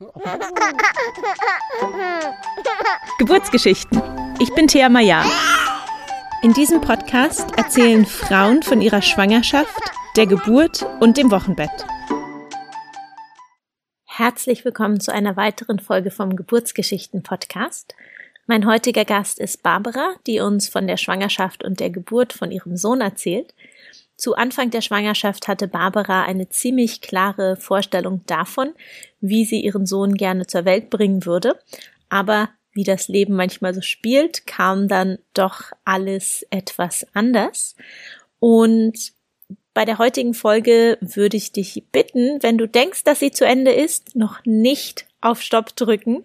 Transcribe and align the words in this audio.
Geburtsgeschichten. 3.18 4.00
Ich 4.40 4.54
bin 4.54 4.66
Thea 4.66 4.88
Maya. 4.88 5.22
In 6.42 6.54
diesem 6.54 6.80
Podcast 6.80 7.46
erzählen 7.58 8.06
Frauen 8.06 8.62
von 8.62 8.80
ihrer 8.80 9.02
Schwangerschaft, 9.02 9.78
der 10.16 10.26
Geburt 10.26 10.86
und 11.00 11.18
dem 11.18 11.30
Wochenbett. 11.30 11.84
Herzlich 14.06 14.64
willkommen 14.64 15.00
zu 15.00 15.12
einer 15.12 15.36
weiteren 15.36 15.78
Folge 15.78 16.10
vom 16.10 16.34
Geburtsgeschichten 16.34 17.22
Podcast. 17.22 17.94
Mein 18.46 18.66
heutiger 18.66 19.04
Gast 19.04 19.38
ist 19.38 19.62
Barbara, 19.62 20.14
die 20.26 20.40
uns 20.40 20.70
von 20.70 20.86
der 20.86 20.96
Schwangerschaft 20.96 21.62
und 21.62 21.78
der 21.78 21.90
Geburt 21.90 22.32
von 22.32 22.50
ihrem 22.50 22.78
Sohn 22.78 23.02
erzählt. 23.02 23.52
Zu 24.20 24.34
Anfang 24.34 24.68
der 24.68 24.82
Schwangerschaft 24.82 25.48
hatte 25.48 25.66
Barbara 25.66 26.24
eine 26.24 26.50
ziemlich 26.50 27.00
klare 27.00 27.56
Vorstellung 27.56 28.20
davon, 28.26 28.74
wie 29.22 29.46
sie 29.46 29.62
ihren 29.62 29.86
Sohn 29.86 30.14
gerne 30.14 30.46
zur 30.46 30.66
Welt 30.66 30.90
bringen 30.90 31.24
würde. 31.24 31.58
Aber 32.10 32.50
wie 32.74 32.84
das 32.84 33.08
Leben 33.08 33.34
manchmal 33.34 33.72
so 33.72 33.80
spielt, 33.80 34.46
kam 34.46 34.88
dann 34.88 35.16
doch 35.32 35.72
alles 35.86 36.46
etwas 36.50 37.06
anders. 37.14 37.76
Und 38.40 39.12
bei 39.72 39.86
der 39.86 39.96
heutigen 39.96 40.34
Folge 40.34 40.98
würde 41.00 41.38
ich 41.38 41.52
dich 41.52 41.82
bitten, 41.90 42.42
wenn 42.42 42.58
du 42.58 42.68
denkst, 42.68 43.04
dass 43.04 43.20
sie 43.20 43.30
zu 43.30 43.46
Ende 43.46 43.72
ist, 43.72 44.16
noch 44.16 44.44
nicht 44.44 45.06
auf 45.22 45.40
Stopp 45.40 45.74
drücken. 45.76 46.24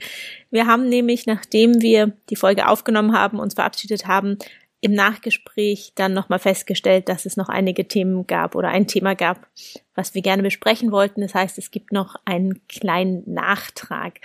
Wir 0.52 0.68
haben 0.68 0.90
nämlich, 0.90 1.28
nachdem 1.28 1.82
wir 1.82 2.12
die 2.30 2.36
Folge 2.36 2.68
aufgenommen 2.68 3.18
haben, 3.18 3.40
uns 3.40 3.54
verabschiedet 3.54 4.06
haben, 4.06 4.38
im 4.86 4.94
Nachgespräch 4.94 5.94
dann 5.96 6.14
nochmal 6.14 6.38
festgestellt, 6.38 7.10
dass 7.10 7.26
es 7.26 7.38
noch 7.38 7.50
einige 7.50 7.88
Themen 7.88 8.28
gab 8.28 8.54
oder 8.54 8.68
ein 8.68 8.86
Thema 8.86 9.16
gab, 9.16 9.48
was 9.96 10.14
wir 10.14 10.22
gerne 10.22 10.44
besprechen 10.44 10.92
wollten. 10.92 11.22
Das 11.22 11.34
heißt, 11.34 11.58
es 11.58 11.72
gibt 11.72 11.92
noch 11.92 12.18
einen 12.24 12.62
kleinen 12.68 13.24
Nachtrag. 13.26 14.20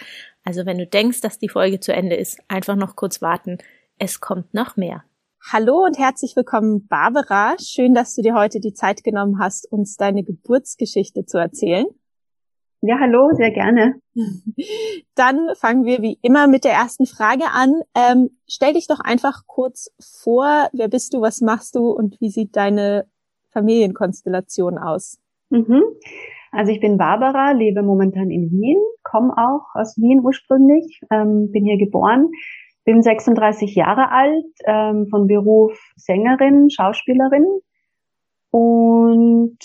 Also 0.44 0.66
wenn 0.66 0.76
du 0.76 0.86
denkst, 0.86 1.22
dass 1.22 1.38
die 1.38 1.48
Folge 1.48 1.80
zu 1.80 1.94
Ende 1.94 2.14
ist, 2.14 2.40
einfach 2.48 2.76
noch 2.76 2.94
kurz 2.94 3.22
warten. 3.22 3.56
Es 3.96 4.20
kommt 4.20 4.52
noch 4.52 4.76
mehr. 4.76 5.02
Hallo 5.50 5.82
und 5.86 5.98
herzlich 5.98 6.36
willkommen, 6.36 6.86
Barbara. 6.86 7.56
Schön, 7.58 7.94
dass 7.94 8.14
du 8.14 8.20
dir 8.20 8.34
heute 8.34 8.60
die 8.60 8.74
Zeit 8.74 9.02
genommen 9.02 9.38
hast, 9.40 9.64
uns 9.72 9.96
deine 9.96 10.24
Geburtsgeschichte 10.24 11.24
zu 11.24 11.38
erzählen. 11.38 11.86
Ja, 12.82 12.98
hallo, 12.98 13.28
sehr 13.32 13.50
gerne. 13.50 14.00
Dann 15.14 15.50
fangen 15.54 15.84
wir 15.84 16.00
wie 16.00 16.18
immer 16.22 16.46
mit 16.46 16.64
der 16.64 16.72
ersten 16.72 17.04
Frage 17.04 17.44
an. 17.52 17.74
Ähm, 17.94 18.30
stell 18.48 18.72
dich 18.72 18.86
doch 18.86 19.00
einfach 19.00 19.42
kurz 19.46 19.90
vor, 20.00 20.68
wer 20.72 20.88
bist 20.88 21.12
du, 21.12 21.20
was 21.20 21.42
machst 21.42 21.74
du 21.74 21.90
und 21.90 22.18
wie 22.20 22.30
sieht 22.30 22.56
deine 22.56 23.06
Familienkonstellation 23.50 24.78
aus? 24.78 25.18
Mhm. 25.50 25.82
Also 26.52 26.72
ich 26.72 26.80
bin 26.80 26.96
Barbara, 26.96 27.52
lebe 27.52 27.82
momentan 27.82 28.30
in 28.30 28.50
Wien, 28.50 28.78
komme 29.02 29.34
auch 29.36 29.66
aus 29.74 29.96
Wien 29.98 30.20
ursprünglich, 30.24 31.00
ähm, 31.10 31.52
bin 31.52 31.64
hier 31.64 31.78
geboren, 31.78 32.28
bin 32.84 33.02
36 33.02 33.74
Jahre 33.74 34.10
alt, 34.10 34.46
ähm, 34.64 35.06
von 35.10 35.26
Beruf 35.26 35.78
Sängerin, 35.96 36.70
Schauspielerin 36.70 37.46
und 38.50 39.58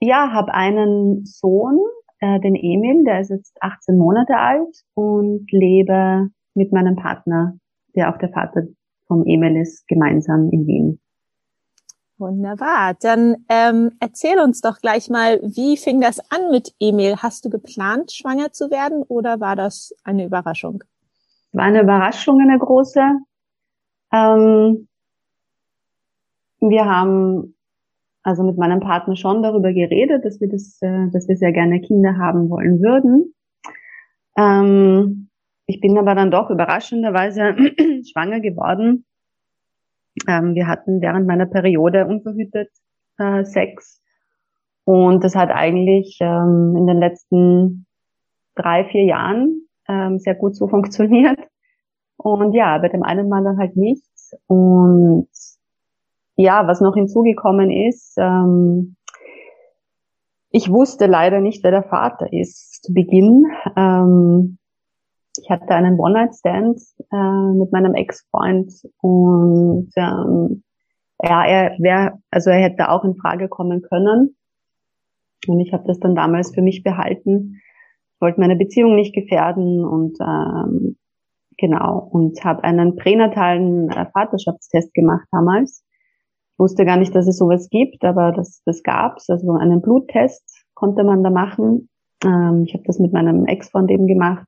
ja, 0.00 0.32
habe 0.32 0.54
einen 0.54 1.24
Sohn, 1.24 1.78
äh, 2.22 2.38
den 2.40 2.54
Emil, 2.54 3.04
der 3.04 3.20
ist 3.20 3.30
jetzt 3.30 3.60
18 3.60 3.98
Monate 3.98 4.36
alt 4.36 4.84
und 4.94 5.50
lebe 5.50 6.28
mit 6.54 6.72
meinem 6.72 6.94
Partner, 6.94 7.54
der 7.96 8.10
auch 8.10 8.18
der 8.18 8.30
Vater 8.30 8.62
vom 9.08 9.24
Emil 9.26 9.56
ist, 9.56 9.86
gemeinsam 9.88 10.48
in 10.50 10.66
Wien. 10.66 11.00
Wunderbar. 12.18 12.94
Dann 13.00 13.44
ähm, 13.48 13.90
erzähl 13.98 14.38
uns 14.38 14.60
doch 14.60 14.78
gleich 14.78 15.10
mal, 15.10 15.40
wie 15.42 15.76
fing 15.76 16.00
das 16.00 16.20
an 16.30 16.52
mit 16.52 16.72
Emil? 16.78 17.16
Hast 17.16 17.44
du 17.44 17.50
geplant, 17.50 18.12
schwanger 18.12 18.52
zu 18.52 18.70
werden 18.70 19.02
oder 19.02 19.40
war 19.40 19.56
das 19.56 19.92
eine 20.04 20.24
Überraschung? 20.24 20.84
War 21.50 21.64
eine 21.64 21.82
Überraschung, 21.82 22.40
eine 22.40 22.56
große. 22.56 23.00
Ähm, 24.12 24.86
wir 26.60 26.84
haben 26.84 27.56
also 28.22 28.42
mit 28.44 28.56
meinem 28.56 28.80
Partner 28.80 29.16
schon 29.16 29.42
darüber 29.42 29.72
geredet, 29.72 30.24
dass 30.24 30.40
wir 30.40 30.48
das, 30.48 30.78
äh, 30.80 31.08
dass 31.12 31.28
wir 31.28 31.36
sehr 31.36 31.52
gerne 31.52 31.80
Kinder 31.80 32.16
haben 32.18 32.50
wollen 32.50 32.80
würden. 32.80 33.34
Ähm, 34.36 35.28
ich 35.66 35.80
bin 35.80 35.98
aber 35.98 36.14
dann 36.14 36.30
doch 36.30 36.50
überraschenderweise 36.50 37.56
schwanger 38.10 38.40
geworden. 38.40 39.04
Ähm, 40.28 40.54
wir 40.54 40.66
hatten 40.66 41.00
während 41.00 41.26
meiner 41.26 41.46
Periode 41.46 42.06
unverhütet 42.06 42.70
äh, 43.18 43.44
Sex 43.44 44.02
und 44.84 45.22
das 45.22 45.34
hat 45.34 45.50
eigentlich 45.50 46.18
ähm, 46.20 46.74
in 46.76 46.86
den 46.86 46.98
letzten 46.98 47.86
drei, 48.54 48.84
vier 48.84 49.04
Jahren 49.04 49.68
ähm, 49.88 50.18
sehr 50.18 50.34
gut 50.34 50.56
so 50.56 50.68
funktioniert. 50.68 51.38
Und 52.16 52.54
ja, 52.54 52.78
bei 52.78 52.88
dem 52.88 53.02
einen 53.02 53.28
Mal 53.28 53.44
dann 53.44 53.58
halt 53.58 53.76
nichts. 53.76 54.36
Und 54.46 55.28
ja, 56.36 56.66
was 56.66 56.80
noch 56.80 56.94
hinzugekommen 56.94 57.70
ist, 57.70 58.14
ähm, 58.18 58.96
ich 60.54 60.70
wusste 60.70 61.06
leider 61.06 61.40
nicht, 61.40 61.64
wer 61.64 61.70
der 61.70 61.82
Vater 61.82 62.30
ist 62.30 62.84
zu 62.84 62.92
Beginn. 62.92 63.46
Ähm, 63.74 64.58
ich 65.38 65.48
hatte 65.50 65.74
einen 65.74 65.98
One-Night-Stand 65.98 66.78
äh, 67.10 67.52
mit 67.54 67.72
meinem 67.72 67.94
Ex-Freund 67.94 68.70
und 69.00 69.90
ähm, 69.96 70.62
ja, 71.22 71.44
er 71.44 71.76
wäre, 71.78 72.18
also 72.30 72.50
er 72.50 72.58
hätte 72.58 72.90
auch 72.90 73.02
in 73.04 73.16
Frage 73.16 73.48
kommen 73.48 73.80
können. 73.80 74.36
Und 75.46 75.60
ich 75.60 75.72
habe 75.72 75.84
das 75.86 75.98
dann 76.00 76.14
damals 76.14 76.54
für 76.54 76.62
mich 76.62 76.82
behalten. 76.82 77.60
Ich 78.14 78.20
wollte 78.20 78.40
meine 78.40 78.56
Beziehung 78.56 78.94
nicht 78.94 79.14
gefährden 79.14 79.84
und 79.84 80.18
ähm, 80.20 80.98
genau 81.56 82.10
und 82.12 82.44
habe 82.44 82.62
einen 82.64 82.96
pränatalen 82.96 83.88
äh, 83.88 84.06
Vaterschaftstest 84.12 84.92
gemacht 84.92 85.26
damals 85.30 85.82
wusste 86.62 86.84
gar 86.84 86.96
nicht, 86.96 87.14
dass 87.14 87.26
es 87.26 87.38
sowas 87.38 87.68
gibt, 87.70 88.04
aber 88.04 88.30
das, 88.30 88.62
das 88.64 88.84
gab's. 88.84 89.28
Also 89.28 89.50
einen 89.52 89.82
Bluttest 89.82 90.64
konnte 90.74 91.02
man 91.02 91.24
da 91.24 91.30
machen. 91.30 91.88
Ähm, 92.24 92.62
ich 92.64 92.72
habe 92.74 92.84
das 92.86 93.00
mit 93.00 93.12
meinem 93.12 93.46
Ex-Freund 93.46 93.90
eben 93.90 94.06
gemacht. 94.06 94.46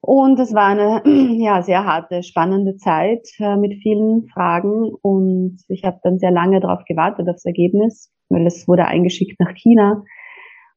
Und 0.00 0.38
es 0.40 0.54
war 0.54 0.68
eine 0.68 1.02
ja 1.38 1.62
sehr 1.62 1.84
harte, 1.84 2.22
spannende 2.22 2.76
Zeit 2.76 3.28
äh, 3.38 3.56
mit 3.56 3.74
vielen 3.82 4.26
Fragen 4.28 4.92
und 5.02 5.58
ich 5.68 5.84
habe 5.84 6.00
dann 6.02 6.18
sehr 6.18 6.30
lange 6.30 6.60
darauf 6.60 6.84
gewartet 6.86 7.28
aufs 7.28 7.44
Ergebnis, 7.44 8.10
weil 8.30 8.46
es 8.46 8.66
wurde 8.66 8.86
eingeschickt 8.86 9.38
nach 9.40 9.54
China 9.54 10.04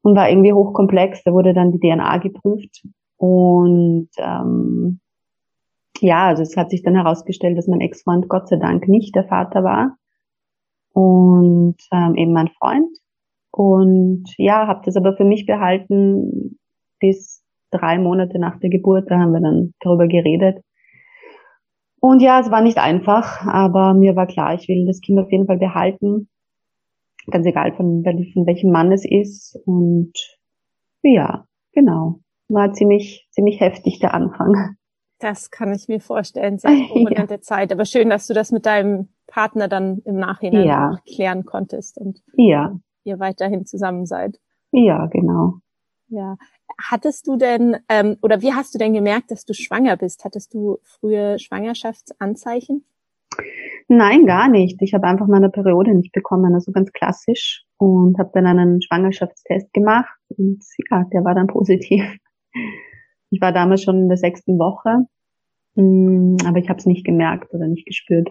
und 0.01 0.15
war 0.15 0.29
irgendwie 0.29 0.53
hochkomplex. 0.53 1.23
Da 1.23 1.31
wurde 1.31 1.53
dann 1.53 1.71
die 1.71 1.79
DNA 1.79 2.17
geprüft 2.17 2.85
und 3.15 4.09
ähm, 4.17 4.99
ja, 5.99 6.27
also 6.27 6.43
es 6.43 6.57
hat 6.57 6.69
sich 6.69 6.83
dann 6.83 6.95
herausgestellt, 6.95 7.57
dass 7.57 7.67
mein 7.67 7.81
Ex-Freund 7.81 8.27
Gott 8.27 8.49
sei 8.49 8.57
Dank 8.57 8.89
nicht 8.89 9.15
der 9.15 9.23
Vater 9.23 9.63
war 9.63 9.97
und 10.97 11.77
ähm, 11.91 12.15
eben 12.15 12.33
mein 12.33 12.47
Freund. 12.47 12.89
Und 13.51 14.23
ja, 14.37 14.65
habe 14.65 14.81
das 14.83 14.95
aber 14.95 15.15
für 15.15 15.25
mich 15.25 15.45
behalten 15.45 16.57
bis 16.99 17.43
drei 17.69 17.99
Monate 17.99 18.39
nach 18.39 18.57
der 18.59 18.71
Geburt. 18.71 19.11
Da 19.11 19.19
haben 19.19 19.31
wir 19.31 19.41
dann 19.41 19.75
darüber 19.79 20.07
geredet. 20.07 20.63
Und 21.99 22.23
ja, 22.23 22.39
es 22.39 22.49
war 22.49 22.61
nicht 22.61 22.79
einfach, 22.79 23.45
aber 23.45 23.93
mir 23.93 24.15
war 24.15 24.25
klar, 24.25 24.55
ich 24.55 24.67
will 24.67 24.87
das 24.87 24.99
Kind 25.01 25.19
auf 25.19 25.31
jeden 25.31 25.45
Fall 25.45 25.59
behalten. 25.59 26.29
Ganz 27.29 27.45
egal 27.45 27.75
von, 27.75 28.03
von 28.03 28.47
welchem 28.47 28.71
Mann 28.71 28.91
es 28.91 29.05
ist. 29.05 29.55
Und 29.67 30.13
ja, 31.03 31.45
genau. 31.73 32.21
War 32.49 32.73
ziemlich, 32.73 33.27
ziemlich 33.29 33.59
heftig 33.59 33.99
der 33.99 34.15
Anfang. 34.15 34.76
Das 35.19 35.51
kann 35.51 35.73
ich 35.73 35.87
mir 35.87 35.99
vorstellen, 35.99 36.59
sehr 36.59 36.71
turbulente 36.87 37.35
ja. 37.35 37.41
Zeit. 37.41 37.71
Aber 37.71 37.85
schön, 37.85 38.09
dass 38.09 38.27
du 38.27 38.33
das 38.33 38.51
mit 38.51 38.65
deinem 38.65 39.09
Partner 39.27 39.67
dann 39.67 39.99
im 40.05 40.15
Nachhinein 40.15 40.65
ja. 40.65 40.99
klären 41.05 41.45
konntest 41.45 41.97
und 41.97 42.21
ja. 42.33 42.79
ihr 43.03 43.19
weiterhin 43.19 43.65
zusammen 43.65 44.05
seid. 44.05 44.39
Ja, 44.71 45.07
genau. 45.07 45.55
Ja. 46.09 46.37
Hattest 46.81 47.27
du 47.27 47.37
denn, 47.37 47.77
ähm, 47.89 48.17
oder 48.21 48.41
wie 48.41 48.53
hast 48.53 48.73
du 48.73 48.77
denn 48.77 48.93
gemerkt, 48.93 49.31
dass 49.31 49.45
du 49.45 49.53
schwanger 49.53 49.97
bist? 49.97 50.23
Hattest 50.23 50.53
du 50.53 50.77
frühe 50.83 51.39
Schwangerschaftsanzeichen? 51.39 52.85
Nein, 53.87 54.25
gar 54.25 54.49
nicht. 54.49 54.81
Ich 54.81 54.93
habe 54.93 55.07
einfach 55.07 55.27
meine 55.27 55.49
Periode 55.49 55.93
nicht 55.93 56.11
bekommen, 56.11 56.53
also 56.53 56.71
ganz 56.71 56.91
klassisch. 56.91 57.65
Und 57.77 58.17
habe 58.19 58.31
dann 58.33 58.45
einen 58.45 58.81
Schwangerschaftstest 58.81 59.71
gemacht 59.73 60.17
und 60.37 60.63
ja, 60.89 61.03
der 61.13 61.23
war 61.23 61.35
dann 61.35 61.47
positiv. 61.47 62.03
Ich 63.29 63.41
war 63.41 63.51
damals 63.51 63.83
schon 63.83 63.97
in 63.97 64.07
der 64.07 64.17
sechsten 64.17 64.57
Woche, 64.57 65.05
mm, 65.75 66.37
aber 66.45 66.59
ich 66.59 66.69
habe 66.69 66.79
es 66.79 66.85
nicht 66.85 67.05
gemerkt 67.05 67.53
oder 67.53 67.67
nicht 67.67 67.85
gespürt. 67.85 68.29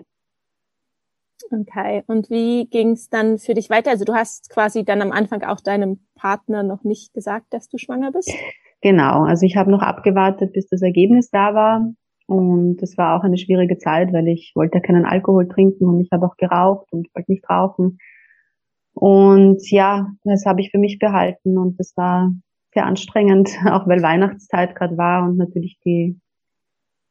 Okay, 1.50 2.02
und 2.06 2.30
wie 2.30 2.66
ging 2.66 2.92
es 2.92 3.08
dann 3.08 3.38
für 3.38 3.54
dich 3.54 3.68
weiter? 3.68 3.90
Also 3.90 4.04
du 4.04 4.14
hast 4.14 4.50
quasi 4.50 4.84
dann 4.84 5.02
am 5.02 5.12
Anfang 5.12 5.42
auch 5.42 5.60
deinem 5.60 6.00
Partner 6.14 6.62
noch 6.62 6.82
nicht 6.82 7.12
gesagt, 7.12 7.46
dass 7.50 7.68
du 7.68 7.78
schwanger 7.78 8.10
bist? 8.12 8.32
Genau, 8.80 9.24
also 9.24 9.46
ich 9.46 9.56
habe 9.56 9.70
noch 9.70 9.82
abgewartet, 9.82 10.52
bis 10.52 10.68
das 10.68 10.82
Ergebnis 10.82 11.30
da 11.30 11.54
war. 11.54 11.92
Und 12.26 12.78
das 12.78 12.96
war 12.98 13.16
auch 13.16 13.24
eine 13.24 13.38
schwierige 13.38 13.78
Zeit, 13.78 14.12
weil 14.12 14.26
ich 14.28 14.52
wollte 14.54 14.80
keinen 14.80 15.04
Alkohol 15.04 15.48
trinken 15.48 15.86
und 15.86 16.00
ich 16.00 16.08
habe 16.12 16.26
auch 16.26 16.36
geraucht 16.36 16.86
und 16.92 17.08
wollte 17.14 17.30
nicht 17.30 17.48
rauchen. 17.48 17.98
Und 18.94 19.70
ja, 19.70 20.08
das 20.24 20.44
habe 20.46 20.60
ich 20.60 20.70
für 20.70 20.78
mich 20.78 20.98
behalten 20.98 21.58
und 21.58 21.78
das 21.78 21.92
war 21.96 22.32
sehr 22.76 22.86
anstrengend, 22.86 23.50
auch 23.70 23.88
weil 23.88 24.02
Weihnachtszeit 24.02 24.76
gerade 24.76 24.96
war 24.96 25.24
und 25.24 25.38
natürlich 25.38 25.78
die, 25.84 26.20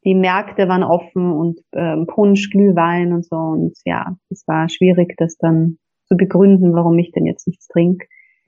die 0.06 0.16
Märkte 0.16 0.68
waren 0.70 0.84
offen 0.84 1.32
und 1.32 1.60
ähm, 1.74 2.06
Punsch, 2.08 2.52
Glühwein 2.52 3.12
und 3.12 3.26
so. 3.26 3.36
Und 3.36 3.76
ja, 3.84 4.16
es 4.30 4.48
war 4.48 4.70
schwierig, 4.70 5.16
das 5.18 5.38
dann 5.38 5.78
zu 6.08 6.16
begründen, 6.16 6.74
warum 6.76 6.98
ich 7.00 7.12
denn 7.12 7.26
jetzt 7.26 7.48
nichts 7.48 7.68
trinke. 7.68 8.06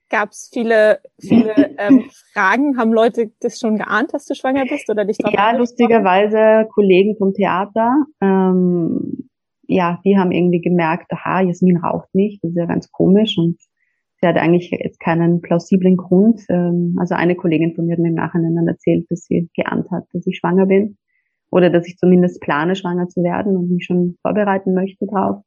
Gab 0.10 0.30
es 0.30 0.50
viele, 0.54 1.00
viele 1.20 1.54
ähm, 1.80 2.06
Fragen? 2.32 2.78
Haben 2.78 2.94
Leute 2.94 3.32
das 3.42 3.60
schon 3.60 3.78
geahnt, 3.78 4.14
dass 4.14 4.26
du 4.26 4.36
schwanger 4.36 4.66
bist 4.66 4.90
oder 4.90 5.04
dich 5.04 5.18
Ja, 5.20 5.52
lustigerweise 5.52 6.70
Kollegen 6.74 7.18
vom 7.18 7.34
Theater. 7.34 8.06
Ähm, 8.22 9.30
ja, 9.68 10.00
die 10.06 10.18
haben 10.18 10.32
irgendwie 10.32 10.62
gemerkt, 10.62 11.12
aha, 11.12 11.42
Jasmin 11.42 11.78
raucht 11.78 12.14
nicht, 12.14 12.42
das 12.42 12.52
ist 12.52 12.58
ja 12.58 12.68
ganz 12.68 12.90
komisch 12.90 13.38
und 13.38 13.58
sie 14.20 14.28
hat 14.28 14.38
eigentlich 14.38 14.72
jetzt 14.72 15.00
keinen 15.00 15.42
plausiblen 15.42 15.98
Grund. 15.98 16.42
Ähm, 16.50 16.96
also 17.00 17.16
eine 17.16 17.36
Kollegin 17.36 17.76
von 17.76 17.86
mir 17.86 17.94
hat 17.94 18.00
mir 18.00 18.10
im 18.10 18.16
Nachhinein 18.16 18.56
dann 18.56 18.68
erzählt, 18.68 19.06
dass 19.10 19.22
sie 19.22 19.50
geahnt 19.56 19.90
hat, 19.92 20.06
dass 20.14 20.26
ich 20.26 20.38
schwanger 20.38 20.66
bin 20.66 20.98
oder 21.52 21.70
dass 21.70 21.88
ich 21.88 21.98
zumindest 21.98 22.42
plane, 22.42 22.76
schwanger 22.76 23.08
zu 23.08 23.24
werden 23.24 23.56
und 23.56 23.72
mich 23.72 23.86
schon 23.86 24.18
vorbereiten 24.22 24.74
möchte 24.74 25.06
drauf. 25.06 25.44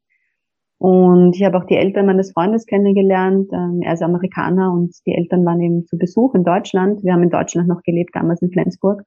Und 0.78 1.36
ich 1.36 1.44
habe 1.44 1.58
auch 1.58 1.66
die 1.66 1.76
Eltern 1.76 2.06
meines 2.06 2.32
Freundes 2.32 2.64
kennengelernt. 2.64 3.50
Ähm, 3.52 3.80
er 3.82 3.92
ist 3.92 4.02
Amerikaner 4.02 4.72
und 4.72 4.94
die 5.06 5.14
Eltern 5.14 5.44
waren 5.44 5.60
eben 5.60 5.84
zu 5.84 5.98
Besuch 5.98 6.34
in 6.34 6.42
Deutschland. 6.42 7.04
Wir 7.04 7.12
haben 7.12 7.22
in 7.22 7.28
Deutschland 7.28 7.68
noch 7.68 7.82
gelebt, 7.82 8.14
damals 8.14 8.40
in 8.40 8.50
Flensburg. 8.50 9.02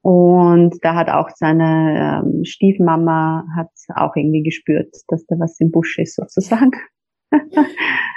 Und 0.00 0.78
da 0.82 0.94
hat 0.94 1.10
auch 1.10 1.28
seine 1.34 2.22
ähm, 2.24 2.44
Stiefmama 2.44 3.44
hat 3.56 3.70
auch 3.94 4.16
irgendwie 4.16 4.42
gespürt, 4.42 4.94
dass 5.08 5.26
da 5.26 5.36
was 5.38 5.60
im 5.60 5.70
Busch 5.70 5.98
ist 5.98 6.14
sozusagen. 6.14 6.70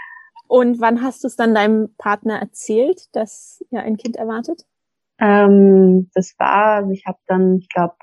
Und 0.50 0.82
wann 0.82 1.04
hast 1.04 1.24
du 1.24 1.28
es 1.28 1.36
dann 1.36 1.54
deinem 1.54 1.94
Partner 2.00 2.40
erzählt, 2.40 3.04
dass 3.14 3.64
er 3.70 3.84
ein 3.84 3.98
Kind 3.98 4.16
erwartet? 4.16 4.64
Ähm, 5.20 6.10
das 6.16 6.34
war, 6.40 6.78
also 6.78 6.92
ich 6.92 7.06
habe 7.06 7.20
dann, 7.28 7.58
ich 7.58 7.70
glaube, 7.70 7.94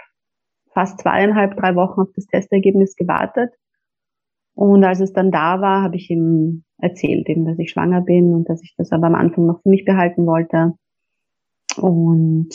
fast 0.72 1.00
zweieinhalb, 1.00 1.56
drei 1.56 1.74
Wochen 1.74 2.02
auf 2.02 2.08
das 2.14 2.26
Testergebnis 2.26 2.94
gewartet. 2.94 3.52
Und 4.54 4.84
als 4.84 5.00
es 5.00 5.12
dann 5.12 5.32
da 5.32 5.60
war, 5.60 5.82
habe 5.82 5.96
ich 5.96 6.08
ihm 6.08 6.62
erzählt, 6.78 7.28
eben, 7.28 7.46
dass 7.46 7.58
ich 7.58 7.72
schwanger 7.72 8.00
bin 8.02 8.32
und 8.32 8.48
dass 8.48 8.62
ich 8.62 8.76
das 8.78 8.92
aber 8.92 9.08
am 9.08 9.16
Anfang 9.16 9.46
noch 9.46 9.60
für 9.62 9.68
mich 9.68 9.84
behalten 9.84 10.24
wollte. 10.24 10.74
Und 11.78 12.50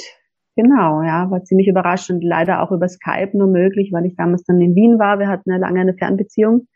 genau, 0.55 1.01
ja, 1.01 1.29
war 1.29 1.43
ziemlich 1.43 1.67
überraschend. 1.67 2.23
Leider 2.23 2.63
auch 2.63 2.71
über 2.71 2.87
Skype 2.87 3.37
nur 3.37 3.47
möglich, 3.47 3.91
weil 3.91 4.05
ich 4.05 4.15
damals 4.15 4.45
dann 4.45 4.61
in 4.61 4.73
Wien 4.73 4.99
war. 4.99 5.19
Wir 5.19 5.27
hatten 5.27 5.51
ja 5.51 5.57
lange 5.57 5.81
eine 5.81 5.95
Fernbeziehung 5.95 6.67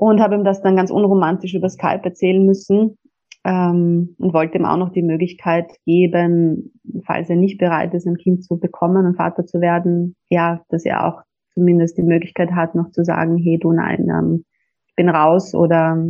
und 0.00 0.20
habe 0.20 0.34
ihm 0.34 0.44
das 0.44 0.62
dann 0.62 0.76
ganz 0.76 0.90
unromantisch 0.90 1.54
über 1.54 1.68
Skype 1.68 2.00
erzählen 2.04 2.42
müssen 2.42 2.96
ähm, 3.44 4.16
und 4.18 4.32
wollte 4.32 4.56
ihm 4.56 4.64
auch 4.64 4.78
noch 4.78 4.92
die 4.92 5.02
Möglichkeit 5.02 5.70
geben, 5.84 6.72
falls 7.04 7.28
er 7.28 7.36
nicht 7.36 7.58
bereit 7.58 7.92
ist, 7.92 8.06
ein 8.06 8.16
Kind 8.16 8.42
zu 8.42 8.58
bekommen 8.58 9.04
und 9.04 9.16
Vater 9.16 9.44
zu 9.44 9.60
werden, 9.60 10.16
ja, 10.30 10.62
dass 10.70 10.86
er 10.86 11.06
auch 11.06 11.20
zumindest 11.52 11.98
die 11.98 12.02
Möglichkeit 12.02 12.52
hat, 12.52 12.74
noch 12.74 12.90
zu 12.92 13.04
sagen, 13.04 13.36
hey, 13.36 13.58
du 13.58 13.72
nein, 13.72 14.08
ähm, 14.08 14.44
ich 14.86 14.94
bin 14.96 15.10
raus 15.10 15.54
oder 15.54 16.02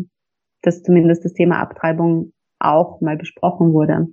dass 0.62 0.84
zumindest 0.84 1.24
das 1.24 1.32
Thema 1.32 1.58
Abtreibung 1.58 2.32
auch 2.60 3.00
mal 3.00 3.16
besprochen 3.16 3.72
wurde. 3.72 4.06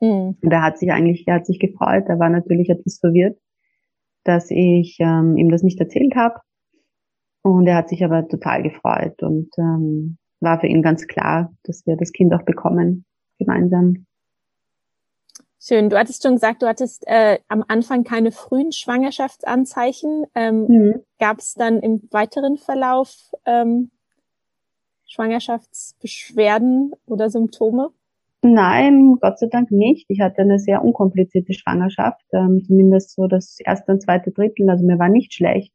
Mhm. 0.00 0.38
Und 0.40 0.50
er 0.50 0.62
hat 0.62 0.78
sich 0.78 0.92
eigentlich, 0.92 1.24
er 1.26 1.34
hat 1.34 1.46
sich 1.46 1.58
gefreut, 1.58 2.04
er 2.06 2.18
war 2.18 2.30
natürlich 2.30 2.70
etwas 2.70 2.98
verwirrt, 2.98 3.36
dass 4.24 4.50
ich 4.50 4.96
ähm, 4.98 5.36
ihm 5.36 5.50
das 5.50 5.62
nicht 5.62 5.78
erzählt 5.78 6.14
habe 6.16 6.40
und 7.42 7.66
er 7.66 7.76
hat 7.76 7.88
sich 7.88 8.04
aber 8.04 8.26
total 8.28 8.62
gefreut 8.62 9.22
und 9.22 9.50
ähm, 9.58 10.18
war 10.40 10.60
für 10.60 10.66
ihn 10.66 10.82
ganz 10.82 11.06
klar, 11.06 11.52
dass 11.64 11.86
wir 11.86 11.96
das 11.96 12.12
Kind 12.12 12.32
auch 12.34 12.42
bekommen, 12.42 13.04
gemeinsam. 13.38 14.06
Schön. 15.62 15.90
Du 15.90 15.98
hattest 15.98 16.22
schon 16.22 16.34
gesagt, 16.34 16.62
du 16.62 16.66
hattest 16.66 17.06
äh, 17.06 17.38
am 17.48 17.62
Anfang 17.68 18.02
keine 18.02 18.32
frühen 18.32 18.72
Schwangerschaftsanzeichen. 18.72 20.24
Ähm, 20.34 20.66
mhm. 20.66 20.94
Gab 21.18 21.38
es 21.38 21.52
dann 21.52 21.80
im 21.80 22.08
weiteren 22.10 22.56
Verlauf 22.56 23.14
ähm, 23.44 23.90
Schwangerschaftsbeschwerden 25.06 26.92
oder 27.04 27.28
Symptome? 27.28 27.90
Nein, 28.42 29.18
Gott 29.20 29.38
sei 29.38 29.48
Dank 29.48 29.70
nicht. 29.70 30.06
Ich 30.08 30.20
hatte 30.20 30.40
eine 30.40 30.58
sehr 30.58 30.82
unkomplizierte 30.82 31.52
Schwangerschaft, 31.52 32.24
ähm, 32.32 32.62
zumindest 32.66 33.14
so 33.14 33.26
das 33.26 33.58
erste 33.62 33.92
und 33.92 34.02
zweite 34.02 34.30
Drittel. 34.30 34.70
Also 34.70 34.86
mir 34.86 34.98
war 34.98 35.10
nicht 35.10 35.34
schlecht. 35.34 35.74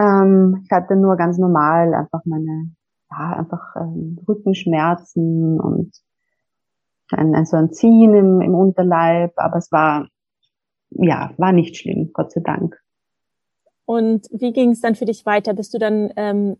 Ähm, 0.00 0.62
ich 0.64 0.70
hatte 0.70 0.96
nur 0.96 1.16
ganz 1.16 1.36
normal 1.36 1.92
einfach 1.94 2.22
meine, 2.24 2.70
ja, 3.10 3.36
einfach 3.36 3.76
ähm, 3.76 4.18
Rückenschmerzen 4.26 5.60
und 5.60 5.92
ein, 7.12 7.34
ein, 7.34 7.44
so 7.44 7.56
ein 7.56 7.70
Ziehen 7.70 8.14
im, 8.14 8.40
im 8.40 8.54
Unterleib, 8.54 9.32
aber 9.36 9.56
es 9.58 9.70
war, 9.70 10.08
ja, 10.90 11.32
war 11.36 11.52
nicht 11.52 11.76
schlimm, 11.76 12.10
Gott 12.14 12.32
sei 12.32 12.40
Dank. 12.40 12.80
Und 13.84 14.28
wie 14.30 14.52
ging 14.52 14.70
es 14.70 14.80
dann 14.80 14.94
für 14.94 15.04
dich 15.04 15.26
weiter? 15.26 15.52
Bist 15.52 15.74
du 15.74 15.78
dann 15.78 16.10
ähm, 16.16 16.56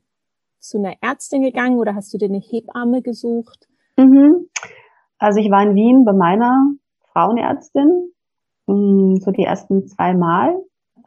zu 0.58 0.78
einer 0.78 0.96
Ärztin 1.00 1.42
gegangen 1.42 1.78
oder 1.78 1.94
hast 1.94 2.12
du 2.12 2.18
dir 2.18 2.28
eine 2.28 2.40
Hebamme 2.40 3.02
gesucht? 3.02 3.68
Mhm. 3.96 4.48
Also 5.18 5.40
ich 5.40 5.50
war 5.50 5.62
in 5.62 5.74
Wien 5.74 6.04
bei 6.04 6.12
meiner 6.12 6.72
Frauenärztin, 7.12 8.12
mm, 8.66 9.16
so 9.16 9.30
die 9.30 9.44
ersten 9.44 9.86
zwei 9.86 10.14
Mal. 10.14 10.56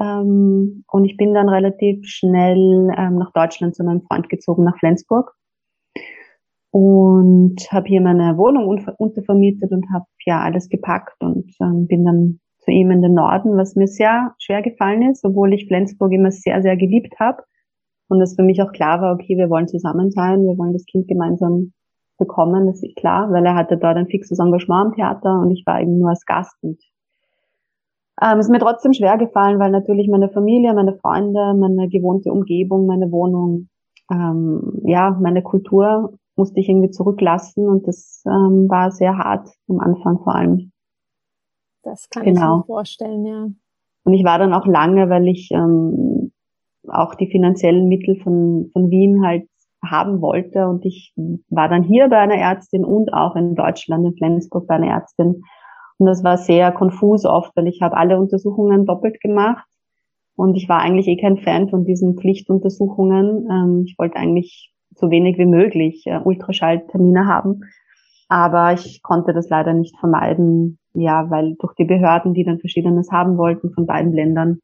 Ähm, 0.04 0.84
und 0.92 1.06
ich 1.06 1.18
bin 1.18 1.34
dann 1.34 1.50
relativ 1.50 2.06
schnell 2.06 2.92
ähm, 2.98 3.16
nach 3.16 3.32
Deutschland 3.34 3.76
zu 3.76 3.84
meinem 3.84 4.02
Freund 4.02 4.30
gezogen, 4.30 4.64
nach 4.64 4.78
Flensburg. 4.80 5.34
Und 6.72 7.56
habe 7.72 7.88
hier 7.88 8.02
meine 8.02 8.36
Wohnung 8.38 8.68
untervermietet 8.98 9.72
und 9.72 9.86
habe 9.94 10.06
ja 10.26 10.42
alles 10.42 10.70
gepackt 10.70 11.22
und 11.22 11.54
ähm, 11.62 11.86
bin 11.88 12.04
dann 12.04 12.40
zu 12.62 12.72
ihm 12.72 12.90
in 12.90 13.04
den 13.04 13.14
Norden, 13.14 13.58
was 13.58 13.76
mir 13.76 13.88
sehr 13.88 14.34
schwer 14.40 14.64
gefallen 14.64 15.12
ist, 15.12 15.24
obwohl 15.24 15.54
ich 15.54 15.68
Flensburg 15.68 16.12
immer 16.12 16.32
sehr, 16.32 16.64
sehr 16.64 16.76
geliebt 16.76 17.14
habe. 17.20 17.44
Und 18.10 18.22
es 18.22 18.36
für 18.36 18.44
mich 18.44 18.62
auch 18.62 18.72
klar 18.72 19.02
war, 19.02 19.14
okay, 19.14 19.38
wir 19.38 19.50
wollen 19.50 19.68
zusammen 19.68 20.10
sein, 20.12 20.42
wir 20.42 20.58
wollen 20.58 20.74
das 20.74 20.86
Kind 20.86 21.08
gemeinsam 21.08 21.74
bekommen, 22.18 22.68
das 22.68 22.82
ist 22.82 22.96
klar, 22.96 23.32
weil 23.32 23.46
er 23.46 23.56
hatte 23.56 23.78
dort 23.78 23.98
ein 23.98 24.08
fixes 24.08 24.40
Engagement 24.40 24.88
am 24.88 24.94
Theater 24.94 25.42
und 25.42 25.52
ich 25.52 25.64
war 25.66 25.82
eben 25.82 26.00
nur 26.00 26.10
als 26.10 26.26
Gast 26.26 26.56
und 26.62 26.82
ähm, 28.22 28.40
ist 28.40 28.50
mir 28.50 28.60
trotzdem 28.60 28.94
schwer 28.94 29.18
gefallen, 29.18 29.60
weil 29.60 29.72
natürlich 29.72 30.08
meine 30.10 30.30
Familie, 30.30 30.74
meine 30.74 30.96
Freunde, 30.98 31.54
meine 31.56 31.90
gewohnte 31.90 32.32
Umgebung, 32.32 32.86
meine 32.86 33.12
Wohnung, 33.12 33.70
ähm, 34.12 34.82
ja, 34.86 35.18
meine 35.20 35.42
Kultur 35.42 36.14
musste 36.36 36.60
ich 36.60 36.70
irgendwie 36.70 36.90
zurücklassen 36.90 37.68
und 37.68 37.88
das 37.88 38.24
ähm, 38.26 38.68
war 38.70 38.92
sehr 38.92 39.18
hart 39.18 39.50
am 39.70 39.80
Anfang 39.80 40.20
vor 40.24 40.36
allem. 40.36 40.72
Das 41.84 42.10
kann 42.10 42.24
genau. 42.24 42.40
ich 42.42 42.60
mir 42.60 42.66
vorstellen, 42.66 43.26
ja. 43.26 43.48
Und 44.06 44.14
ich 44.14 44.24
war 44.24 44.40
dann 44.40 44.54
auch 44.54 44.66
lange, 44.66 45.10
weil 45.10 45.28
ich 45.28 45.50
ähm, 45.52 46.32
auch 46.88 47.16
die 47.16 47.28
finanziellen 47.28 47.88
Mittel 47.88 48.20
von, 48.22 48.70
von 48.74 48.90
Wien 48.90 49.26
halt 49.26 49.48
haben 49.84 50.22
wollte 50.22 50.68
und 50.68 50.86
ich 50.86 51.14
war 51.50 51.68
dann 51.68 51.84
hier 51.84 52.08
bei 52.10 52.18
einer 52.18 52.36
Ärztin 52.36 52.86
und 52.86 53.14
auch 53.14 53.36
in 53.36 53.56
Deutschland, 53.56 54.06
in 54.06 54.16
Flensburg 54.16 54.68
bei 54.68 54.76
einer 54.76 54.88
Ärztin 54.88 55.44
und 56.04 56.08
das 56.08 56.22
war 56.22 56.36
sehr 56.36 56.74
konfus 56.74 57.24
oft, 57.24 57.56
weil 57.56 57.68
ich 57.68 57.82
habe 57.82 57.96
alle 57.96 58.20
Untersuchungen 58.20 58.86
doppelt 58.86 59.22
gemacht. 59.22 59.66
Und 60.36 60.56
ich 60.56 60.68
war 60.68 60.80
eigentlich 60.80 61.08
eh 61.08 61.16
kein 61.16 61.38
Fan 61.38 61.70
von 61.70 61.86
diesen 61.86 62.18
Pflichtuntersuchungen. 62.18 63.48
Ähm, 63.50 63.84
ich 63.86 63.96
wollte 63.98 64.18
eigentlich 64.18 64.74
so 64.96 65.10
wenig 65.10 65.38
wie 65.38 65.46
möglich 65.46 66.04
äh, 66.08 66.20
Ultraschalltermine 66.22 67.26
haben. 67.26 67.62
Aber 68.28 68.74
ich 68.74 69.02
konnte 69.02 69.32
das 69.32 69.48
leider 69.48 69.72
nicht 69.72 69.98
vermeiden, 69.98 70.78
ja, 70.94 71.30
weil 71.30 71.56
durch 71.60 71.74
die 71.76 71.86
Behörden, 71.86 72.34
die 72.34 72.44
dann 72.44 72.60
Verschiedenes 72.60 73.10
haben 73.10 73.38
wollten 73.38 73.72
von 73.72 73.86
beiden 73.86 74.12
Ländern, 74.12 74.60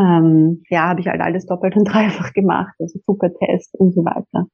ähm, 0.00 0.64
ja, 0.70 0.88
habe 0.88 0.98
ich 0.98 1.06
halt 1.06 1.20
alles 1.20 1.46
doppelt 1.46 1.76
und 1.76 1.84
dreifach 1.88 2.32
gemacht, 2.32 2.74
also 2.80 2.98
Zuckertest 2.98 3.78
und 3.78 3.94
so 3.94 4.04
weiter 4.04 4.48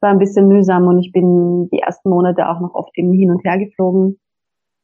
war 0.00 0.10
ein 0.10 0.18
bisschen 0.18 0.48
mühsam 0.48 0.86
und 0.86 0.98
ich 0.98 1.12
bin 1.12 1.68
die 1.70 1.78
ersten 1.78 2.08
Monate 2.08 2.48
auch 2.48 2.60
noch 2.60 2.74
oft 2.74 2.96
eben 2.96 3.12
hin 3.12 3.30
und 3.30 3.44
her 3.44 3.58
geflogen. 3.58 4.18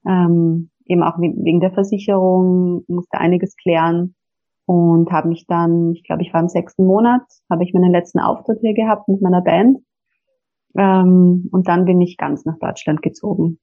Ähm, 0.07 0.71
eben 0.87 1.03
auch 1.03 1.19
wegen 1.19 1.61
der 1.61 1.73
Versicherung, 1.73 2.85
musste 2.87 3.19
einiges 3.19 3.57
klären 3.57 4.15
und 4.67 5.11
habe 5.11 5.29
mich 5.29 5.47
dann, 5.47 5.93
ich 5.93 6.05
glaube, 6.05 6.23
ich 6.23 6.33
war 6.33 6.41
im 6.41 6.49
sechsten 6.49 6.87
Monat, 6.87 7.23
habe 7.51 7.65
ich 7.65 7.73
meinen 7.73 7.93
letzten 7.93 8.21
Auftritt 8.21 8.61
hier 8.61 8.75
gehabt 8.75 9.09
mit 9.09 9.21
meiner 9.21 9.43
Band. 9.43 9.79
Ähm, 10.77 11.49
und 11.51 11.69
dann 11.69 11.85
bin 11.85 12.01
ich 12.01 12.17
ganz 12.17 12.45
nach 12.45 12.59
Deutschland 12.59 13.03
gezogen. 13.03 13.59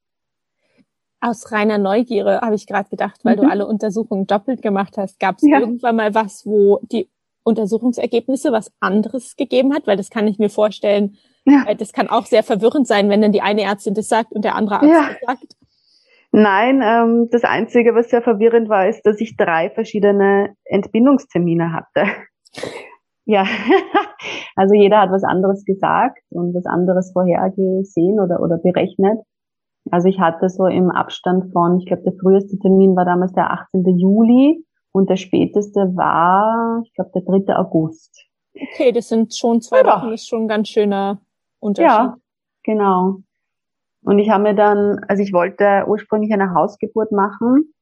Aus 1.21 1.51
reiner 1.51 1.77
Neugierde 1.77 2.41
habe 2.41 2.55
ich 2.55 2.67
gerade 2.67 2.89
gedacht, 2.89 3.21
weil 3.23 3.37
mhm. 3.37 3.41
du 3.41 3.49
alle 3.49 3.67
Untersuchungen 3.67 4.27
doppelt 4.27 4.61
gemacht 4.61 4.97
hast. 4.97 5.19
Gab 5.19 5.37
es 5.37 5.43
ja. 5.47 5.59
irgendwann 5.59 5.95
mal 5.95 6.13
was, 6.13 6.45
wo 6.45 6.79
die 6.83 7.09
Untersuchungsergebnisse 7.43 8.51
was 8.51 8.71
anderes 8.79 9.35
gegeben 9.35 9.73
hat? 9.73 9.87
Weil 9.87 9.97
das 9.97 10.09
kann 10.09 10.27
ich 10.27 10.39
mir 10.39 10.49
vorstellen, 10.49 11.17
ja. 11.45 11.73
Das 11.73 11.91
kann 11.91 12.09
auch 12.09 12.25
sehr 12.25 12.43
verwirrend 12.43 12.87
sein, 12.87 13.09
wenn 13.09 13.21
dann 13.21 13.33
die 13.33 13.41
eine 13.41 13.63
Ärztin 13.63 13.93
das 13.93 14.07
sagt 14.07 14.31
und 14.31 14.45
der 14.45 14.55
andere 14.55 14.75
Arzt 14.75 14.89
ja. 14.89 15.09
das 15.09 15.39
sagt. 15.39 15.55
Nein, 16.35 16.81
ähm, 16.83 17.27
das 17.29 17.43
Einzige, 17.43 17.93
was 17.93 18.09
sehr 18.09 18.23
verwirrend 18.23 18.67
war, 18.67 18.87
ist, 18.87 19.03
dass 19.03 19.21
ich 19.21 19.37
drei 19.37 19.69
verschiedene 19.69 20.55
Entbindungstermine 20.65 21.73
hatte. 21.73 22.05
ja, 23.25 23.45
also 24.55 24.73
jeder 24.73 24.99
hat 24.99 25.11
was 25.11 25.23
anderes 25.23 25.63
gesagt 25.63 26.23
und 26.31 26.55
was 26.55 26.65
anderes 26.65 27.11
vorhergesehen 27.13 28.19
oder, 28.19 28.41
oder 28.41 28.57
berechnet. 28.57 29.19
Also 29.91 30.07
ich 30.07 30.19
hatte 30.19 30.49
so 30.49 30.65
im 30.65 30.89
Abstand 30.89 31.53
von, 31.53 31.77
ich 31.77 31.85
glaube, 31.85 32.01
der 32.01 32.13
früheste 32.19 32.57
Termin 32.57 32.95
war 32.95 33.05
damals 33.05 33.33
der 33.33 33.51
18. 33.51 33.83
Juli 33.99 34.65
und 34.91 35.11
der 35.11 35.17
späteste 35.17 35.81
war, 35.95 36.81
ich 36.83 36.93
glaube, 36.95 37.11
der 37.13 37.21
3. 37.21 37.55
August. 37.57 38.25
Okay, 38.55 38.91
das 38.91 39.09
sind 39.09 39.35
schon 39.35 39.61
zwei 39.61 39.81
ja. 39.81 39.85
Wochen, 39.85 40.13
ist 40.13 40.27
schon 40.27 40.45
ein 40.45 40.47
ganz 40.47 40.69
schöner 40.69 41.21
Unterschied. 41.59 41.91
Ja, 41.91 42.15
genau. 42.63 43.17
Und 44.03 44.19
ich 44.19 44.29
habe 44.29 44.43
mir 44.43 44.55
dann, 44.55 44.99
also 45.07 45.23
ich 45.23 45.33
wollte 45.33 45.85
ursprünglich 45.87 46.31
eine 46.33 46.53
Hausgeburt 46.53 47.11
machen 47.11 47.73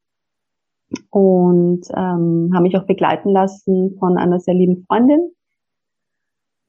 und 1.10 1.82
ähm, 1.96 2.50
habe 2.54 2.62
mich 2.62 2.76
auch 2.76 2.86
begleiten 2.86 3.30
lassen 3.30 3.96
von 3.98 4.16
einer 4.16 4.38
sehr 4.38 4.54
lieben 4.54 4.84
Freundin, 4.86 5.32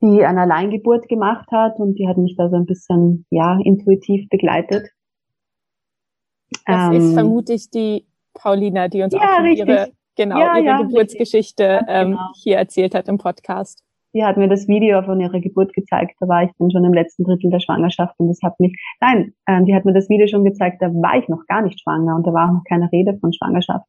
die 0.02 0.26
eine 0.26 0.42
Alleingeburt 0.42 1.08
gemacht 1.08 1.50
hat 1.52 1.80
und 1.80 1.96
die 1.96 2.08
hat 2.08 2.18
mich 2.18 2.36
da 2.36 2.50
so 2.50 2.56
ein 2.56 2.66
bisschen, 2.66 3.26
ja, 3.30 3.58
intuitiv 3.64 4.28
begleitet. 4.30 4.90
Das 6.66 6.88
ähm, 6.88 6.94
ist 6.94 7.14
vermutlich 7.14 7.70
die 7.70 8.06
Paulina, 8.34 8.88
die 8.88 9.04
uns 9.04 9.14
ja, 9.14 9.40
auch 9.40 9.44
ihre, 9.44 9.92
genau, 10.16 10.40
ja, 10.40 10.58
ihre 10.58 10.66
ja, 10.66 10.82
Geburtsgeschichte 10.82 11.82
ähm, 11.88 12.12
genau. 12.12 12.32
hier 12.36 12.58
erzählt 12.58 12.96
hat 12.96 13.08
im 13.08 13.18
Podcast. 13.18 13.84
Sie 14.14 14.24
hat 14.24 14.38
mir 14.38 14.48
das 14.48 14.68
Video 14.68 15.02
von 15.02 15.20
ihrer 15.20 15.40
Geburt 15.40 15.74
gezeigt, 15.74 16.16
da 16.20 16.28
war 16.28 16.44
ich 16.44 16.52
dann 16.60 16.70
schon 16.70 16.86
im 16.86 16.94
letzten 16.94 17.24
Drittel 17.24 17.50
der 17.50 17.60
Schwangerschaft 17.60 18.14
und 18.20 18.28
das 18.28 18.40
hat 18.44 18.60
mich, 18.60 18.80
nein, 19.02 19.34
ähm, 19.48 19.66
die 19.66 19.74
hat 19.74 19.86
mir 19.86 19.94
das 19.94 20.08
Video 20.08 20.28
schon 20.28 20.44
gezeigt, 20.44 20.82
da 20.82 20.94
war 20.94 21.18
ich 21.18 21.28
noch 21.28 21.46
gar 21.48 21.64
nicht 21.64 21.82
schwanger 21.82 22.16
und 22.16 22.28
da 22.28 22.32
war 22.32 22.48
auch 22.48 22.54
noch 22.54 22.64
keine 22.64 22.92
Rede 22.92 23.18
von 23.20 23.34
Schwangerschaft. 23.34 23.88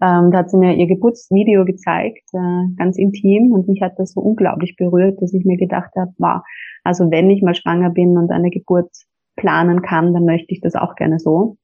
Ähm, 0.00 0.30
da 0.30 0.38
hat 0.38 0.50
sie 0.50 0.56
mir 0.56 0.74
ihr 0.74 0.86
Geburtsvideo 0.86 1.66
gezeigt, 1.66 2.22
äh, 2.32 2.74
ganz 2.76 2.96
intim 2.96 3.52
und 3.52 3.68
mich 3.68 3.82
hat 3.82 3.98
das 3.98 4.12
so 4.12 4.22
unglaublich 4.22 4.74
berührt, 4.76 5.20
dass 5.20 5.34
ich 5.34 5.44
mir 5.44 5.58
gedacht 5.58 5.90
habe, 5.96 6.12
wow, 6.16 6.40
also 6.82 7.10
wenn 7.10 7.28
ich 7.28 7.42
mal 7.42 7.54
schwanger 7.54 7.90
bin 7.90 8.16
und 8.16 8.30
eine 8.30 8.50
Geburt 8.50 8.90
planen 9.36 9.82
kann, 9.82 10.14
dann 10.14 10.24
möchte 10.24 10.54
ich 10.54 10.62
das 10.62 10.76
auch 10.76 10.94
gerne 10.94 11.18
so 11.18 11.58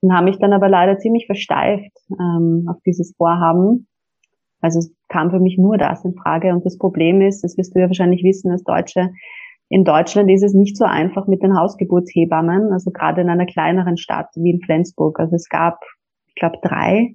und 0.00 0.14
habe 0.14 0.24
mich 0.24 0.38
dann 0.38 0.54
aber 0.54 0.68
leider 0.68 0.98
ziemlich 0.98 1.26
versteift 1.26 1.92
ähm, 2.18 2.66
auf 2.68 2.76
dieses 2.86 3.14
Vorhaben. 3.16 3.88
Also 4.60 4.80
kam 5.12 5.30
für 5.30 5.40
mich 5.40 5.58
nur 5.58 5.78
das 5.78 6.04
in 6.04 6.14
Frage. 6.14 6.52
Und 6.52 6.64
das 6.64 6.78
Problem 6.78 7.20
ist, 7.20 7.44
das 7.44 7.56
wirst 7.58 7.74
du 7.74 7.80
ja 7.80 7.86
wahrscheinlich 7.86 8.24
wissen 8.24 8.50
als 8.50 8.64
Deutsche, 8.64 9.10
in 9.72 9.84
Deutschland 9.84 10.30
ist 10.30 10.42
es 10.42 10.52
nicht 10.52 10.76
so 10.76 10.84
einfach 10.84 11.26
mit 11.26 11.42
den 11.42 11.58
Hausgeburtshebammen, 11.58 12.74
also 12.74 12.90
gerade 12.90 13.22
in 13.22 13.30
einer 13.30 13.46
kleineren 13.46 13.96
Stadt 13.96 14.28
wie 14.34 14.50
in 14.50 14.60
Flensburg. 14.60 15.18
Also 15.18 15.34
es 15.34 15.48
gab, 15.48 15.80
ich 16.26 16.34
glaube, 16.34 16.58
drei 16.60 17.14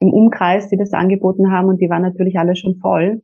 im 0.00 0.12
Umkreis, 0.12 0.68
die 0.68 0.76
das 0.76 0.94
angeboten 0.94 1.52
haben 1.52 1.68
und 1.68 1.80
die 1.80 1.88
waren 1.88 2.02
natürlich 2.02 2.40
alle 2.40 2.56
schon 2.56 2.74
voll. 2.80 3.22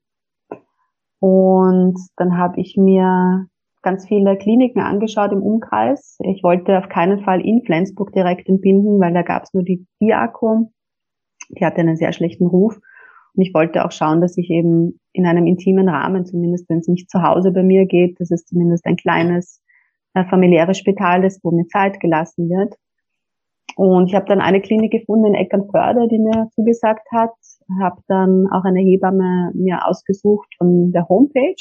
Und 1.19 1.99
dann 2.19 2.39
habe 2.39 2.61
ich 2.61 2.77
mir 2.77 3.47
ganz 3.83 4.07
viele 4.07 4.37
Kliniken 4.37 4.81
angeschaut 4.81 5.33
im 5.33 5.43
Umkreis. 5.43 6.17
Ich 6.21 6.45
wollte 6.45 6.79
auf 6.79 6.89
keinen 6.89 7.25
Fall 7.25 7.41
in 7.41 7.65
Flensburg 7.65 8.13
direkt 8.13 8.49
entbinden, 8.49 9.01
weil 9.01 9.13
da 9.13 9.23
gab 9.23 9.43
es 9.43 9.55
nur 9.55 9.65
die 9.65 9.89
Diako. 10.01 10.71
Die 11.49 11.65
hatte 11.65 11.81
einen 11.81 11.97
sehr 11.97 12.13
schlechten 12.13 12.47
Ruf. 12.47 12.79
Und 13.39 13.47
ich 13.47 13.55
wollte 13.55 13.87
auch 13.87 13.93
schauen, 13.93 14.21
dass 14.21 14.37
ich 14.37 14.51
eben 14.51 15.01
in 15.15 15.25
einem 15.25 15.47
intimen 15.47 15.89
Rahmen, 15.89 16.27
zumindest 16.27 16.69
wenn 16.69 16.79
es 16.79 16.89
nicht 16.89 17.09
zu 17.09 17.23
Hause 17.23 17.53
bei 17.53 17.63
mir 17.63 17.87
geht, 17.87 18.21
dass 18.21 18.31
es 18.31 18.45
zumindest 18.45 18.85
ein 18.85 18.97
kleines 18.97 19.63
äh, 20.15 20.25
familiäres 20.25 20.77
Spital 20.77 21.25
ist, 21.25 21.43
wo 21.43 21.51
mir 21.51 21.67
Zeit 21.69 22.01
gelassen 22.01 22.51
wird. 22.51 22.75
Und 23.77 24.09
ich 24.09 24.15
habe 24.15 24.27
dann 24.27 24.41
eine 24.41 24.61
Klinik 24.61 24.91
gefunden 24.91 25.29
in 25.29 25.35
Eckernförde, 25.35 26.09
die 26.09 26.19
mir 26.19 26.49
zugesagt 26.55 27.07
hat. 27.13 27.31
Habe 27.81 28.03
dann 28.09 28.49
auch 28.51 28.65
eine 28.65 28.81
Hebamme 28.81 29.53
mir 29.55 29.87
ausgesucht 29.87 30.53
von 30.59 30.91
der 30.91 31.09
Homepage 31.09 31.55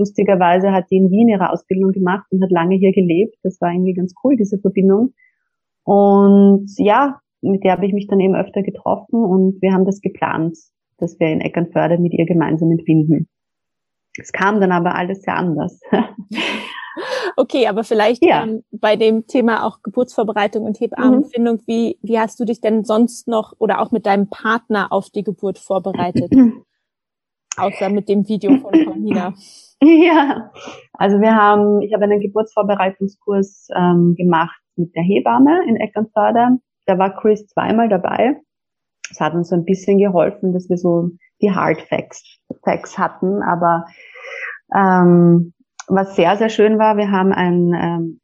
Lustigerweise 0.00 0.72
hat 0.72 0.90
die 0.90 0.96
in 0.96 1.10
Wien 1.10 1.28
ihre 1.28 1.50
Ausbildung 1.50 1.92
gemacht 1.92 2.26
und 2.30 2.42
hat 2.42 2.50
lange 2.50 2.76
hier 2.76 2.92
gelebt. 2.92 3.36
Das 3.42 3.60
war 3.60 3.70
irgendwie 3.70 3.92
ganz 3.92 4.14
cool, 4.24 4.34
diese 4.34 4.58
Verbindung. 4.58 5.12
Und 5.84 6.70
ja, 6.78 7.20
mit 7.42 7.64
der 7.64 7.72
habe 7.72 7.84
ich 7.84 7.92
mich 7.92 8.06
dann 8.06 8.18
eben 8.18 8.34
öfter 8.34 8.62
getroffen 8.62 9.22
und 9.22 9.60
wir 9.60 9.74
haben 9.74 9.84
das 9.84 10.00
geplant, 10.00 10.56
dass 11.00 11.18
wir 11.18 11.28
in 11.28 11.40
Eckernförde 11.40 11.98
mit 11.98 12.12
ihr 12.12 12.26
gemeinsam 12.26 12.70
entbinden. 12.70 13.28
Es 14.18 14.32
kam 14.32 14.60
dann 14.60 14.72
aber 14.72 14.94
alles 14.94 15.22
sehr 15.22 15.36
anders. 15.36 15.80
Okay, 17.36 17.66
aber 17.68 17.84
vielleicht 17.84 18.24
ja. 18.24 18.42
ähm, 18.42 18.64
bei 18.70 18.96
dem 18.96 19.26
Thema 19.26 19.64
auch 19.64 19.82
Geburtsvorbereitung 19.82 20.64
und 20.64 20.78
Hebammenfindung, 20.80 21.56
mhm. 21.56 21.62
wie, 21.66 21.98
wie 22.02 22.18
hast 22.18 22.38
du 22.40 22.44
dich 22.44 22.60
denn 22.60 22.84
sonst 22.84 23.28
noch 23.28 23.54
oder 23.58 23.80
auch 23.80 23.92
mit 23.92 24.06
deinem 24.06 24.28
Partner 24.28 24.92
auf 24.92 25.10
die 25.10 25.22
Geburt 25.22 25.58
vorbereitet? 25.58 26.30
Außer 27.56 27.88
mit 27.88 28.08
dem 28.08 28.28
Video 28.28 28.56
von 28.58 28.72
Paulina. 28.84 29.34
Ja, 29.82 30.52
also 30.92 31.22
wir 31.22 31.34
haben, 31.34 31.80
ich 31.80 31.94
habe 31.94 32.04
einen 32.04 32.20
Geburtsvorbereitungskurs 32.20 33.68
ähm, 33.74 34.14
gemacht 34.14 34.60
mit 34.76 34.94
der 34.94 35.02
Hebamme 35.02 35.62
in 35.66 35.76
Eckernförde. 35.76 36.58
Da 36.84 36.98
war 36.98 37.16
Chris 37.18 37.46
zweimal 37.46 37.88
dabei. 37.88 38.36
Das 39.10 39.20
hat 39.20 39.34
uns 39.34 39.48
so 39.50 39.56
ein 39.56 39.64
bisschen 39.64 39.98
geholfen, 39.98 40.52
dass 40.52 40.70
wir 40.70 40.78
so 40.78 41.10
die 41.42 41.50
Hard 41.50 41.82
Facts, 41.82 42.40
Facts 42.64 42.96
hatten. 42.96 43.42
Aber 43.42 43.84
ähm, 44.74 45.52
was 45.86 46.16
sehr, 46.16 46.36
sehr 46.36 46.48
schön 46.48 46.78
war, 46.78 46.96
wir 46.96 47.10
haben 47.10 47.32
ein 47.32 47.74
ähm, 47.74 48.20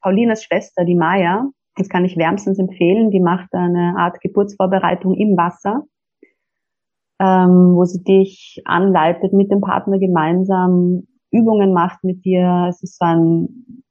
Paulinas 0.00 0.42
Schwester, 0.42 0.84
die 0.84 0.96
Maya, 0.96 1.48
das 1.76 1.88
kann 1.88 2.04
ich 2.04 2.16
wärmstens 2.16 2.58
empfehlen, 2.58 3.10
die 3.10 3.20
macht 3.20 3.52
eine 3.52 3.94
Art 3.98 4.20
Geburtsvorbereitung 4.20 5.14
im 5.14 5.36
Wasser 5.36 5.84
ähm, 7.20 7.74
wo 7.74 7.84
sie 7.84 8.02
dich 8.02 8.60
anleitet, 8.64 9.32
mit 9.32 9.50
dem 9.50 9.60
Partner 9.60 9.98
gemeinsam 9.98 11.06
Übungen 11.30 11.72
macht 11.72 12.04
mit 12.04 12.24
dir. 12.24 12.66
Es 12.68 12.82
ist 12.82 12.98
so 12.98 13.04
ein 13.04 13.82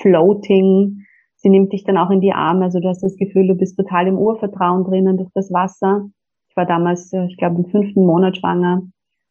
Floating. 0.00 1.06
Sie 1.42 1.48
nimmt 1.48 1.72
dich 1.72 1.84
dann 1.84 1.96
auch 1.96 2.10
in 2.10 2.20
die 2.20 2.32
Arme. 2.32 2.64
Also 2.64 2.80
du 2.80 2.88
hast 2.88 3.02
das 3.02 3.16
Gefühl, 3.16 3.48
du 3.48 3.54
bist 3.54 3.76
total 3.76 4.06
im 4.06 4.18
Urvertrauen 4.18 4.84
drinnen 4.84 5.16
durch 5.16 5.30
das 5.34 5.50
Wasser. 5.52 6.06
Ich 6.48 6.56
war 6.56 6.66
damals, 6.66 7.12
äh, 7.12 7.24
ich 7.26 7.36
glaube, 7.36 7.56
im 7.56 7.66
fünften 7.66 8.04
Monat 8.04 8.36
schwanger. 8.36 8.82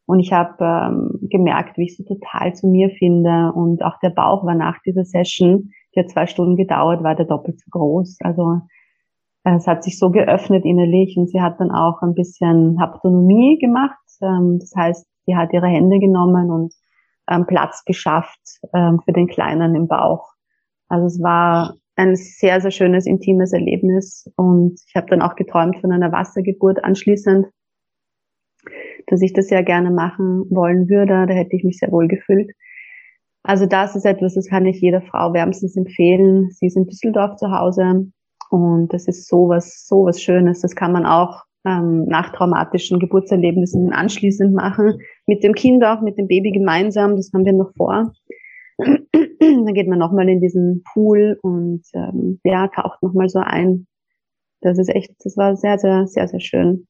Und 0.06 0.20
ich 0.20 0.34
habe 0.34 0.56
ähm, 0.60 1.20
gemerkt, 1.30 1.78
wie 1.78 1.84
ich 1.84 1.96
sie 1.96 2.04
total 2.04 2.56
zu 2.56 2.68
mir 2.68 2.89
finde. 2.89 3.51
Und 3.54 3.84
auch 3.84 4.00
der 4.00 4.10
Bauch 4.10 4.44
war 4.44 4.56
nach 4.56 4.80
dieser 4.84 5.06
Session, 5.06 5.70
die 5.94 6.00
hat 6.00 6.10
zwei 6.10 6.25
Stunden 6.25 6.56
gedauert, 6.56 7.04
war 7.04 7.16
der 7.16 7.25
doppelt 7.25 7.60
so 7.60 7.70
groß. 7.70 8.18
Also 8.22 8.62
es 9.44 9.68
hat 9.68 9.84
sich 9.84 10.00
so 10.00 10.10
geöffnet 10.10 10.66
innerlich 10.66 11.16
und 11.18 11.30
sie 11.30 11.42
hat 11.42 11.60
dann 11.60 11.72
auch 11.72 12.01
ein 12.01 12.16
bisschen 12.16 12.80
Haptonomie 12.80 13.60
gemacht. 13.60 13.98
Ähm, 14.22 14.58
das 14.60 14.74
heißt, 14.75 15.08
sie 15.25 15.36
hat 15.36 15.54
ihre 15.54 15.68
Hände 15.68 16.00
genommen 16.00 16.50
und 16.50 16.74
ähm, 17.30 17.46
Platz 17.46 17.84
geschafft 17.86 18.42
ähm, 18.74 19.00
für 19.06 19.13
den 19.13 19.28
Kleinen 19.28 19.75
im 19.75 19.88
Bauch. 19.88 20.34
Also 20.88 21.06
es 21.06 21.22
war 21.22 21.75
ein 22.00 22.15
sehr, 22.15 22.62
sehr 22.62 22.72
schönes, 22.72 23.06
intimes 23.06 23.51
Erlebnis 23.51 24.32
und 24.38 24.79
ich 24.88 24.96
habe 24.96 25.08
dann 25.08 25.22
auch 25.22 25.36
geträumt 25.36 25.77
von 25.82 25.91
einer 25.91 26.12
Wassergeburt 26.13 26.82
anschließend, 26.82 27.48
dass 29.08 29.22
ich 29.22 29.34
das 29.34 29.48
sehr 29.48 29.63
gerne 29.63 29.91
machen 29.91 30.46
wollen 30.50 30.88
würde. 30.88 31.25
Da 31.27 31.34
hätte 31.34 31.56
ich 31.58 31.63
mich 31.65 31.77
sehr 31.77 31.91
wohl 31.91 32.08
gefühlt. 32.08 32.51
Also 33.44 33.65
das 33.65 33.98
ist 33.98 34.06
etwas, 34.06 34.36
das 34.36 34.48
kann 34.48 34.65
ich 34.65 34.79
jeder 34.79 35.01
Frau 35.01 35.34
wärmstens 35.34 35.75
empfehlen. 35.75 36.50
Sie 36.51 36.68
ist 36.68 36.77
in 36.77 36.86
Düsseldorf 36.86 37.36
zu 37.36 37.51
Hause 37.51 38.08
und 38.50 38.94
das 38.94 39.08
ist 39.08 39.27
sowas, 39.27 39.86
sowas 39.86 40.22
Schönes. 40.22 40.62
Das 40.62 40.75
kann 40.75 40.94
man 40.94 41.06
auch 41.06 41.44
ähm, 41.65 42.06
nach 42.06 42.32
traumatischen 42.32 43.00
Geburtserlebnissen 43.00 43.91
anschließend 43.91 44.53
machen. 44.53 45.00
Mit 45.27 45.44
dem 45.44 45.53
Kind 45.53 45.84
auch, 45.84 46.01
mit 46.01 46.18
dem 46.18 46.27
Baby 46.27 46.51
gemeinsam. 46.51 47.18
Das 47.18 47.32
haben 47.34 47.44
wir 47.44 47.53
noch 47.53 47.74
vor. 47.75 48.13
Dann 49.39 49.74
geht 49.74 49.88
man 49.88 50.00
nochmal 50.00 50.29
in 50.29 50.41
diesen 50.41 50.83
Pool 50.93 51.39
und 51.41 51.83
ähm, 51.93 52.39
ja, 52.43 52.67
taucht 52.67 53.01
nochmal 53.01 53.29
so 53.29 53.39
ein. 53.39 53.88
Das 54.62 54.77
ist 54.77 54.89
echt, 54.89 55.12
das 55.24 55.38
war 55.38 55.55
sehr, 55.55 55.77
sehr, 55.77 56.07
sehr, 56.07 56.27
sehr 56.27 56.39
schön. 56.39 56.88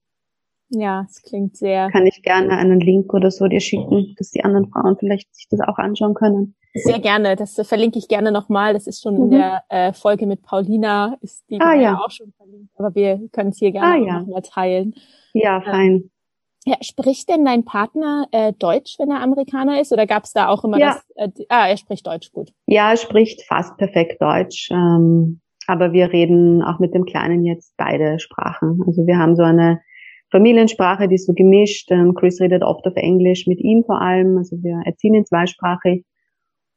Ja, 0.70 1.06
es 1.10 1.22
klingt 1.22 1.58
sehr. 1.58 1.90
Kann 1.90 2.06
ich 2.06 2.22
gerne 2.22 2.52
einen 2.58 2.80
Link 2.80 3.14
oder 3.14 3.32
so 3.32 3.48
dir 3.48 3.60
schicken, 3.60 4.14
dass 4.18 4.32
die 4.32 4.44
anderen 4.44 4.70
Frauen 4.70 4.98
vielleicht 4.98 5.34
sich 5.34 5.48
das 5.50 5.62
auch 5.62 5.78
anschauen 5.78 6.14
können. 6.14 6.56
Sehr 6.76 7.00
gerne, 7.00 7.36
das 7.36 7.56
verlinke 7.68 7.98
ich 7.98 8.08
gerne 8.08 8.32
nochmal. 8.32 8.74
Das 8.74 8.86
ist 8.86 9.02
schon 9.02 9.16
mhm. 9.16 9.24
in 9.24 9.32
der 9.32 9.64
äh, 9.70 9.94
Folge 9.94 10.28
mit 10.28 10.44
Paulina, 10.44 11.18
ist 11.22 11.44
die 11.50 11.60
ah, 11.60 11.74
ja. 11.74 11.96
auch 11.96 12.12
schon 12.12 12.32
verlinkt, 12.34 12.72
aber 12.78 12.94
wir 12.94 13.28
können 13.32 13.50
es 13.50 13.58
hier 13.58 13.72
gerne 13.72 13.94
ah, 13.94 13.98
ja. 13.98 14.20
nochmal 14.20 14.44
teilen. 14.44 14.94
Ja, 15.34 15.58
ähm, 15.58 15.64
fein. 15.64 16.12
Ja, 16.66 16.76
spricht 16.82 17.30
denn 17.30 17.46
dein 17.46 17.64
Partner 17.64 18.28
äh, 18.32 18.54
Deutsch, 18.54 18.98
wenn 19.00 19.10
er 19.10 19.22
Amerikaner 19.22 19.80
ist? 19.80 19.94
Oder 19.94 20.06
gab 20.06 20.26
es 20.26 20.34
da 20.34 20.50
auch 20.50 20.64
immer 20.64 20.78
ja. 20.78 21.00
das? 21.16 21.34
Äh, 21.40 21.46
ah, 21.50 21.68
er 21.68 21.78
spricht 21.78 22.06
Deutsch 22.06 22.32
gut. 22.32 22.52
Ja, 22.68 22.92
er 22.92 22.98
spricht 22.98 23.44
fast 23.48 23.78
perfekt 23.78 24.22
Deutsch. 24.22 24.70
Ähm, 24.72 25.42
aber 25.68 25.94
wir 25.94 26.12
reden 26.12 26.62
auch 26.64 26.80
mit 26.80 26.94
dem 26.94 27.06
Kleinen 27.06 27.46
jetzt 27.46 27.76
beide 27.78 28.20
Sprachen. 28.20 28.82
Also 28.88 29.06
wir 29.06 29.18
haben 29.18 29.36
so 29.36 29.44
eine 29.44 29.80
Familiensprache, 30.32 31.08
die 31.08 31.16
ist 31.16 31.28
so 31.28 31.34
gemischt. 31.34 31.92
Ähm, 31.92 32.14
Chris 32.14 32.42
redet 32.42 32.64
oft 32.64 32.86
auf 32.86 32.96
Englisch 32.96 33.48
mit 33.48 33.60
ihm 33.60 33.84
vor 33.86 34.02
allem. 34.02 34.38
Also 34.38 34.58
wir 34.62 34.82
erziehen 34.86 35.14
ihn 35.14 35.26
zweisprachig. 35.26 36.06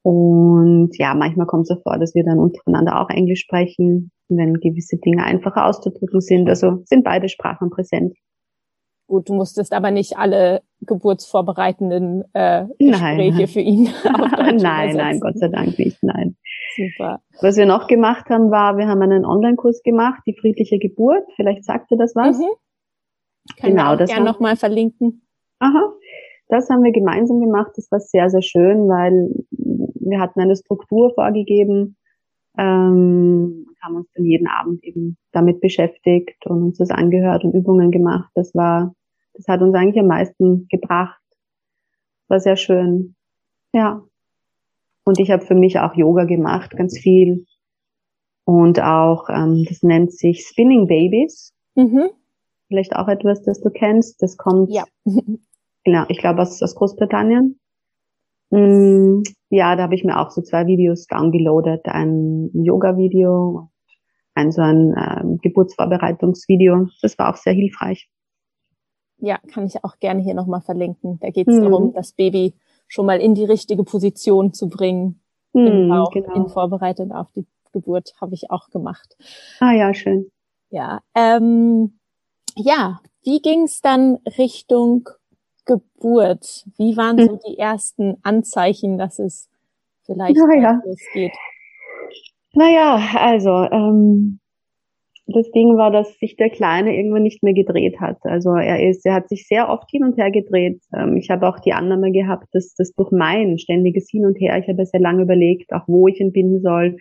Und 0.02 0.90
ja, 0.98 1.14
manchmal 1.14 1.46
kommt 1.46 1.62
es 1.62 1.68
so 1.68 1.76
vor, 1.82 1.98
dass 1.98 2.14
wir 2.14 2.24
dann 2.24 2.38
untereinander 2.38 3.00
auch 3.00 3.08
Englisch 3.08 3.40
sprechen, 3.40 4.10
wenn 4.28 4.54
gewisse 4.54 4.98
Dinge 4.98 5.24
einfacher 5.24 5.66
auszudrücken 5.66 6.20
sind. 6.20 6.48
Also 6.48 6.82
sind 6.84 7.04
beide 7.04 7.28
Sprachen 7.28 7.70
präsent. 7.70 8.14
Gut, 9.12 9.28
du 9.28 9.34
musstest 9.34 9.74
aber 9.74 9.90
nicht 9.90 10.16
alle 10.16 10.62
geburtsvorbereitenden 10.80 12.24
äh, 12.32 12.64
Gespräche 12.78 13.36
nein. 13.36 13.46
für 13.46 13.60
ihn 13.60 13.88
auf 14.04 14.30
Deutsch 14.30 14.62
Nein, 14.62 14.96
nein, 14.96 15.20
Gott 15.20 15.38
sei 15.38 15.48
Dank 15.48 15.78
nicht, 15.78 16.02
nein. 16.02 16.34
Super. 16.74 17.20
Was 17.42 17.58
wir 17.58 17.66
noch 17.66 17.88
gemacht 17.88 18.30
haben, 18.30 18.50
war, 18.50 18.78
wir 18.78 18.88
haben 18.88 19.02
einen 19.02 19.26
Online-Kurs 19.26 19.82
gemacht, 19.82 20.22
die 20.26 20.34
friedliche 20.34 20.78
Geburt. 20.78 21.24
Vielleicht 21.36 21.62
sagt 21.66 21.90
dir 21.90 21.98
das 21.98 22.16
was? 22.16 22.38
Mhm. 22.38 22.44
Können 23.60 23.74
genau, 23.74 23.82
wir 23.82 23.92
auch 23.92 23.98
das 23.98 24.08
gerne 24.08 24.24
nochmal 24.24 24.56
verlinken. 24.56 25.26
Aha. 25.58 25.92
Das 26.48 26.70
haben 26.70 26.82
wir 26.82 26.92
gemeinsam 26.92 27.38
gemacht. 27.38 27.72
Das 27.76 27.92
war 27.92 28.00
sehr, 28.00 28.30
sehr 28.30 28.40
schön, 28.40 28.88
weil 28.88 29.28
wir 29.50 30.20
hatten 30.20 30.40
eine 30.40 30.56
Struktur 30.56 31.12
vorgegeben, 31.14 31.98
ähm, 32.56 33.66
haben 33.82 33.96
uns 33.96 34.08
dann 34.14 34.24
jeden 34.24 34.46
Abend 34.46 34.82
eben 34.84 35.16
damit 35.32 35.60
beschäftigt 35.60 36.46
und 36.46 36.62
uns 36.62 36.78
das 36.78 36.90
angehört 36.90 37.44
und 37.44 37.54
Übungen 37.54 37.90
gemacht. 37.90 38.30
Das 38.34 38.54
war, 38.54 38.94
das 39.34 39.48
hat 39.48 39.62
uns 39.62 39.74
eigentlich 39.74 40.00
am 40.00 40.08
meisten 40.08 40.66
gebracht. 40.68 41.20
War 42.28 42.40
sehr 42.40 42.56
schön. 42.56 43.14
Ja. 43.72 44.02
Und 45.04 45.18
ich 45.18 45.30
habe 45.30 45.44
für 45.44 45.54
mich 45.54 45.78
auch 45.78 45.94
Yoga 45.94 46.24
gemacht, 46.24 46.76
ganz 46.76 46.98
viel. 46.98 47.46
Und 48.44 48.80
auch, 48.80 49.28
ähm, 49.28 49.64
das 49.68 49.82
nennt 49.82 50.12
sich 50.12 50.46
Spinning 50.46 50.86
Babies. 50.86 51.52
Mhm. 51.74 52.10
Vielleicht 52.68 52.94
auch 52.96 53.08
etwas, 53.08 53.42
das 53.42 53.60
du 53.60 53.70
kennst. 53.70 54.22
Das 54.22 54.36
kommt, 54.36 54.70
ja. 54.70 54.84
genau, 55.84 56.04
ich 56.08 56.18
glaube 56.18 56.42
aus, 56.42 56.62
aus 56.62 56.74
Großbritannien. 56.74 57.58
Mm, 58.50 59.22
ja, 59.50 59.76
da 59.76 59.84
habe 59.84 59.94
ich 59.94 60.04
mir 60.04 60.18
auch 60.18 60.30
so 60.30 60.42
zwei 60.42 60.66
Videos 60.66 61.06
downgeloadet. 61.06 61.86
Ein 61.86 62.50
Yoga-Video, 62.52 63.70
ein 64.34 64.52
so 64.52 64.62
ein 64.62 64.94
ähm, 64.96 65.38
Geburtsvorbereitungsvideo. 65.42 66.88
Das 67.00 67.18
war 67.18 67.30
auch 67.30 67.36
sehr 67.36 67.54
hilfreich. 67.54 68.08
Ja, 69.24 69.38
kann 69.52 69.66
ich 69.66 69.84
auch 69.84 70.00
gerne 70.00 70.20
hier 70.20 70.34
nochmal 70.34 70.62
verlinken. 70.62 71.20
Da 71.20 71.30
geht 71.30 71.46
es 71.46 71.54
mhm. 71.54 71.62
darum, 71.62 71.92
das 71.92 72.12
Baby 72.12 72.54
schon 72.88 73.06
mal 73.06 73.20
in 73.20 73.36
die 73.36 73.44
richtige 73.44 73.84
Position 73.84 74.52
zu 74.52 74.68
bringen. 74.68 75.20
Mhm, 75.52 75.66
Im 75.66 75.88
Bauch, 75.88 76.10
genau. 76.10 76.34
in 76.34 76.48
Vorbereitung 76.48 77.12
auf 77.12 77.30
die 77.30 77.46
Geburt 77.72 78.14
habe 78.20 78.34
ich 78.34 78.50
auch 78.50 78.68
gemacht. 78.70 79.16
Ah 79.60 79.72
ja, 79.72 79.94
schön. 79.94 80.30
Ja, 80.70 81.00
ähm, 81.14 81.98
ja. 82.56 83.00
Wie 83.22 83.40
ging 83.40 83.62
es 83.62 83.80
dann 83.80 84.18
Richtung 84.36 85.08
Geburt? 85.66 86.64
Wie 86.76 86.96
waren 86.96 87.18
so 87.18 87.34
hm. 87.34 87.38
die 87.46 87.58
ersten 87.58 88.16
Anzeichen, 88.24 88.98
dass 88.98 89.20
es 89.20 89.48
vielleicht 90.04 90.36
naja. 90.36 90.82
losgeht? 90.84 91.32
Naja, 92.54 93.00
also 93.14 93.50
ähm, 93.70 94.40
das 95.26 95.50
Ding 95.52 95.76
war, 95.76 95.90
dass 95.90 96.18
sich 96.18 96.36
der 96.36 96.50
Kleine 96.50 96.96
irgendwann 96.96 97.22
nicht 97.22 97.42
mehr 97.42 97.54
gedreht 97.54 98.00
hat. 98.00 98.18
Also 98.22 98.54
er 98.54 98.88
ist, 98.88 99.06
er 99.06 99.14
hat 99.14 99.28
sich 99.28 99.46
sehr 99.46 99.68
oft 99.68 99.88
hin 99.90 100.04
und 100.04 100.16
her 100.18 100.30
gedreht. 100.30 100.82
Ähm, 100.94 101.16
ich 101.16 101.30
habe 101.30 101.48
auch 101.48 101.60
die 101.60 101.72
Annahme 101.72 102.10
gehabt, 102.10 102.46
dass 102.52 102.74
das 102.74 102.92
durch 102.92 103.10
mein 103.12 103.58
ständiges 103.58 104.08
Hin 104.10 104.26
und 104.26 104.38
Her, 104.40 104.58
ich 104.58 104.68
habe 104.68 104.84
sehr 104.84 105.00
lange 105.00 105.22
überlegt, 105.22 105.72
auch 105.72 105.86
wo 105.86 106.08
ich 106.08 106.20
ihn 106.20 106.32
binden 106.32 106.60
soll, 106.60 106.96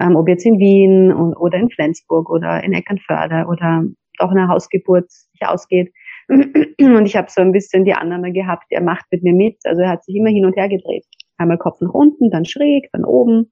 ähm, 0.00 0.16
ob 0.16 0.28
jetzt 0.28 0.46
in 0.46 0.58
Wien 0.58 1.12
oder 1.12 1.58
in 1.58 1.70
Flensburg 1.70 2.30
oder 2.30 2.64
in 2.64 2.72
Eckernförde 2.72 3.46
oder 3.46 3.84
auch 4.18 4.30
eine 4.30 4.48
Hausgeburt 4.48 5.10
sich 5.10 5.42
ausgeht. 5.42 5.92
Und 6.28 7.06
ich 7.06 7.16
habe 7.16 7.30
so 7.30 7.40
ein 7.40 7.52
bisschen 7.52 7.84
die 7.84 7.94
Annahme 7.94 8.32
gehabt, 8.32 8.66
er 8.70 8.82
macht 8.82 9.04
mit 9.10 9.22
mir 9.22 9.34
mit. 9.34 9.56
Also 9.64 9.82
er 9.82 9.90
hat 9.90 10.04
sich 10.04 10.14
immer 10.16 10.30
hin 10.30 10.44
und 10.44 10.56
her 10.56 10.68
gedreht. 10.68 11.04
Einmal 11.36 11.58
Kopf 11.58 11.80
nach 11.80 11.92
unten, 11.92 12.30
dann 12.30 12.44
schräg, 12.44 12.88
dann 12.92 13.04
oben. 13.04 13.50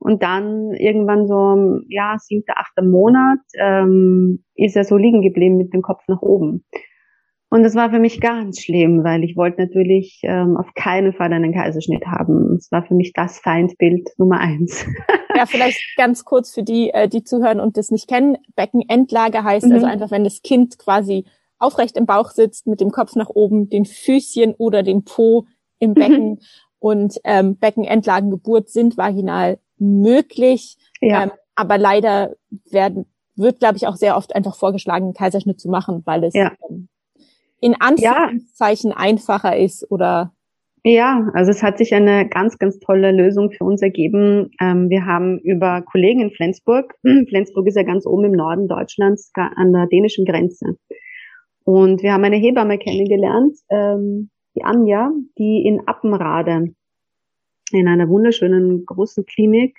Und 0.00 0.22
dann 0.22 0.72
irgendwann 0.72 1.26
so, 1.26 1.80
ja, 1.88 2.16
siebter, 2.18 2.54
achter 2.56 2.82
Monat, 2.82 3.38
ähm, 3.58 4.42
ist 4.54 4.74
er 4.74 4.84
so 4.84 4.96
liegen 4.96 5.20
geblieben 5.20 5.58
mit 5.58 5.74
dem 5.74 5.82
Kopf 5.82 6.02
nach 6.08 6.22
oben. 6.22 6.64
Und 7.50 7.64
das 7.64 7.74
war 7.74 7.90
für 7.90 7.98
mich 7.98 8.20
ganz 8.20 8.60
schlimm, 8.60 9.02
weil 9.02 9.24
ich 9.24 9.36
wollte 9.36 9.60
natürlich 9.60 10.20
ähm, 10.22 10.56
auf 10.56 10.72
keinen 10.74 11.12
Fall 11.12 11.32
einen 11.32 11.52
Kaiserschnitt 11.52 12.06
haben. 12.06 12.54
Es 12.56 12.70
war 12.70 12.84
für 12.84 12.94
mich 12.94 13.12
das 13.12 13.40
Feindbild 13.40 14.08
Nummer 14.18 14.38
eins. 14.38 14.86
ja, 15.36 15.46
vielleicht 15.46 15.80
ganz 15.96 16.24
kurz 16.24 16.54
für 16.54 16.62
die, 16.62 16.90
äh, 16.90 17.08
die 17.08 17.24
zuhören 17.24 17.58
und 17.58 17.76
das 17.76 17.90
nicht 17.90 18.08
kennen. 18.08 18.38
Beckenendlage 18.54 19.42
heißt 19.42 19.64
also 19.64 19.78
mhm. 19.78 19.84
also 19.84 19.86
einfach, 19.86 20.10
wenn 20.12 20.24
das 20.24 20.42
Kind 20.42 20.78
quasi 20.78 21.24
aufrecht 21.58 21.96
im 21.96 22.06
Bauch 22.06 22.30
sitzt, 22.30 22.68
mit 22.68 22.80
dem 22.80 22.92
Kopf 22.92 23.16
nach 23.16 23.28
oben, 23.28 23.68
den 23.68 23.84
Füßchen 23.84 24.54
oder 24.54 24.84
den 24.84 25.04
Po 25.04 25.46
im 25.80 25.94
Becken. 25.94 26.30
Mhm. 26.30 26.38
Und 26.78 27.20
ähm, 27.24 27.58
Beckenendlagengeburt 27.58 28.70
sind 28.70 28.96
vaginal 28.96 29.58
möglich. 29.80 30.76
Ja. 31.00 31.24
Ähm, 31.24 31.30
aber 31.54 31.78
leider 31.78 32.34
werden, 32.70 33.06
wird, 33.36 33.58
glaube 33.60 33.76
ich, 33.76 33.86
auch 33.86 33.96
sehr 33.96 34.16
oft 34.16 34.34
einfach 34.34 34.56
vorgeschlagen, 34.56 35.06
einen 35.06 35.14
Kaiserschnitt 35.14 35.60
zu 35.60 35.68
machen, 35.68 36.02
weil 36.04 36.24
es 36.24 36.34
ja. 36.34 36.52
ähm, 36.68 36.88
in 37.60 37.74
Anführungszeichen 37.78 38.90
ja. 38.90 38.96
einfacher 38.96 39.56
ist 39.56 39.90
oder 39.90 40.32
ja, 40.82 41.28
also 41.34 41.50
es 41.50 41.62
hat 41.62 41.76
sich 41.76 41.94
eine 41.94 42.26
ganz, 42.26 42.56
ganz 42.58 42.78
tolle 42.78 43.12
Lösung 43.12 43.50
für 43.50 43.64
uns 43.64 43.82
ergeben. 43.82 44.50
Ähm, 44.60 44.88
wir 44.88 45.04
haben 45.04 45.38
über 45.40 45.82
Kollegen 45.82 46.20
in 46.20 46.30
Flensburg, 46.30 46.94
Flensburg 47.28 47.66
ist 47.66 47.76
ja 47.76 47.82
ganz 47.82 48.06
oben 48.06 48.24
im 48.24 48.32
Norden 48.32 48.66
Deutschlands 48.66 49.30
an 49.34 49.72
der 49.72 49.88
dänischen 49.88 50.24
Grenze. 50.24 50.78
Und 51.64 52.02
wir 52.02 52.14
haben 52.14 52.24
eine 52.24 52.36
Hebamme 52.36 52.78
kennengelernt, 52.78 53.56
ähm, 53.68 54.30
die 54.56 54.64
Anja, 54.64 55.10
die 55.38 55.64
in 55.66 55.86
Appenrade 55.86 56.74
in 57.78 57.88
einer 57.88 58.08
wunderschönen 58.08 58.84
großen 58.86 59.24
Klinik 59.26 59.76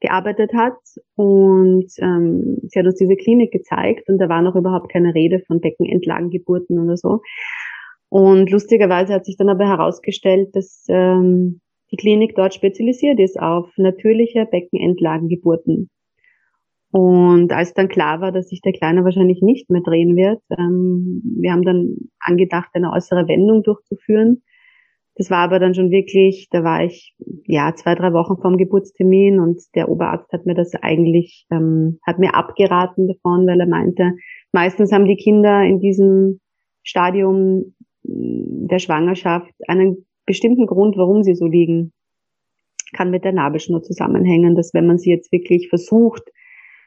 gearbeitet 0.00 0.52
hat 0.54 0.78
und 1.14 1.86
ähm, 1.98 2.58
sie 2.64 2.78
hat 2.78 2.86
uns 2.86 2.96
diese 2.96 3.16
Klinik 3.16 3.52
gezeigt 3.52 4.08
und 4.08 4.18
da 4.18 4.28
war 4.28 4.42
noch 4.42 4.54
überhaupt 4.54 4.92
keine 4.92 5.14
Rede 5.14 5.40
von 5.46 5.60
Beckenentlagengeburten 5.60 6.78
oder 6.78 6.96
so. 6.96 7.20
Und 8.08 8.50
lustigerweise 8.50 9.14
hat 9.14 9.24
sich 9.24 9.36
dann 9.36 9.48
aber 9.48 9.66
herausgestellt, 9.66 10.54
dass 10.54 10.84
ähm, 10.88 11.60
die 11.90 11.96
Klinik 11.96 12.34
dort 12.34 12.54
spezialisiert 12.54 13.18
ist 13.18 13.38
auf 13.40 13.70
natürliche 13.76 14.46
Beckenentlagengeburten. 14.46 15.90
Und 16.90 17.52
als 17.52 17.74
dann 17.74 17.88
klar 17.88 18.20
war, 18.20 18.30
dass 18.30 18.48
sich 18.48 18.60
der 18.60 18.72
Kleine 18.72 19.02
wahrscheinlich 19.02 19.42
nicht 19.42 19.68
mehr 19.68 19.82
drehen 19.82 20.14
wird, 20.14 20.40
ähm, 20.56 21.22
wir 21.40 21.50
haben 21.50 21.64
dann 21.64 21.96
angedacht, 22.20 22.68
eine 22.74 22.92
äußere 22.92 23.26
Wendung 23.26 23.64
durchzuführen. 23.64 24.42
Das 25.16 25.30
war 25.30 25.38
aber 25.38 25.60
dann 25.60 25.74
schon 25.74 25.90
wirklich, 25.90 26.48
da 26.50 26.64
war 26.64 26.84
ich 26.84 27.14
ja 27.46 27.72
zwei, 27.74 27.94
drei 27.94 28.12
Wochen 28.12 28.36
vorm 28.40 28.56
Geburtstermin 28.56 29.38
und 29.38 29.60
der 29.76 29.88
Oberarzt 29.88 30.32
hat 30.32 30.44
mir 30.44 30.54
das 30.54 30.74
eigentlich, 30.74 31.46
ähm, 31.52 31.98
hat 32.04 32.18
mir 32.18 32.34
abgeraten 32.34 33.06
davon, 33.06 33.46
weil 33.46 33.60
er 33.60 33.68
meinte, 33.68 34.12
meistens 34.50 34.90
haben 34.90 35.06
die 35.06 35.16
Kinder 35.16 35.62
in 35.62 35.78
diesem 35.78 36.40
Stadium 36.82 37.74
mm, 38.02 38.66
der 38.66 38.80
Schwangerschaft 38.80 39.54
einen 39.68 40.04
bestimmten 40.26 40.66
Grund, 40.66 40.96
warum 40.96 41.22
sie 41.22 41.34
so 41.34 41.46
liegen. 41.46 41.92
Kann 42.92 43.10
mit 43.10 43.24
der 43.24 43.32
Nabelschnur 43.32 43.82
zusammenhängen, 43.82 44.56
dass 44.56 44.74
wenn 44.74 44.86
man 44.86 44.98
sie 44.98 45.10
jetzt 45.10 45.30
wirklich 45.30 45.68
versucht, 45.68 46.22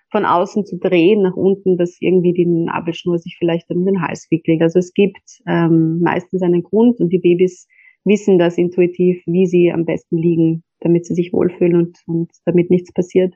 von 0.09 0.25
außen 0.25 0.65
zu 0.65 0.77
drehen 0.77 1.21
nach 1.21 1.35
unten, 1.35 1.77
dass 1.77 1.97
irgendwie 1.99 2.33
die 2.33 2.45
Nabelschnur 2.45 3.19
sich 3.19 3.35
vielleicht 3.37 3.69
um 3.69 3.85
den 3.85 4.01
Hals 4.01 4.27
wickelt. 4.31 4.61
Also 4.61 4.79
es 4.79 4.93
gibt 4.93 5.41
ähm, 5.47 5.99
meistens 5.99 6.41
einen 6.41 6.63
Grund 6.63 6.99
und 6.99 7.09
die 7.09 7.19
Babys 7.19 7.67
wissen 8.07 8.39
das 8.39 8.57
intuitiv, 8.57 9.21
wie 9.25 9.45
sie 9.45 9.71
am 9.71 9.85
besten 9.85 10.17
liegen, 10.17 10.63
damit 10.79 11.05
sie 11.05 11.13
sich 11.13 11.33
wohlfühlen 11.33 11.75
und, 11.75 11.97
und 12.07 12.31
damit 12.45 12.69
nichts 12.69 12.93
passiert. 12.93 13.35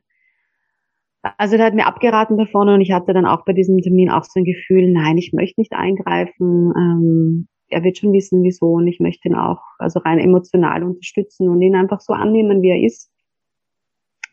Also 1.37 1.57
der 1.57 1.67
hat 1.67 1.75
mir 1.75 1.85
abgeraten 1.85 2.37
davon 2.37 2.69
und 2.69 2.81
ich 2.81 2.91
hatte 2.91 3.13
dann 3.13 3.25
auch 3.25 3.45
bei 3.45 3.53
diesem 3.53 3.77
Termin 3.77 4.09
auch 4.09 4.23
so 4.23 4.39
ein 4.39 4.43
Gefühl, 4.43 4.91
nein, 4.91 5.17
ich 5.17 5.33
möchte 5.33 5.61
nicht 5.61 5.73
eingreifen. 5.73 6.73
Ähm, 6.75 7.47
er 7.69 7.83
wird 7.83 7.99
schon 7.99 8.11
wissen, 8.11 8.43
wieso 8.43 8.73
und 8.73 8.87
ich 8.87 8.99
möchte 8.99 9.29
ihn 9.29 9.35
auch 9.35 9.61
also 9.77 9.99
rein 9.99 10.19
emotional 10.19 10.83
unterstützen 10.83 11.47
und 11.47 11.61
ihn 11.61 11.75
einfach 11.75 12.01
so 12.01 12.13
annehmen, 12.13 12.61
wie 12.61 12.69
er 12.69 12.83
ist. 12.83 13.11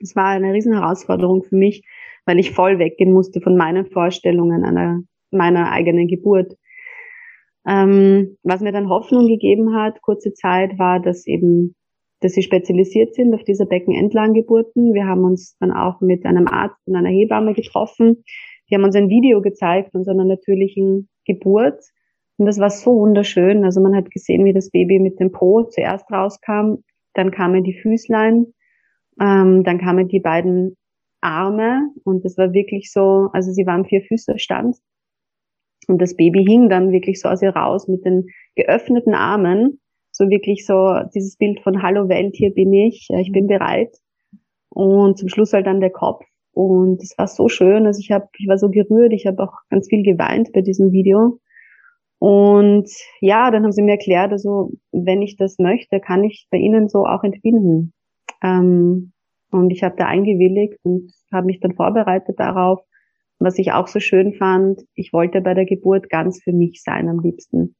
Es 0.00 0.16
war 0.16 0.28
eine 0.28 0.52
riesen 0.52 0.72
Herausforderung 0.72 1.42
für 1.42 1.56
mich, 1.56 1.84
weil 2.24 2.38
ich 2.38 2.52
voll 2.52 2.78
weggehen 2.78 3.12
musste 3.12 3.40
von 3.40 3.56
meinen 3.56 3.86
Vorstellungen 3.86 4.64
einer 4.64 5.00
meiner 5.30 5.70
eigenen 5.70 6.08
Geburt. 6.08 6.54
Ähm, 7.68 8.38
was 8.42 8.62
mir 8.62 8.72
dann 8.72 8.88
Hoffnung 8.88 9.28
gegeben 9.28 9.74
hat, 9.74 10.00
kurze 10.00 10.32
Zeit, 10.32 10.78
war, 10.78 11.00
dass 11.00 11.26
eben, 11.26 11.74
dass 12.20 12.32
sie 12.32 12.42
spezialisiert 12.42 13.14
sind 13.14 13.34
auf 13.34 13.44
diese 13.44 13.66
Beckenentlanggeburten. 13.66 14.94
Wir 14.94 15.04
haben 15.04 15.24
uns 15.24 15.54
dann 15.60 15.72
auch 15.72 16.00
mit 16.00 16.24
einem 16.24 16.48
Arzt 16.48 16.80
und 16.86 16.96
einer 16.96 17.10
Hebamme 17.10 17.52
getroffen. 17.52 18.24
Die 18.70 18.74
haben 18.74 18.84
uns 18.84 18.96
ein 18.96 19.10
Video 19.10 19.42
gezeigt 19.42 19.92
von 19.92 20.02
so 20.02 20.10
einer 20.10 20.24
natürlichen 20.24 21.10
Geburt. 21.26 21.82
Und 22.38 22.46
das 22.46 22.58
war 22.58 22.70
so 22.70 22.92
wunderschön. 22.92 23.64
Also 23.64 23.82
man 23.82 23.94
hat 23.94 24.10
gesehen, 24.10 24.46
wie 24.46 24.54
das 24.54 24.70
Baby 24.70 24.98
mit 24.98 25.20
dem 25.20 25.30
Po 25.30 25.64
zuerst 25.64 26.10
rauskam, 26.10 26.76
dann 27.12 27.30
kamen 27.30 27.64
die 27.64 27.74
Füßlein, 27.74 28.46
ähm, 29.20 29.62
dann 29.64 29.78
kamen 29.78 30.08
die 30.08 30.20
beiden 30.20 30.76
Arme 31.20 31.90
und 32.04 32.24
das 32.24 32.38
war 32.38 32.52
wirklich 32.52 32.92
so, 32.92 33.28
also 33.32 33.50
sie 33.50 33.66
waren 33.66 33.84
vier 33.84 34.02
Füße 34.02 34.38
stand 34.38 34.76
und 35.88 36.00
das 36.00 36.14
Baby 36.14 36.44
hing 36.44 36.68
dann 36.68 36.92
wirklich 36.92 37.20
so 37.20 37.28
aus 37.28 37.42
ihr 37.42 37.56
raus 37.56 37.88
mit 37.88 38.04
den 38.04 38.26
geöffneten 38.54 39.14
Armen. 39.14 39.80
So 40.12 40.28
wirklich 40.28 40.66
so 40.66 40.94
dieses 41.14 41.36
Bild 41.36 41.60
von 41.60 41.82
Hallo 41.82 42.08
Welt, 42.08 42.34
hier 42.36 42.52
bin 42.52 42.72
ich, 42.72 43.08
ich 43.10 43.32
bin 43.32 43.46
bereit. 43.46 43.96
Und 44.68 45.18
zum 45.18 45.28
Schluss 45.28 45.52
halt 45.52 45.66
dann 45.66 45.80
der 45.80 45.90
Kopf. 45.90 46.24
Und 46.52 47.02
es 47.02 47.16
war 47.16 47.26
so 47.26 47.48
schön. 47.48 47.86
Also 47.86 48.00
ich 48.00 48.10
habe, 48.10 48.28
ich 48.36 48.48
war 48.48 48.58
so 48.58 48.68
gerührt. 48.68 49.12
Ich 49.12 49.26
habe 49.26 49.42
auch 49.42 49.52
ganz 49.70 49.88
viel 49.88 50.02
geweint 50.02 50.52
bei 50.52 50.60
diesem 50.60 50.92
Video. 50.92 51.40
Und 52.18 52.90
ja, 53.20 53.50
dann 53.50 53.62
haben 53.62 53.72
sie 53.72 53.82
mir 53.82 53.92
erklärt, 53.92 54.32
also 54.32 54.72
wenn 54.92 55.22
ich 55.22 55.36
das 55.36 55.58
möchte, 55.58 56.00
kann 56.00 56.24
ich 56.24 56.48
bei 56.50 56.58
ihnen 56.58 56.88
so 56.88 57.06
auch 57.06 57.22
entbinden. 57.22 57.94
Ähm, 58.42 59.12
und 59.50 59.70
ich 59.70 59.82
habe 59.82 59.94
da 59.96 60.06
eingewilligt 60.06 60.78
und 60.82 61.12
habe 61.32 61.46
mich 61.46 61.60
dann 61.60 61.74
vorbereitet 61.74 62.38
darauf. 62.38 62.80
Was 63.38 63.58
ich 63.58 63.72
auch 63.72 63.86
so 63.86 64.00
schön 64.00 64.34
fand, 64.34 64.82
ich 64.94 65.12
wollte 65.12 65.40
bei 65.40 65.54
der 65.54 65.64
Geburt 65.64 66.10
ganz 66.10 66.42
für 66.42 66.52
mich 66.52 66.82
sein 66.82 67.08
am 67.08 67.20
liebsten. 67.20 67.76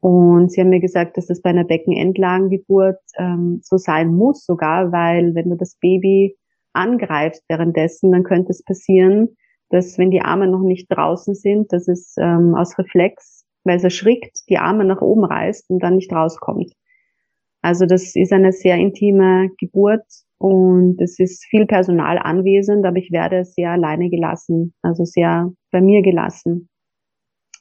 Und 0.00 0.52
sie 0.52 0.60
haben 0.60 0.68
mir 0.68 0.80
gesagt, 0.80 1.16
dass 1.16 1.26
das 1.26 1.42
bei 1.42 1.50
einer 1.50 1.64
Beckenendlagengeburt 1.64 3.00
ähm, 3.18 3.60
so 3.62 3.76
sein 3.76 4.14
muss 4.14 4.44
sogar, 4.44 4.92
weil 4.92 5.34
wenn 5.34 5.50
du 5.50 5.56
das 5.56 5.76
Baby 5.80 6.36
angreifst 6.72 7.42
währenddessen, 7.48 8.12
dann 8.12 8.22
könnte 8.22 8.50
es 8.50 8.62
passieren, 8.62 9.36
dass 9.70 9.98
wenn 9.98 10.10
die 10.10 10.20
Arme 10.20 10.46
noch 10.46 10.62
nicht 10.62 10.86
draußen 10.88 11.34
sind, 11.34 11.72
dass 11.72 11.88
es 11.88 12.14
ähm, 12.18 12.54
aus 12.54 12.78
Reflex, 12.78 13.44
weil 13.64 13.78
es 13.78 13.84
erschrickt, 13.84 14.48
die 14.48 14.58
Arme 14.58 14.84
nach 14.84 15.00
oben 15.00 15.24
reißt 15.24 15.70
und 15.70 15.82
dann 15.82 15.96
nicht 15.96 16.12
rauskommt. 16.12 16.72
Also 17.62 17.86
das 17.86 18.14
ist 18.14 18.32
eine 18.32 18.52
sehr 18.52 18.76
intime 18.76 19.50
Geburt 19.58 20.04
und 20.38 21.00
es 21.00 21.18
ist 21.18 21.44
viel 21.46 21.66
Personal 21.66 22.18
anwesend, 22.18 22.84
aber 22.84 22.98
ich 22.98 23.10
werde 23.10 23.44
sehr 23.44 23.70
alleine 23.70 24.10
gelassen, 24.10 24.74
also 24.82 25.04
sehr 25.04 25.52
bei 25.70 25.80
mir 25.80 26.02
gelassen. 26.02 26.68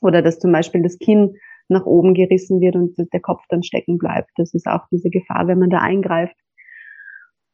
Oder 0.02 0.22
dass 0.22 0.40
zum 0.40 0.52
Beispiel 0.52 0.84
das 0.84 1.00
Kinn 1.00 1.36
nach 1.70 1.86
oben 1.86 2.14
gerissen 2.14 2.60
wird 2.60 2.76
und 2.76 2.96
der 2.98 3.22
Kopf 3.22 3.44
dann 3.50 3.64
stecken 3.64 3.98
bleibt. 3.98 4.30
Das 4.36 4.54
ist 4.54 4.68
auch 4.68 4.88
diese 4.92 5.10
Gefahr, 5.10 5.48
wenn 5.48 5.60
man 5.60 5.70
da 5.70 5.80
eingreift. 5.80 6.36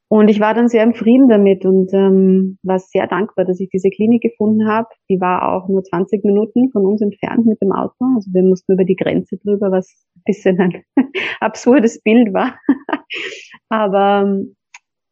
Und 0.09 0.27
ich 0.27 0.41
war 0.41 0.53
dann 0.53 0.67
sehr 0.67 0.83
im 0.83 0.93
Frieden 0.93 1.29
damit 1.29 1.63
und 1.63 1.93
ähm, 1.93 2.57
war 2.63 2.79
sehr 2.79 3.07
dankbar, 3.07 3.45
dass 3.45 3.61
ich 3.61 3.69
diese 3.69 3.89
Klinik 3.89 4.21
gefunden 4.21 4.67
habe. 4.67 4.89
Die 5.09 5.21
war 5.21 5.53
auch 5.53 5.69
nur 5.69 5.83
20 5.83 6.25
Minuten 6.25 6.69
von 6.71 6.85
uns 6.85 6.99
entfernt 6.99 7.45
mit 7.45 7.61
dem 7.61 7.71
Auto. 7.71 8.03
Also 8.15 8.29
wir 8.33 8.43
mussten 8.43 8.73
über 8.73 8.83
die 8.83 8.97
Grenze 8.97 9.37
drüber, 9.37 9.71
was 9.71 10.05
ein 10.17 10.21
bisschen 10.25 10.59
ein 10.59 10.83
absurdes 11.39 12.01
Bild 12.01 12.33
war. 12.33 12.59
Aber 13.69 14.23
ähm, 14.27 14.55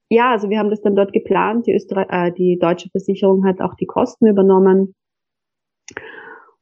ja, 0.10 0.32
also 0.32 0.50
wir 0.50 0.58
haben 0.58 0.72
das 0.72 0.82
dann 0.82 0.96
dort 0.96 1.14
geplant. 1.14 1.68
Die, 1.68 1.74
Österreich 1.74 2.08
äh, 2.10 2.32
die 2.32 2.58
deutsche 2.60 2.90
Versicherung 2.90 3.46
hat 3.46 3.62
auch 3.62 3.76
die 3.76 3.86
Kosten 3.86 4.28
übernommen. 4.28 4.96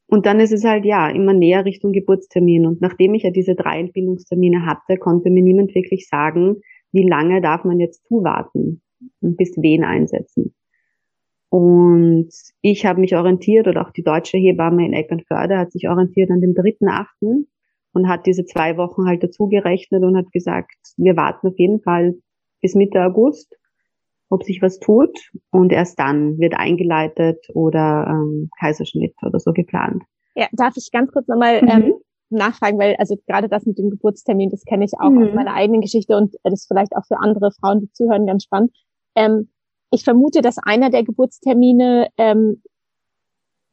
Und 0.06 0.26
dann 0.26 0.40
ist 0.40 0.54
es 0.54 0.64
halt 0.64 0.86
ja 0.86 1.10
immer 1.10 1.34
näher 1.34 1.66
Richtung 1.66 1.92
Geburtstermin. 1.92 2.66
Und 2.66 2.82
nachdem 2.82 3.14
ich 3.14 3.24
ja 3.24 3.32
diese 3.32 3.56
drei 3.56 3.80
Entbindungstermine 3.80 4.66
hatte, 4.66 4.98
konnte 4.98 5.30
mir 5.30 5.44
niemand 5.44 5.76
wirklich 5.76 6.08
sagen, 6.08 6.58
wie 6.92 7.08
lange 7.08 7.42
darf 7.42 7.64
man 7.64 7.80
jetzt 7.80 8.06
zuwarten 8.08 8.82
und 9.22 9.38
bis 9.38 9.56
wen 9.58 9.84
einsetzen. 9.84 10.54
Und 11.50 12.30
ich 12.62 12.86
habe 12.86 13.00
mich 13.00 13.16
orientiert 13.16 13.68
oder 13.68 13.86
auch 13.86 13.92
die 13.92 14.04
deutsche 14.04 14.38
Hebamme 14.38 14.86
in 14.86 14.94
Eckernförde 14.94 15.58
hat 15.58 15.72
sich 15.72 15.88
orientiert 15.88 16.30
an 16.30 16.42
dem 16.42 16.54
dritten 16.54 16.90
Achten 16.90 17.48
und 17.94 18.10
hat 18.10 18.26
diese 18.26 18.46
zwei 18.46 18.78
Wochen 18.78 19.06
halt 19.06 19.24
dazugerechnet 19.24 20.04
und 20.04 20.18
hat 20.18 20.32
gesagt, 20.32 20.76
wir 20.98 21.16
warten 21.16 21.48
auf 21.48 21.58
jeden 21.58 21.82
Fall 21.82 22.16
bis 22.62 22.76
Mitte 22.76 23.02
August, 23.02 23.56
ob 24.30 24.44
sich 24.44 24.62
was 24.62 24.80
tut 24.80 25.32
und 25.52 25.72
erst 25.72 26.00
dann 26.00 26.38
wird 26.38 26.56
eingeleitet 26.56 27.46
oder 27.54 28.08
ähm, 28.10 28.50
Kaiserschnitt 28.60 29.16
oder 29.24 29.40
so 29.40 29.54
geplant. 29.54 30.04
Ja, 30.36 30.48
darf 30.52 30.76
ich 30.78 30.90
ganz 30.92 31.12
kurz 31.12 31.28
nochmal 31.28 31.62
mhm. 31.62 31.70
ähm, 31.70 31.94
nachfragen, 32.30 32.78
weil 32.78 32.96
also 32.98 33.16
gerade 33.26 33.48
das 33.48 33.66
mit 33.66 33.78
dem 33.78 33.90
Geburtstermin, 33.90 34.50
das 34.50 34.64
kenne 34.66 34.86
ich 34.86 34.92
auch 35.00 35.10
mhm. 35.10 35.30
aus 35.30 35.34
meiner 35.34 35.54
eigenen 35.54 35.82
Geschichte 35.82 36.18
und 36.18 36.36
das 36.44 36.54
ist 36.54 36.68
vielleicht 36.68 36.96
auch 36.96 37.06
für 37.08 37.20
andere 37.20 37.52
Frauen, 37.52 37.80
die 37.82 37.92
zuhören, 37.92 38.26
ganz 38.26 38.44
spannend. 38.44 38.72
Ähm, 39.16 39.50
ich 39.92 40.04
vermute, 40.04 40.42
dass 40.42 40.58
einer 40.58 40.90
der 40.90 41.04
Geburtstermine 41.04 42.10
ähm, 42.18 42.62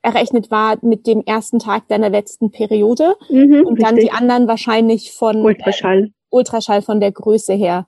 errechnet 0.03 0.51
war 0.51 0.79
mit 0.83 1.07
dem 1.07 1.23
ersten 1.25 1.59
Tag 1.59 1.89
deiner 1.89 2.11
letzten 2.11 2.51
Periode 2.51 3.17
mhm, 3.29 3.65
und 3.67 3.79
richtig. 3.79 3.85
dann 3.85 3.97
die 3.97 4.13
anderen 4.13 4.47
wahrscheinlich 4.47 5.13
von 5.13 5.37
Ultraschall. 5.43 6.05
Äh, 6.05 6.11
Ultraschall 6.31 6.83
von 6.83 7.01
der 7.01 7.11
Größe 7.11 7.55
her. 7.55 7.87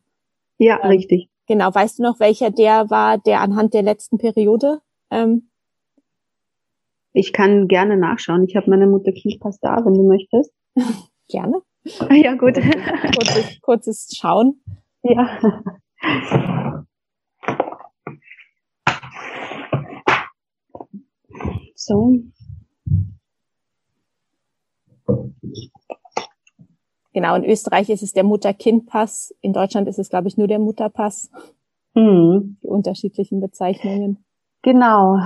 Ja, 0.58 0.80
ähm, 0.82 0.88
richtig. 0.88 1.28
Genau. 1.46 1.74
Weißt 1.74 1.98
du 1.98 2.02
noch, 2.02 2.20
welcher 2.20 2.50
der 2.50 2.90
war, 2.90 3.18
der 3.18 3.40
anhand 3.40 3.74
der 3.74 3.82
letzten 3.82 4.18
Periode 4.18 4.80
ähm, 5.10 5.48
ich 7.18 7.32
kann 7.32 7.66
gerne 7.66 7.96
nachschauen. 7.96 8.44
Ich 8.44 8.56
habe 8.56 8.68
meine 8.68 8.86
Mutter 8.86 9.10
Kielpass 9.10 9.58
da, 9.60 9.82
wenn 9.84 9.94
du 9.94 10.06
möchtest. 10.06 10.52
Gerne. 11.28 11.62
Ja, 12.10 12.34
gut. 12.34 12.56
kurzes, 13.16 13.60
kurzes 13.62 14.08
Schauen. 14.14 14.60
Ja. 15.02 15.38
So. 21.74 22.20
Genau, 27.16 27.34
in 27.34 27.46
Österreich 27.46 27.88
ist 27.88 28.02
es 28.02 28.12
der 28.12 28.24
Mutter-Kind-Pass. 28.24 29.34
In 29.40 29.54
Deutschland 29.54 29.88
ist 29.88 29.98
es, 29.98 30.10
glaube 30.10 30.28
ich, 30.28 30.36
nur 30.36 30.48
der 30.48 30.58
Mutterpass. 30.58 31.30
Mhm. 31.94 32.58
Die 32.62 32.66
unterschiedlichen 32.66 33.40
Bezeichnungen. 33.40 34.22
Genau. 34.60 35.16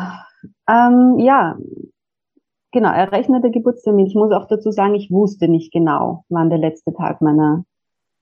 Ähm, 0.68 1.18
ja, 1.18 1.58
genau, 2.70 2.92
errechnete 2.92 3.50
Geburtstermin. 3.50 4.06
Ich 4.06 4.14
muss 4.14 4.30
auch 4.30 4.46
dazu 4.46 4.70
sagen, 4.70 4.94
ich 4.94 5.10
wusste 5.10 5.48
nicht 5.48 5.72
genau, 5.72 6.22
wann 6.28 6.48
der 6.48 6.60
letzte 6.60 6.92
Tag 6.92 7.22
meiner 7.22 7.64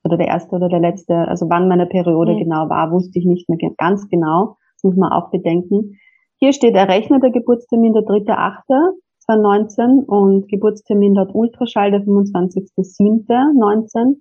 oder 0.02 0.16
der 0.16 0.28
erste 0.28 0.57
oder 0.57 0.70
der 0.70 0.81
letzte, 0.81 1.28
also 1.28 1.50
wann 1.50 1.68
meine 1.68 1.85
Periode 1.85 2.33
mhm. 2.33 2.38
genau 2.38 2.70
war, 2.70 2.90
wusste 2.90 3.18
ich 3.18 3.26
nicht 3.26 3.50
mehr 3.50 3.59
ganz 3.76 4.09
genau. 4.09 4.57
Das 4.76 4.85
muss 4.85 4.96
man 4.96 5.12
auch 5.12 5.31
bedenken. 5.31 5.98
Hier 6.38 6.54
steht 6.54 6.74
errechneter 6.74 7.28
Geburtstermin 7.28 7.92
der 7.92 8.07
3.8.2019 9.28 10.06
und 10.06 10.48
Geburtstermin 10.48 11.14
laut 11.14 11.34
Ultraschall 11.34 11.90
der 11.90 12.00
25.7.19. 12.00 14.20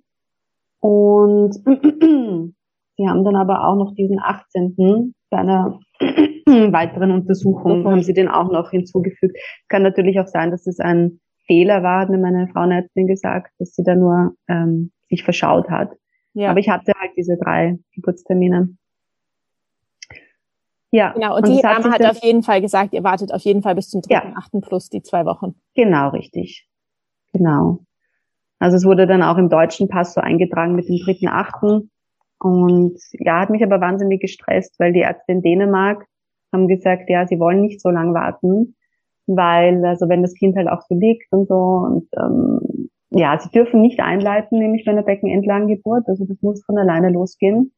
Und 0.80 1.54
sie 2.96 3.08
haben 3.08 3.24
dann 3.24 3.36
aber 3.36 3.66
auch 3.66 3.76
noch 3.76 3.94
diesen 3.94 4.18
18. 4.20 5.14
bei 5.30 5.38
einer 5.38 5.78
weiteren 6.46 7.12
Untersuchungen 7.12 7.86
haben 7.86 8.02
sie 8.02 8.14
den 8.14 8.28
auch 8.28 8.50
noch 8.50 8.70
hinzugefügt. 8.70 9.36
Kann 9.68 9.82
natürlich 9.82 10.18
auch 10.20 10.26
sein, 10.26 10.50
dass 10.50 10.66
es 10.66 10.78
ein 10.78 11.20
Fehler 11.46 11.82
war, 11.82 12.02
hat 12.02 12.10
mir 12.10 12.18
meine 12.18 12.48
Frauenärztin 12.48 13.06
gesagt, 13.06 13.52
dass 13.58 13.74
sie 13.74 13.82
da 13.82 13.94
nur 13.94 14.34
ähm, 14.48 14.92
sich 15.08 15.24
verschaut 15.24 15.70
hat. 15.70 15.92
Ja. 16.34 16.50
Aber 16.50 16.60
ich 16.60 16.68
hatte 16.68 16.92
halt 17.00 17.12
diese 17.16 17.38
drei 17.42 17.78
Geburtstermine. 17.94 18.76
Ja. 20.90 21.12
Genau, 21.12 21.36
und, 21.36 21.44
und 21.44 21.50
die 21.50 21.56
Hebamme 21.56 21.90
hat, 21.90 22.04
auf 22.04 22.22
jeden 22.22 22.42
Fall 22.42 22.60
gesagt, 22.60 22.94
ihr 22.94 23.04
wartet 23.04 23.32
auf 23.32 23.42
jeden 23.42 23.62
Fall 23.62 23.74
bis 23.74 23.90
zum 23.90 24.00
3.8. 24.00 24.10
Ja. 24.10 24.60
plus 24.60 24.88
die 24.88 25.02
zwei 25.02 25.24
Wochen. 25.26 25.54
Genau, 25.74 26.08
richtig. 26.10 26.66
Genau. 27.32 27.80
Also 28.58 28.76
es 28.76 28.84
wurde 28.84 29.06
dann 29.06 29.22
auch 29.22 29.36
im 29.36 29.48
deutschen 29.48 29.88
Pass 29.88 30.14
so 30.14 30.20
eingetragen 30.20 30.74
mit 30.74 30.88
dem 30.88 30.96
3.8. 30.96 31.88
Und 32.40 32.98
ja, 33.12 33.40
hat 33.40 33.50
mich 33.50 33.62
aber 33.62 33.80
wahnsinnig 33.80 34.20
gestresst, 34.20 34.78
weil 34.78 34.92
die 34.92 35.00
Ärzte 35.00 35.32
in 35.32 35.42
Dänemark 35.42 36.06
haben 36.52 36.68
gesagt, 36.68 37.10
ja, 37.10 37.26
sie 37.26 37.38
wollen 37.38 37.60
nicht 37.60 37.80
so 37.80 37.90
lange 37.90 38.14
warten, 38.14 38.76
weil, 39.26 39.84
also 39.84 40.08
wenn 40.08 40.22
das 40.22 40.34
Kind 40.34 40.56
halt 40.56 40.68
auch 40.68 40.80
so 40.88 40.94
liegt 40.94 41.30
und 41.32 41.48
so 41.48 41.54
und 41.54 42.08
ähm, 42.16 42.88
ja, 43.10 43.38
sie 43.38 43.50
dürfen 43.50 43.80
nicht 43.80 44.00
einleiten, 44.00 44.58
nämlich 44.58 44.84
bei 44.84 44.92
einer 44.92 45.02
Beckenendlagengeburt, 45.02 46.08
also 46.08 46.24
das 46.26 46.40
muss 46.42 46.64
von 46.64 46.78
alleine 46.78 47.10
losgehen, 47.10 47.72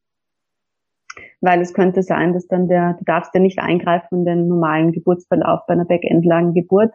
weil 1.41 1.61
es 1.61 1.73
könnte 1.73 2.03
sein, 2.03 2.33
dass 2.33 2.47
dann 2.47 2.67
der, 2.67 2.93
du 2.93 3.05
darfst 3.05 3.33
ja 3.33 3.39
nicht 3.39 3.59
eingreifen 3.59 4.19
in 4.19 4.25
den 4.25 4.47
normalen 4.47 4.91
Geburtsverlauf 4.91 5.61
bei 5.67 5.73
einer 5.73 5.85
Beckenendlagengeburt, 5.85 6.93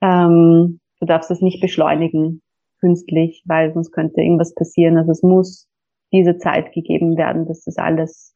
ähm, 0.00 0.80
du 1.00 1.06
darfst 1.06 1.30
das 1.30 1.40
nicht 1.40 1.60
beschleunigen 1.60 2.42
künstlich, 2.80 3.42
weil 3.46 3.72
sonst 3.72 3.92
könnte 3.92 4.20
irgendwas 4.20 4.54
passieren, 4.54 4.96
also 4.96 5.10
es 5.10 5.22
muss 5.22 5.68
diese 6.12 6.38
Zeit 6.38 6.72
gegeben 6.72 7.16
werden, 7.16 7.46
dass 7.46 7.64
das 7.64 7.76
alles 7.76 8.34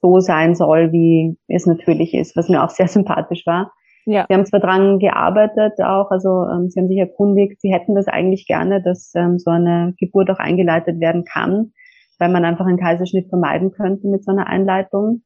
so 0.00 0.20
sein 0.20 0.54
soll, 0.54 0.92
wie 0.92 1.36
es 1.48 1.66
natürlich 1.66 2.14
ist, 2.14 2.36
was 2.36 2.48
mir 2.48 2.62
auch 2.62 2.70
sehr 2.70 2.88
sympathisch 2.88 3.44
war. 3.46 3.72
Ja. 4.04 4.24
Wir 4.28 4.36
haben 4.36 4.46
zwar 4.46 4.60
dran 4.60 5.00
gearbeitet 5.00 5.80
auch, 5.80 6.12
also 6.12 6.46
ähm, 6.46 6.70
sie 6.70 6.78
haben 6.78 6.86
sich 6.86 6.98
erkundigt, 6.98 7.60
sie 7.60 7.72
hätten 7.72 7.96
das 7.96 8.06
eigentlich 8.06 8.46
gerne, 8.46 8.80
dass 8.80 9.12
ähm, 9.16 9.40
so 9.40 9.50
eine 9.50 9.94
Geburt 9.98 10.30
auch 10.30 10.38
eingeleitet 10.38 11.00
werden 11.00 11.24
kann, 11.24 11.72
weil 12.18 12.30
man 12.30 12.44
einfach 12.44 12.66
einen 12.66 12.78
Kaiserschnitt 12.78 13.28
vermeiden 13.28 13.72
könnte 13.72 14.08
mit 14.08 14.24
so 14.24 14.30
einer 14.32 14.46
Einleitung. 14.46 15.22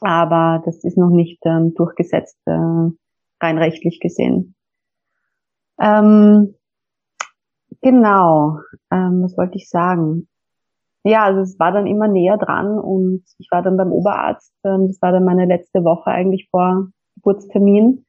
Aber 0.00 0.62
das 0.64 0.84
ist 0.84 0.98
noch 0.98 1.10
nicht 1.10 1.40
ähm, 1.44 1.74
durchgesetzt, 1.74 2.38
äh, 2.46 2.52
rein 3.40 3.58
rechtlich 3.58 4.00
gesehen. 4.00 4.54
Ähm, 5.80 6.54
genau, 7.80 8.58
ähm, 8.90 9.22
was 9.22 9.36
wollte 9.36 9.56
ich 9.56 9.68
sagen? 9.68 10.28
ja, 11.04 11.24
also 11.24 11.42
es 11.42 11.58
war 11.58 11.70
dann 11.70 11.86
immer 11.86 12.08
näher 12.08 12.38
dran 12.38 12.78
und 12.78 13.22
ich 13.38 13.48
war 13.50 13.62
dann 13.62 13.76
beim 13.76 13.92
Oberarzt. 13.92 14.54
Ähm, 14.64 14.88
das 14.88 15.00
war 15.02 15.12
dann 15.12 15.24
meine 15.24 15.44
letzte 15.44 15.84
Woche 15.84 16.10
eigentlich 16.10 16.48
vor 16.50 16.88
Geburtstermin, 17.16 18.06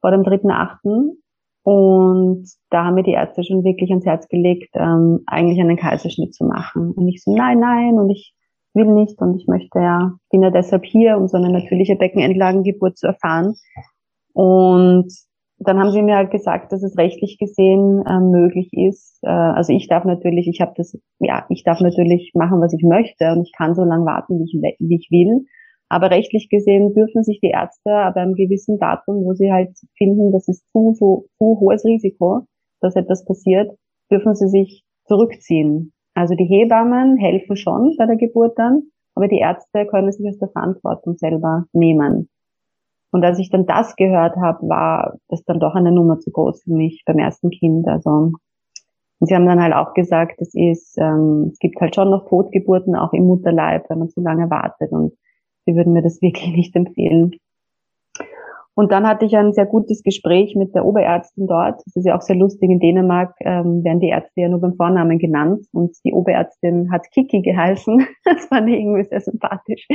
vor 0.00 0.10
dem 0.10 0.24
dritten 0.24 0.50
Achten. 0.50 1.22
Und 1.64 2.44
da 2.68 2.84
haben 2.84 2.94
mir 2.94 3.02
die 3.02 3.12
Ärzte 3.12 3.42
schon 3.42 3.64
wirklich 3.64 3.90
ans 3.90 4.04
Herz 4.04 4.28
gelegt, 4.28 4.68
ähm, 4.74 5.20
eigentlich 5.26 5.58
einen 5.58 5.78
Kaiserschnitt 5.78 6.34
zu 6.34 6.44
machen. 6.44 6.92
Und 6.92 7.08
ich 7.08 7.22
so, 7.22 7.34
nein, 7.34 7.58
nein, 7.58 7.94
und 7.94 8.10
ich 8.10 8.34
will 8.74 8.86
nicht 8.86 9.18
und 9.20 9.40
ich 9.40 9.46
möchte 9.46 9.78
ja, 9.78 10.12
bin 10.30 10.42
ja 10.42 10.50
deshalb 10.50 10.84
hier, 10.84 11.16
um 11.16 11.26
so 11.26 11.38
eine 11.38 11.50
natürliche 11.50 11.96
Beckenendlagengeburt 11.96 12.98
zu 12.98 13.06
erfahren. 13.06 13.54
Und 14.34 15.10
dann 15.58 15.78
haben 15.78 15.92
sie 15.92 16.02
mir 16.02 16.16
halt 16.16 16.30
gesagt, 16.30 16.70
dass 16.70 16.82
es 16.82 16.98
rechtlich 16.98 17.38
gesehen 17.38 18.04
äh, 18.06 18.20
möglich 18.20 18.68
ist. 18.72 19.20
Äh, 19.22 19.30
also 19.30 19.72
ich 19.72 19.88
darf 19.88 20.04
natürlich, 20.04 20.46
ich 20.46 20.60
habe 20.60 20.74
das, 20.76 20.98
ja, 21.20 21.46
ich 21.48 21.64
darf 21.64 21.80
natürlich 21.80 22.32
machen, 22.34 22.60
was 22.60 22.74
ich 22.74 22.82
möchte 22.82 23.32
und 23.32 23.42
ich 23.42 23.52
kann 23.56 23.74
so 23.74 23.84
lange 23.84 24.04
warten, 24.04 24.38
wie 24.38 24.44
ich, 24.44 24.76
wie 24.80 24.96
ich 24.96 25.08
will. 25.10 25.46
Aber 25.94 26.10
rechtlich 26.10 26.48
gesehen 26.48 26.92
dürfen 26.92 27.22
sich 27.22 27.38
die 27.38 27.50
Ärzte 27.50 27.92
aber 27.92 28.16
einem 28.16 28.34
gewissen 28.34 28.80
Datum, 28.80 29.24
wo 29.24 29.34
sie 29.34 29.52
halt 29.52 29.78
finden, 29.96 30.32
das 30.32 30.48
ist 30.48 30.68
zu, 30.72 30.92
so, 30.98 31.26
zu 31.38 31.60
hohes 31.60 31.84
Risiko, 31.84 32.40
dass 32.80 32.96
etwas 32.96 33.24
passiert, 33.24 33.70
dürfen 34.10 34.34
sie 34.34 34.48
sich 34.48 34.82
zurückziehen. 35.04 35.92
Also 36.14 36.34
die 36.34 36.46
Hebammen 36.46 37.16
helfen 37.16 37.54
schon 37.54 37.94
bei 37.96 38.06
der 38.06 38.16
Geburt 38.16 38.58
dann, 38.58 38.82
aber 39.14 39.28
die 39.28 39.38
Ärzte 39.38 39.86
können 39.86 40.10
sich 40.10 40.28
aus 40.28 40.38
der 40.38 40.48
Verantwortung 40.48 41.16
selber 41.16 41.66
nehmen. 41.72 42.28
Und 43.12 43.24
als 43.24 43.38
ich 43.38 43.50
dann 43.50 43.64
das 43.64 43.94
gehört 43.94 44.34
habe, 44.34 44.68
war 44.68 45.18
das 45.28 45.44
dann 45.44 45.60
doch 45.60 45.76
eine 45.76 45.92
Nummer 45.92 46.18
zu 46.18 46.32
groß 46.32 46.64
für 46.64 46.72
mich 46.72 47.04
beim 47.06 47.20
ersten 47.20 47.50
Kind. 47.50 47.86
Also 47.86 48.32
und 49.20 49.28
sie 49.28 49.36
haben 49.36 49.46
dann 49.46 49.62
halt 49.62 49.74
auch 49.74 49.94
gesagt, 49.94 50.40
es 50.40 50.54
ist, 50.54 50.98
ähm, 50.98 51.50
es 51.52 51.60
gibt 51.60 51.80
halt 51.80 51.94
schon 51.94 52.10
noch 52.10 52.28
Totgeburten 52.28 52.96
auch 52.96 53.12
im 53.12 53.26
Mutterleib, 53.26 53.88
wenn 53.88 54.00
man 54.00 54.08
zu 54.08 54.20
lange 54.20 54.50
wartet. 54.50 54.90
Und 54.90 55.12
sie 55.66 55.74
würden 55.74 55.92
mir 55.92 56.02
das 56.02 56.20
wirklich 56.22 56.52
nicht 56.54 56.74
empfehlen. 56.76 57.36
Und 58.76 58.90
dann 58.90 59.06
hatte 59.06 59.24
ich 59.24 59.36
ein 59.36 59.52
sehr 59.52 59.66
gutes 59.66 60.02
Gespräch 60.02 60.56
mit 60.56 60.74
der 60.74 60.84
Oberärztin 60.84 61.46
dort. 61.46 61.80
Das 61.86 61.94
ist 61.94 62.06
ja 62.06 62.16
auch 62.16 62.22
sehr 62.22 62.34
lustig. 62.34 62.70
In 62.70 62.80
Dänemark 62.80 63.36
ähm, 63.40 63.84
werden 63.84 64.00
die 64.00 64.08
Ärzte 64.08 64.40
ja 64.40 64.48
nur 64.48 64.60
beim 64.60 64.74
Vornamen 64.74 65.18
genannt. 65.20 65.64
Und 65.72 65.96
die 66.04 66.12
Oberärztin 66.12 66.90
hat 66.90 67.08
Kiki 67.12 67.42
geheißen. 67.42 68.06
Das 68.24 68.46
fand 68.46 68.68
ich 68.68 68.80
irgendwie 68.80 69.04
sehr 69.04 69.20
sympathisch. 69.20 69.86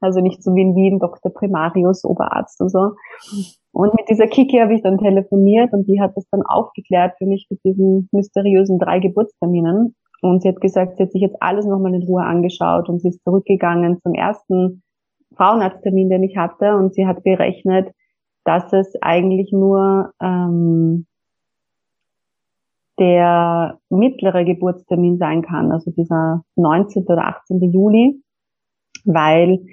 Also 0.00 0.20
nicht 0.20 0.42
so 0.42 0.54
wie 0.54 0.62
in 0.62 0.74
Wien 0.74 0.98
Dr. 1.00 1.32
Primarius, 1.32 2.04
Oberarzt 2.04 2.60
und 2.60 2.70
so. 2.70 2.92
Und 3.72 3.94
mit 3.94 4.08
dieser 4.08 4.26
Kiki 4.26 4.58
habe 4.58 4.74
ich 4.74 4.82
dann 4.82 4.96
telefoniert 4.96 5.72
und 5.72 5.86
die 5.86 6.00
hat 6.00 6.16
das 6.16 6.26
dann 6.30 6.42
aufgeklärt 6.42 7.14
für 7.18 7.26
mich 7.26 7.46
mit 7.50 7.60
diesen 7.64 8.08
mysteriösen 8.12 8.78
drei 8.78 9.00
Geburtsterminen. 9.00 9.94
Und 10.22 10.42
sie 10.42 10.48
hat 10.48 10.60
gesagt, 10.60 10.96
sie 10.96 11.02
hat 11.02 11.12
sich 11.12 11.22
jetzt 11.22 11.40
alles 11.40 11.66
nochmal 11.66 11.94
in 11.94 12.04
Ruhe 12.04 12.22
angeschaut 12.22 12.88
und 12.88 13.00
sie 13.00 13.08
ist 13.08 13.22
zurückgegangen 13.22 14.00
zum 14.02 14.14
ersten 14.14 14.82
Frauenarzttermin, 15.38 16.10
den 16.10 16.24
ich 16.24 16.36
hatte. 16.36 16.76
Und 16.76 16.94
sie 16.94 17.06
hat 17.06 17.22
berechnet, 17.22 17.88
dass 18.44 18.72
es 18.72 18.94
eigentlich 19.00 19.50
nur 19.52 20.12
ähm, 20.20 21.06
der 22.98 23.78
mittlere 23.88 24.44
Geburtstermin 24.44 25.18
sein 25.18 25.42
kann, 25.42 25.70
also 25.70 25.90
dieser 25.92 26.42
19. 26.56 27.04
oder 27.06 27.26
18. 27.28 27.60
Juli, 27.72 28.20
weil 29.04 29.64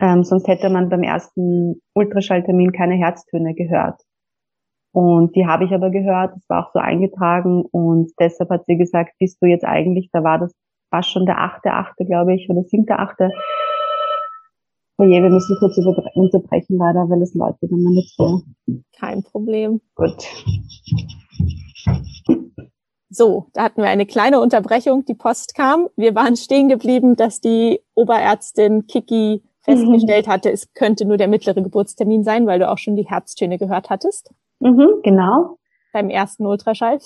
ähm, 0.00 0.24
sonst 0.24 0.48
hätte 0.48 0.70
man 0.70 0.88
beim 0.88 1.02
ersten 1.02 1.82
Ultraschalltermin 1.94 2.72
keine 2.72 2.94
Herztöne 2.94 3.54
gehört. 3.54 4.00
Und 4.92 5.36
die 5.36 5.46
habe 5.46 5.64
ich 5.64 5.72
aber 5.72 5.90
gehört, 5.90 6.34
das 6.34 6.48
war 6.48 6.66
auch 6.66 6.72
so 6.72 6.78
eingetragen 6.78 7.62
und 7.62 8.12
deshalb 8.18 8.50
hat 8.50 8.64
sie 8.66 8.76
gesagt, 8.76 9.12
bist 9.18 9.40
du 9.42 9.46
jetzt 9.46 9.64
eigentlich, 9.64 10.10
da 10.12 10.22
war 10.22 10.38
das 10.38 10.54
war 10.92 11.02
schon 11.02 11.26
der 11.26 11.40
achte, 11.40 11.72
achte, 11.72 12.04
glaube 12.04 12.34
ich, 12.34 12.48
oder 12.50 12.62
siebte, 12.64 12.98
achte, 12.98 13.30
Oh 14.98 15.04
je, 15.04 15.22
wir 15.22 15.30
müssen 15.30 15.56
kurz 15.58 15.76
unterbrechen 16.14 16.76
leider, 16.76 17.08
weil 17.08 17.22
es 17.22 17.34
Leute 17.34 17.66
dann 17.68 17.82
mal 17.82 17.92
nicht 17.92 18.14
so. 18.16 18.42
Kein 18.98 19.22
Problem. 19.22 19.80
Gut. 19.94 20.14
So, 23.08 23.46
da 23.52 23.64
hatten 23.64 23.82
wir 23.82 23.88
eine 23.88 24.06
kleine 24.06 24.40
Unterbrechung. 24.40 25.04
Die 25.04 25.14
Post 25.14 25.54
kam. 25.54 25.88
Wir 25.96 26.14
waren 26.14 26.36
stehen 26.36 26.68
geblieben, 26.68 27.16
dass 27.16 27.40
die 27.40 27.80
Oberärztin 27.94 28.86
Kiki 28.86 29.42
festgestellt 29.64 30.28
hatte, 30.28 30.50
es 30.50 30.72
könnte 30.74 31.04
nur 31.04 31.16
der 31.16 31.28
mittlere 31.28 31.62
Geburtstermin 31.62 32.24
sein, 32.24 32.46
weil 32.46 32.58
du 32.58 32.68
auch 32.68 32.78
schon 32.78 32.96
die 32.96 33.06
Herztöne 33.06 33.58
gehört 33.58 33.90
hattest. 33.90 34.32
Mhm, 34.60 35.02
genau. 35.02 35.58
Beim 35.92 36.10
ersten 36.10 36.46
Ultraschall. 36.46 36.98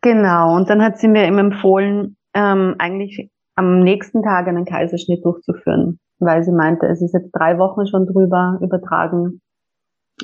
Genau. 0.00 0.56
Und 0.56 0.70
dann 0.70 0.82
hat 0.82 0.98
sie 0.98 1.08
mir 1.08 1.26
eben 1.26 1.38
empfohlen, 1.38 2.16
ähm, 2.34 2.76
eigentlich 2.78 3.30
am 3.56 3.80
nächsten 3.80 4.22
Tag 4.22 4.46
einen 4.46 4.64
Kaiserschnitt 4.64 5.24
durchzuführen 5.24 5.98
weil 6.18 6.42
sie 6.42 6.52
meinte, 6.52 6.86
es 6.86 7.02
ist 7.02 7.14
jetzt 7.14 7.30
drei 7.32 7.58
Wochen 7.58 7.86
schon 7.86 8.06
drüber 8.06 8.58
übertragen 8.60 9.40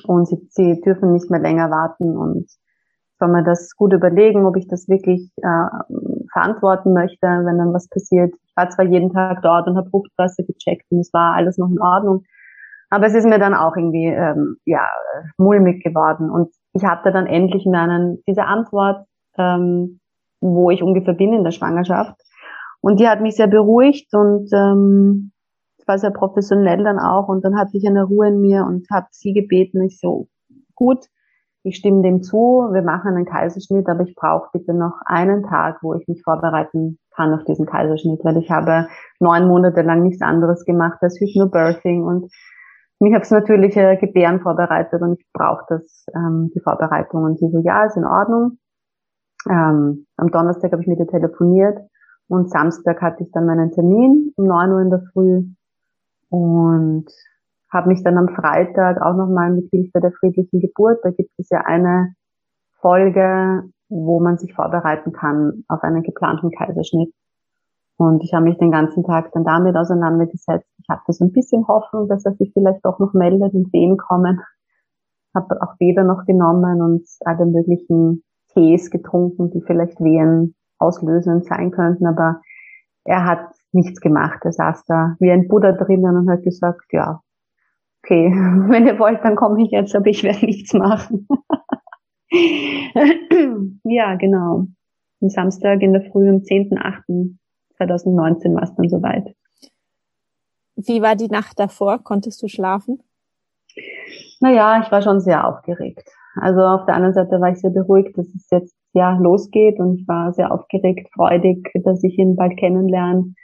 und 0.06 0.26
sie, 0.26 0.38
sie 0.50 0.80
dürfen 0.80 1.12
nicht 1.12 1.30
mehr 1.30 1.40
länger 1.40 1.70
warten 1.70 2.16
und 2.16 2.50
soll 3.18 3.28
man 3.28 3.44
das 3.44 3.76
gut 3.76 3.92
überlegen, 3.92 4.44
ob 4.44 4.56
ich 4.56 4.66
das 4.66 4.88
wirklich 4.88 5.30
äh, 5.36 5.66
verantworten 6.32 6.92
möchte, 6.92 7.26
wenn 7.26 7.58
dann 7.58 7.72
was 7.72 7.88
passiert. 7.88 8.34
Ich 8.44 8.56
war 8.56 8.70
zwar 8.70 8.86
jeden 8.86 9.12
Tag 9.12 9.40
dort 9.42 9.68
und 9.68 9.76
habe 9.76 9.88
Fruchtwasser 9.90 10.42
gecheckt 10.42 10.86
und 10.90 10.98
es 10.98 11.12
war 11.12 11.34
alles 11.34 11.56
noch 11.58 11.70
in 11.70 11.80
Ordnung, 11.80 12.24
aber 12.90 13.06
es 13.06 13.14
ist 13.14 13.26
mir 13.26 13.38
dann 13.38 13.54
auch 13.54 13.76
irgendwie 13.76 14.06
ähm, 14.06 14.56
ja 14.64 14.88
mulmig 15.38 15.82
geworden 15.82 16.30
und 16.30 16.52
ich 16.72 16.84
hatte 16.84 17.12
dann 17.12 17.26
endlich 17.26 17.66
einen, 17.66 18.22
diese 18.26 18.44
Antwort, 18.44 19.06
ähm, 19.38 20.00
wo 20.40 20.70
ich 20.70 20.82
ungefähr 20.82 21.14
bin 21.14 21.32
in 21.32 21.44
der 21.44 21.52
Schwangerschaft 21.52 22.16
und 22.80 23.00
die 23.00 23.08
hat 23.08 23.20
mich 23.20 23.36
sehr 23.36 23.46
beruhigt 23.46 24.12
und 24.12 24.50
ähm, 24.52 25.32
war 25.86 25.98
sehr 25.98 26.10
professionell 26.10 26.84
dann 26.84 26.98
auch 26.98 27.28
und 27.28 27.44
dann 27.44 27.56
hatte 27.58 27.76
ich 27.76 27.86
eine 27.86 28.04
Ruhe 28.04 28.28
in 28.28 28.40
mir 28.40 28.64
und 28.64 28.86
habe 28.90 29.06
sie 29.10 29.32
gebeten, 29.32 29.82
ich 29.82 29.98
so, 29.98 30.28
gut, 30.74 31.06
ich 31.62 31.76
stimme 31.76 32.02
dem 32.02 32.22
zu, 32.22 32.68
wir 32.72 32.82
machen 32.82 33.14
einen 33.14 33.24
Kaiserschnitt, 33.24 33.88
aber 33.88 34.02
ich 34.02 34.14
brauche 34.14 34.50
bitte 34.52 34.74
noch 34.74 35.00
einen 35.06 35.44
Tag, 35.44 35.78
wo 35.82 35.94
ich 35.94 36.06
mich 36.06 36.22
vorbereiten 36.22 36.98
kann 37.16 37.32
auf 37.32 37.44
diesen 37.44 37.66
Kaiserschnitt, 37.66 38.20
weil 38.22 38.36
ich 38.36 38.50
habe 38.50 38.88
neun 39.18 39.48
Monate 39.48 39.82
lang 39.82 40.02
nichts 40.02 40.20
anderes 40.20 40.64
gemacht 40.64 40.98
als 41.00 41.18
Hypnobirthing 41.18 42.04
und 42.04 42.30
mich 43.00 43.16
aufs 43.16 43.30
natürliche 43.30 43.96
Gebären 43.98 44.40
vorbereitet 44.40 45.00
und 45.00 45.18
ich 45.18 45.26
brauche 45.32 45.64
das, 45.68 46.06
ähm, 46.14 46.50
die 46.54 46.60
Vorbereitung. 46.60 47.24
Und 47.24 47.38
sie 47.38 47.48
so, 47.50 47.60
ja, 47.60 47.84
ist 47.84 47.96
in 47.96 48.04
Ordnung. 48.04 48.58
Ähm, 49.48 50.06
am 50.16 50.30
Donnerstag 50.30 50.72
habe 50.72 50.82
ich 50.82 50.88
mit 50.88 50.98
ihr 50.98 51.06
telefoniert 51.06 51.78
und 52.28 52.50
Samstag 52.50 53.00
hatte 53.02 53.24
ich 53.24 53.30
dann 53.32 53.46
meinen 53.46 53.72
Termin 53.72 54.32
um 54.36 54.46
neun 54.46 54.70
Uhr 54.70 54.80
in 54.80 54.90
der 54.90 55.02
Früh 55.12 55.44
und 56.34 57.06
habe 57.72 57.88
mich 57.88 58.02
dann 58.02 58.18
am 58.18 58.28
Freitag 58.28 59.00
auch 59.00 59.14
nochmal 59.14 59.52
mit 59.52 59.70
Hilfe 59.70 60.00
der 60.00 60.10
friedlichen 60.10 60.60
Geburt, 60.60 60.98
da 61.04 61.10
gibt 61.10 61.30
es 61.38 61.48
ja 61.50 61.60
eine 61.60 62.14
Folge, 62.80 63.62
wo 63.88 64.18
man 64.18 64.36
sich 64.38 64.52
vorbereiten 64.52 65.12
kann 65.12 65.64
auf 65.68 65.82
einen 65.84 66.02
geplanten 66.02 66.50
Kaiserschnitt. 66.50 67.14
Und 67.96 68.24
ich 68.24 68.34
habe 68.34 68.46
mich 68.46 68.58
den 68.58 68.72
ganzen 68.72 69.04
Tag 69.04 69.30
dann 69.32 69.44
damit 69.44 69.76
auseinandergesetzt. 69.76 70.68
Ich 70.78 70.88
hatte 70.88 71.12
so 71.12 71.24
ein 71.24 71.32
bisschen 71.32 71.68
Hoffnung, 71.68 72.08
dass 72.08 72.24
er 72.24 72.34
sich 72.34 72.50
vielleicht 72.52 72.84
auch 72.84 72.98
noch 72.98 73.12
meldet 73.12 73.54
und 73.54 73.72
Wehen 73.72 73.96
kommen. 73.96 74.40
Habe 75.36 75.62
auch 75.62 75.76
Bäder 75.78 76.02
noch 76.02 76.24
genommen 76.26 76.82
und 76.82 77.06
alle 77.24 77.46
möglichen 77.46 78.24
Tees 78.52 78.90
getrunken, 78.90 79.50
die 79.50 79.62
vielleicht 79.62 80.00
Wehen 80.00 80.56
auslösend 80.78 81.44
sein 81.46 81.70
könnten. 81.70 82.06
Aber 82.06 82.40
er 83.04 83.24
hat 83.24 83.53
nichts 83.74 84.00
gemacht. 84.00 84.40
Er 84.44 84.52
saß 84.52 84.84
da 84.86 85.16
wie 85.20 85.30
ein 85.30 85.46
Buddha 85.48 85.72
drinnen 85.72 86.16
und 86.16 86.30
hat 86.30 86.42
gesagt, 86.42 86.86
ja, 86.92 87.20
okay, 88.02 88.30
wenn 88.68 88.86
ihr 88.86 88.98
wollt, 88.98 89.22
dann 89.24 89.36
komme 89.36 89.62
ich 89.62 89.70
jetzt, 89.70 89.94
aber 89.94 90.06
ich 90.06 90.22
werde 90.22 90.46
nichts 90.46 90.72
machen. 90.72 91.28
ja, 93.84 94.14
genau. 94.16 94.68
Am 95.20 95.28
Samstag 95.28 95.82
in 95.82 95.92
der 95.92 96.10
Früh, 96.10 96.26
am 96.28 96.38
10.8.2019 96.38 98.54
war 98.54 98.62
es 98.62 98.74
dann 98.74 98.88
soweit. 98.88 99.34
Wie 100.76 101.02
war 101.02 101.16
die 101.16 101.28
Nacht 101.28 101.58
davor? 101.58 101.98
Konntest 102.02 102.42
du 102.42 102.48
schlafen? 102.48 103.02
Naja, 104.40 104.82
ich 104.84 104.90
war 104.90 105.02
schon 105.02 105.20
sehr 105.20 105.46
aufgeregt. 105.46 106.08
Also 106.36 106.60
auf 106.60 106.84
der 106.86 106.96
anderen 106.96 107.14
Seite 107.14 107.40
war 107.40 107.50
ich 107.50 107.60
sehr 107.60 107.70
beruhigt, 107.70 108.18
dass 108.18 108.26
es 108.34 108.48
jetzt 108.50 108.76
ja 108.92 109.16
losgeht 109.18 109.78
und 109.78 110.00
ich 110.00 110.08
war 110.08 110.32
sehr 110.32 110.52
aufgeregt, 110.52 111.08
freudig, 111.14 111.70
dass 111.84 112.02
ich 112.02 112.18
ihn 112.18 112.34
bald 112.36 112.58
kennenlerne. 112.58 113.34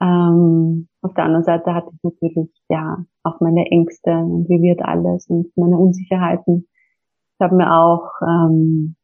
Ähm, 0.00 0.88
auf 1.02 1.14
der 1.14 1.24
anderen 1.24 1.44
Seite 1.44 1.74
hatte 1.74 1.90
ich 1.92 2.02
natürlich 2.02 2.50
ja 2.68 3.04
auch 3.24 3.40
meine 3.40 3.66
Ängste 3.66 4.10
und 4.10 4.48
wie 4.48 4.62
wird 4.62 4.82
alles 4.82 5.26
und 5.28 5.56
meine 5.56 5.76
Unsicherheiten. 5.76 6.68
Ich 7.34 7.40
habe 7.40 7.56
mir 7.56 7.72
auch 7.72 8.10
ähm, 8.22 8.96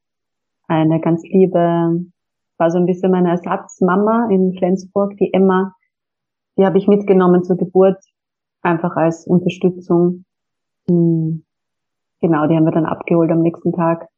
eine 0.68 1.00
ganz 1.00 1.22
liebe, 1.22 2.04
war 2.58 2.70
so 2.70 2.78
ein 2.78 2.86
bisschen 2.86 3.10
meine 3.10 3.30
Ersatzmama 3.30 4.28
in 4.30 4.54
Flensburg, 4.56 5.16
die 5.16 5.32
Emma, 5.32 5.74
die 6.56 6.64
habe 6.64 6.78
ich 6.78 6.86
mitgenommen 6.86 7.42
zur 7.42 7.56
Geburt, 7.56 7.98
einfach 8.62 8.96
als 8.96 9.26
Unterstützung. 9.26 10.24
Hm, 10.88 11.44
genau, 12.20 12.46
die 12.46 12.56
haben 12.56 12.64
wir 12.64 12.72
dann 12.72 12.86
abgeholt 12.86 13.30
am 13.30 13.42
nächsten 13.42 13.72
Tag. 13.72 14.08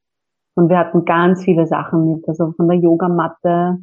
Und 0.54 0.70
wir 0.70 0.78
hatten 0.78 1.04
ganz 1.04 1.44
viele 1.44 1.66
Sachen 1.66 2.12
mit, 2.12 2.28
also 2.28 2.52
von 2.52 2.68
der 2.68 2.78
Yogamatte 2.78 3.78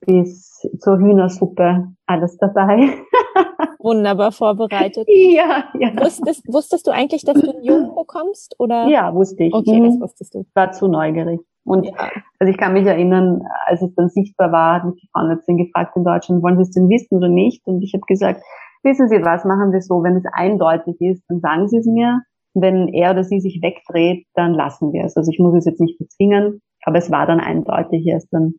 bis 0.00 0.60
zur 0.80 0.98
Hühnersuppe, 0.98 1.88
alles 2.06 2.36
dabei. 2.38 2.90
Wunderbar 3.78 4.32
vorbereitet. 4.32 5.06
Ja, 5.08 5.64
ja. 5.78 5.92
Wusstest, 5.96 6.44
wusstest 6.48 6.86
du 6.86 6.90
eigentlich, 6.90 7.24
dass 7.24 7.40
du 7.40 7.50
einen 7.50 7.64
Jungen 7.64 7.94
bekommst? 7.96 8.56
Oder? 8.58 8.88
Ja, 8.88 9.14
wusste 9.14 9.44
ich. 9.44 9.54
Okay, 9.54 9.80
mhm. 9.80 9.84
das 9.84 10.00
wusstest 10.00 10.34
du. 10.34 10.44
War 10.54 10.72
zu 10.72 10.88
neugierig. 10.88 11.40
Und 11.64 11.86
ja. 11.86 11.92
also 12.38 12.50
ich 12.50 12.58
kann 12.58 12.72
mich 12.72 12.86
erinnern, 12.86 13.42
als 13.66 13.82
es 13.82 13.94
dann 13.94 14.08
sichtbar 14.08 14.52
war, 14.52 14.74
hat 14.76 14.84
mich 14.84 15.00
die 15.00 15.08
Frauenärztin 15.12 15.56
gefragt 15.56 15.96
in 15.96 16.04
Deutschland, 16.04 16.42
wollen 16.42 16.56
Sie 16.56 16.62
es 16.62 16.70
denn 16.70 16.88
wissen 16.88 17.16
oder 17.16 17.28
nicht? 17.28 17.66
Und 17.66 17.82
ich 17.82 17.92
habe 17.94 18.04
gesagt, 18.06 18.42
wissen 18.82 19.08
Sie 19.08 19.16
was, 19.24 19.44
machen 19.44 19.72
wir 19.72 19.80
so, 19.80 20.02
wenn 20.02 20.16
es 20.16 20.24
eindeutig 20.32 21.00
ist, 21.00 21.24
dann 21.28 21.40
sagen 21.40 21.68
Sie 21.68 21.78
es 21.78 21.86
mir. 21.86 22.22
wenn 22.54 22.88
er 22.88 23.10
oder 23.10 23.22
sie 23.22 23.40
sich 23.40 23.60
wegdreht, 23.62 24.26
dann 24.34 24.54
lassen 24.54 24.92
wir 24.92 25.04
es. 25.04 25.16
Also 25.16 25.30
ich 25.30 25.38
muss 25.38 25.54
es 25.56 25.66
jetzt 25.66 25.80
nicht 25.80 25.98
bezwingen, 25.98 26.62
aber 26.84 26.98
es 26.98 27.10
war 27.10 27.26
dann 27.26 27.40
eindeutig, 27.40 28.06
er 28.06 28.16
ist 28.16 28.30
dann 28.30 28.54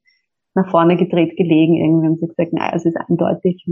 nach 0.58 0.70
vorne 0.70 0.98
gedreht 0.98 1.38
gelegen. 1.38 1.76
Irgendwie 1.76 2.08
haben 2.08 2.17
sie 2.17 2.28
gesagt, 2.28 2.52
naja, 2.52 2.74
es 2.76 2.86
ist 2.86 2.98
eindeutig. 2.98 3.65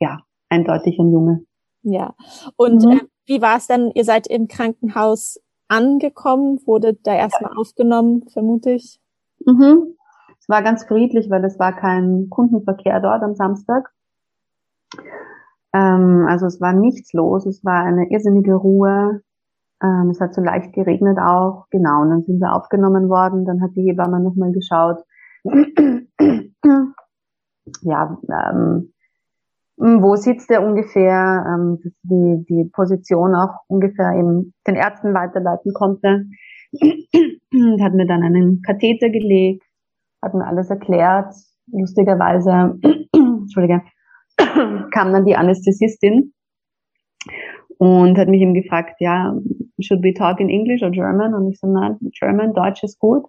Ja, 0.00 0.20
eindeutig 0.48 0.98
ein 0.98 1.12
Junge. 1.12 1.44
Ja. 1.82 2.14
Und 2.56 2.84
mhm. 2.84 2.92
äh, 2.92 3.00
wie 3.26 3.40
war 3.40 3.56
es 3.56 3.66
dann? 3.66 3.92
Ihr 3.94 4.04
seid 4.04 4.26
im 4.26 4.48
Krankenhaus 4.48 5.40
angekommen, 5.68 6.60
wurde 6.64 6.94
da 6.94 7.14
erstmal 7.14 7.52
ja. 7.52 7.58
aufgenommen, 7.58 8.24
vermute 8.32 8.72
ich. 8.72 9.00
Mhm. 9.44 9.96
Es 10.38 10.48
war 10.48 10.62
ganz 10.62 10.84
friedlich, 10.84 11.30
weil 11.30 11.44
es 11.44 11.58
war 11.58 11.74
kein 11.74 12.28
Kundenverkehr 12.30 13.00
dort 13.00 13.22
am 13.22 13.34
Samstag. 13.34 13.92
Ähm, 15.72 16.26
also 16.28 16.46
es 16.46 16.60
war 16.60 16.72
nichts 16.72 17.12
los, 17.12 17.46
es 17.46 17.64
war 17.64 17.84
eine 17.84 18.10
irrsinnige 18.10 18.54
Ruhe. 18.54 19.22
Ähm, 19.82 20.10
es 20.10 20.20
hat 20.20 20.34
so 20.34 20.40
leicht 20.40 20.72
geregnet 20.72 21.18
auch, 21.18 21.66
genau. 21.70 22.02
Und 22.02 22.10
dann 22.10 22.22
sind 22.22 22.40
wir 22.40 22.54
aufgenommen 22.54 23.08
worden. 23.08 23.44
Dann 23.44 23.60
hat 23.60 23.70
die 23.74 23.82
Hebamme 23.82 24.20
nochmal 24.20 24.52
geschaut. 24.52 24.98
Ja, 27.82 28.18
ähm, 28.28 28.92
wo 29.78 30.16
sitzt 30.16 30.50
er 30.50 30.66
ungefähr, 30.66 31.44
ähm, 31.46 31.78
die, 32.02 32.44
die 32.48 32.70
Position 32.72 33.34
auch 33.34 33.60
ungefähr 33.68 34.12
eben 34.12 34.54
den 34.66 34.74
Ärzten 34.74 35.12
weiterleiten 35.14 35.72
konnte. 35.74 36.26
hat 37.80 37.94
mir 37.94 38.06
dann 38.06 38.22
einen 38.22 38.62
Katheter 38.62 39.10
gelegt, 39.10 39.62
hat 40.22 40.34
mir 40.34 40.46
alles 40.46 40.70
erklärt. 40.70 41.34
Lustigerweise, 41.72 42.78
Entschuldige, 43.12 43.82
kam 44.36 45.12
dann 45.12 45.24
die 45.24 45.36
Anästhesistin 45.36 46.32
und 47.78 48.18
hat 48.18 48.28
mich 48.28 48.40
eben 48.40 48.54
gefragt, 48.54 48.96
ja, 49.00 49.34
should 49.80 50.02
we 50.02 50.14
talk 50.14 50.40
in 50.40 50.48
English 50.48 50.82
or 50.82 50.90
German? 50.90 51.34
Und 51.34 51.50
ich 51.50 51.58
so, 51.58 51.66
nein, 51.66 51.98
German, 52.18 52.54
Deutsch 52.54 52.82
ist 52.82 52.98
gut. 52.98 53.24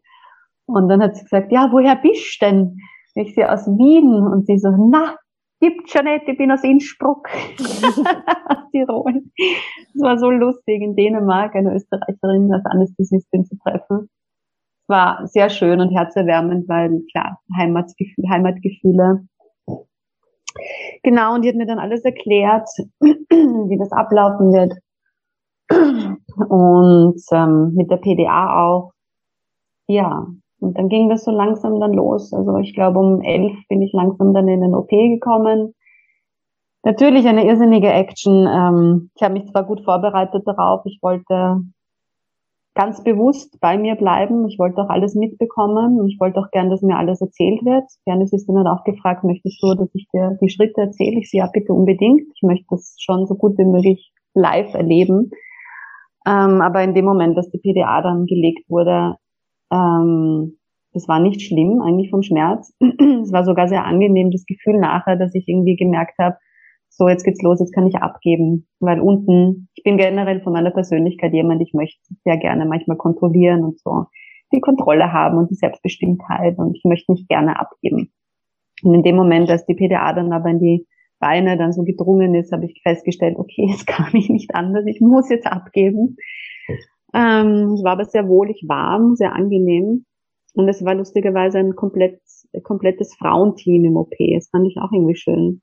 Und 0.68 0.90
dann 0.90 1.02
hat 1.02 1.16
sie 1.16 1.24
gesagt, 1.24 1.52
ja, 1.52 1.70
woher 1.72 1.96
bist 1.96 2.42
du 2.42 2.46
denn? 2.46 2.78
Ich 3.16 3.34
sie 3.34 3.44
aus 3.44 3.66
Wien. 3.66 4.28
Und 4.28 4.46
sie 4.46 4.60
so, 4.60 4.70
na, 4.70 5.16
gibt 5.60 5.90
schon 5.90 6.06
nicht, 6.06 6.28
ich 6.28 6.38
bin 6.38 6.52
aus 6.52 6.64
Innsbruck, 6.64 7.28
aus 7.58 8.70
Tirol. 8.72 9.24
Es 9.96 10.02
war 10.02 10.18
so 10.20 10.30
lustig, 10.30 10.82
in 10.82 10.96
Dänemark 10.96 11.56
eine 11.56 11.74
Österreicherin 11.74 12.54
als 12.54 12.66
Anästhesistin 12.66 13.46
zu 13.46 13.58
treffen. 13.58 14.10
Es 14.84 14.90
war 14.90 15.28
sehr 15.28 15.50
schön 15.50 15.82
und 15.82 15.90
herzerwärmend, 15.90 16.70
weil 16.70 17.02
klar, 17.12 17.40
Heimatgefühl, 17.58 18.30
Heimatgefühle. 18.30 19.28
Genau, 21.04 21.36
und 21.36 21.44
die 21.44 21.50
hat 21.50 21.56
mir 21.56 21.66
dann 21.66 21.80
alles 21.80 22.04
erklärt, 22.04 22.68
wie 23.00 23.78
das 23.78 23.92
ablaufen 23.92 24.54
wird. 24.54 24.74
Und 26.50 27.22
ähm, 27.32 27.74
mit 27.76 27.92
der 27.92 27.98
PDA 27.98 28.64
auch. 28.64 28.92
Ja, 29.88 30.28
und 30.60 30.78
dann 30.78 30.90
ging 30.90 31.10
das 31.10 31.24
so 31.24 31.32
langsam 31.32 31.80
dann 31.80 31.94
los. 31.94 32.34
Also 32.34 32.58
ich 32.58 32.74
glaube, 32.74 33.00
um 33.00 33.22
elf 33.22 33.54
bin 33.70 33.82
ich 33.82 33.94
langsam 33.94 34.34
dann 34.34 34.48
in 34.48 34.62
den 34.62 34.74
OP 34.74 34.90
gekommen. 34.90 35.74
Natürlich 36.84 37.28
eine 37.28 37.46
irrsinnige 37.46 37.92
Action. 37.92 38.48
Ähm, 38.48 39.12
ich 39.16 39.22
habe 39.22 39.34
mich 39.34 39.48
zwar 39.52 39.66
gut 39.66 39.82
vorbereitet 39.84 40.44
darauf. 40.48 40.82
Ich 40.86 41.00
wollte 41.02 41.62
ganz 42.74 43.04
bewusst 43.04 43.60
bei 43.60 43.78
mir 43.78 43.96
bleiben. 43.96 44.48
Ich 44.48 44.58
wollte 44.58 44.82
auch 44.82 44.90
alles 44.90 45.14
mitbekommen. 45.14 46.00
Und 46.00 46.10
ich 46.10 46.20
wollte 46.20 46.40
auch 46.40 46.50
gern, 46.52 46.70
dass 46.70 46.82
mir 46.82 46.98
alles 46.98 47.22
erzählt 47.22 47.64
wird. 47.64 47.84
Gerne 48.06 48.24
ist 48.24 48.48
dann 48.48 48.68
auch 48.68 48.84
gefragt, 48.84 49.24
möchtest 49.24 49.62
du, 49.62 49.76
dass 49.76 49.90
ich 49.94 50.08
dir 50.14 50.38
die 50.42 50.50
Schritte 50.50 50.82
erzähle? 50.82 51.20
Ich 51.20 51.30
sehe 51.30 51.42
ja 51.42 51.50
bitte 51.52 51.74
unbedingt. 51.74 52.22
Ich 52.34 52.42
möchte 52.42 52.66
das 52.70 52.96
schon 53.00 53.28
so 53.28 53.36
gut 53.36 53.58
wie 53.58 53.66
möglich 53.66 54.12
live 54.34 54.74
erleben. 54.74 55.32
Ähm, 56.28 56.62
aber 56.62 56.84
in 56.84 56.94
dem 56.94 57.06
Moment, 57.06 57.38
dass 57.38 57.50
die 57.50 57.60
PDA 57.60 58.02
dann 58.02 58.26
gelegt 58.26 58.70
wurde, 58.70 59.16
ähm, 59.72 60.58
das 60.94 61.08
war 61.08 61.20
nicht 61.20 61.42
schlimm, 61.42 61.82
eigentlich 61.82 62.10
vom 62.10 62.24
Schmerz. 62.24 62.74
es 62.80 63.32
war 63.32 63.44
sogar 63.46 63.68
sehr 63.68 63.86
angenehm, 63.86 64.32
das 64.32 64.46
Gefühl 64.46 64.80
nachher, 64.80 65.16
dass 65.16 65.36
ich 65.36 65.48
irgendwie 65.48 65.76
gemerkt 65.76 66.18
habe, 66.20 66.38
so 66.90 67.08
jetzt 67.08 67.24
geht's 67.24 67.42
los, 67.44 67.60
jetzt 67.60 67.74
kann 67.74 67.88
ich 67.88 67.96
abgeben. 67.98 68.68
Weil 68.80 69.00
unten, 69.00 69.70
ich 69.76 69.84
bin 69.84 69.98
generell 69.98 70.42
von 70.42 70.54
meiner 70.54 70.72
Persönlichkeit 70.72 71.34
jemand, 71.34 71.62
ich 71.62 71.74
möchte 71.74 72.00
sehr 72.24 72.38
gerne 72.38 72.66
manchmal 72.66 72.98
kontrollieren 72.98 73.64
und 73.64 73.80
so 73.80 74.06
die 74.54 74.62
Kontrolle 74.62 75.12
haben 75.12 75.38
und 75.38 75.52
die 75.52 75.56
Selbstbestimmtheit 75.56 76.58
und 76.58 76.76
ich 76.76 76.84
möchte 76.86 77.12
nicht 77.12 77.28
gerne 77.28 77.60
abgeben. 77.60 78.12
Und 78.84 78.94
in 78.94 79.04
dem 79.04 79.16
Moment, 79.16 79.50
als 79.50 79.66
die 79.66 79.74
PDA 79.74 80.14
dann 80.14 80.32
aber 80.32 80.50
in 80.50 80.60
die 80.60 80.88
Beine 81.20 81.58
dann 81.58 81.74
so 81.74 81.84
gedrungen 81.84 82.36
ist, 82.36 82.52
habe 82.52 82.66
ich 82.66 82.82
festgestellt, 82.84 83.38
okay, 83.38 83.66
jetzt 83.70 83.88
kann 83.88 84.14
ich 84.14 84.30
nicht 84.30 84.56
anders, 84.56 84.86
ich 84.86 85.02
muss 85.02 85.30
jetzt 85.30 85.48
abgeben. 85.48 86.18
Ähm, 87.14 87.74
es 87.74 87.84
war 87.84 87.94
aber 87.94 88.06
sehr 88.06 88.28
wohlig 88.28 88.64
warm, 88.68 89.16
sehr 89.16 89.34
angenehm. 89.34 90.06
Und 90.54 90.68
es 90.70 90.84
war 90.84 90.96
lustigerweise 90.96 91.60
ein 91.60 91.76
komplett, 91.76 92.20
komplettes 92.64 93.16
Frauenteam 93.16 93.86
im 93.86 93.98
OP. 93.98 94.16
Das 94.34 94.50
fand 94.50 94.68
ich 94.68 94.78
auch 94.80 94.92
irgendwie 94.92 95.16
schön. 95.16 95.62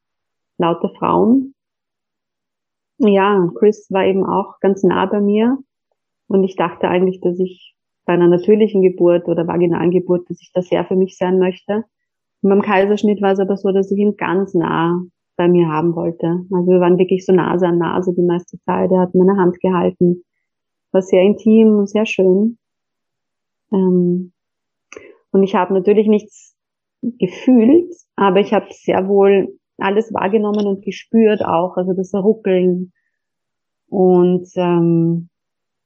Lauter 0.58 0.90
Frauen. 0.98 1.54
Ja, 2.98 3.50
Chris 3.58 3.88
war 3.90 4.04
eben 4.04 4.24
auch 4.24 4.60
ganz 4.60 4.84
nah 4.84 5.06
bei 5.06 5.20
mir. 5.20 5.58
Und 6.28 6.44
ich 6.44 6.56
dachte 6.56 6.88
eigentlich, 6.88 7.20
dass 7.20 7.38
ich 7.38 7.74
bei 8.06 8.12
einer 8.12 8.28
natürlichen 8.28 8.82
Geburt 8.82 9.26
oder 9.26 9.46
vaginalen 9.46 9.90
Geburt, 9.90 10.30
dass 10.30 10.40
ich 10.40 10.52
da 10.52 10.62
sehr 10.62 10.84
für 10.84 10.96
mich 10.96 11.16
sein 11.16 11.38
möchte. 11.38 11.84
Und 12.42 12.50
beim 12.50 12.62
Kaiserschnitt 12.62 13.20
war 13.20 13.32
es 13.32 13.40
aber 13.40 13.56
so, 13.56 13.72
dass 13.72 13.90
ich 13.90 13.98
ihn 13.98 14.16
ganz 14.16 14.54
nah 14.54 15.02
bei 15.36 15.48
mir 15.48 15.68
haben 15.68 15.96
wollte. 15.96 16.26
Also 16.52 16.70
wir 16.70 16.80
waren 16.80 16.98
wirklich 16.98 17.26
so 17.26 17.32
Nase 17.32 17.66
an 17.66 17.78
Nase 17.78 18.14
die 18.14 18.22
meiste 18.22 18.58
Zeit. 18.60 18.92
Er 18.92 19.00
hat 19.00 19.14
meine 19.14 19.36
Hand 19.36 19.58
gehalten 19.60 20.22
war 20.94 21.02
sehr 21.02 21.22
intim 21.22 21.78
und 21.78 21.90
sehr 21.90 22.06
schön. 22.06 22.58
Ähm, 23.72 24.32
und 25.32 25.42
ich 25.42 25.54
habe 25.54 25.74
natürlich 25.74 26.06
nichts 26.06 26.56
gefühlt, 27.02 27.92
aber 28.16 28.40
ich 28.40 28.54
habe 28.54 28.66
sehr 28.70 29.08
wohl 29.08 29.58
alles 29.78 30.14
wahrgenommen 30.14 30.66
und 30.66 30.84
gespürt 30.84 31.44
auch, 31.44 31.76
also 31.76 31.92
das 31.92 32.14
Ruckeln. 32.14 32.92
Und 33.88 34.48
ähm, 34.56 35.28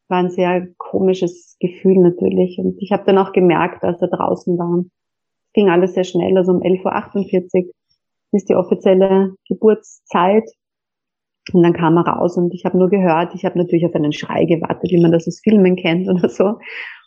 war 0.09 0.18
ein 0.18 0.31
sehr 0.31 0.68
komisches 0.77 1.57
Gefühl 1.61 1.99
natürlich. 1.99 2.59
Und 2.59 2.81
ich 2.81 2.92
habe 2.92 3.05
dann 3.05 3.18
auch 3.18 3.33
gemerkt, 3.33 3.85
als 3.85 4.01
er 4.01 4.09
draußen 4.09 4.59
war, 4.59 4.81
es 4.81 5.53
ging 5.53 5.68
alles 5.71 5.94
sehr 5.94 6.05
schnell, 6.05 6.37
also 6.37 6.53
um 6.53 6.62
11.48 6.62 7.66
Uhr 7.66 7.73
ist 8.33 8.49
die 8.49 8.55
offizielle 8.55 9.35
Geburtszeit. 9.49 10.44
Und 11.52 11.62
dann 11.62 11.72
kam 11.72 11.96
er 11.96 12.06
raus 12.06 12.37
und 12.37 12.52
ich 12.54 12.64
habe 12.64 12.78
nur 12.78 12.90
gehört, 12.90 13.34
ich 13.34 13.44
habe 13.44 13.58
natürlich 13.58 13.87
auf 13.87 13.94
einen 13.94 14.12
Schrei 14.12 14.44
gewartet, 14.44 14.90
wie 14.90 15.00
man 15.00 15.12
das 15.12 15.26
aus 15.26 15.40
Filmen 15.42 15.76
kennt 15.76 16.08
oder 16.08 16.28
so. 16.28 16.58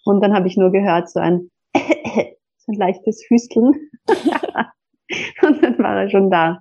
Und 0.06 0.21
dann 0.21 0.34
habe 0.34 0.47
ich 0.47 0.58
nur 0.58 0.71
gehört, 0.71 1.10
so 1.10 1.19
ein, 1.19 1.49
so 1.75 2.71
ein 2.71 2.77
leichtes 2.77 3.23
Hüsteln. 3.30 3.73
und 4.08 5.63
dann 5.63 5.77
war 5.80 6.01
er 6.01 6.10
schon 6.10 6.30
da. 6.32 6.60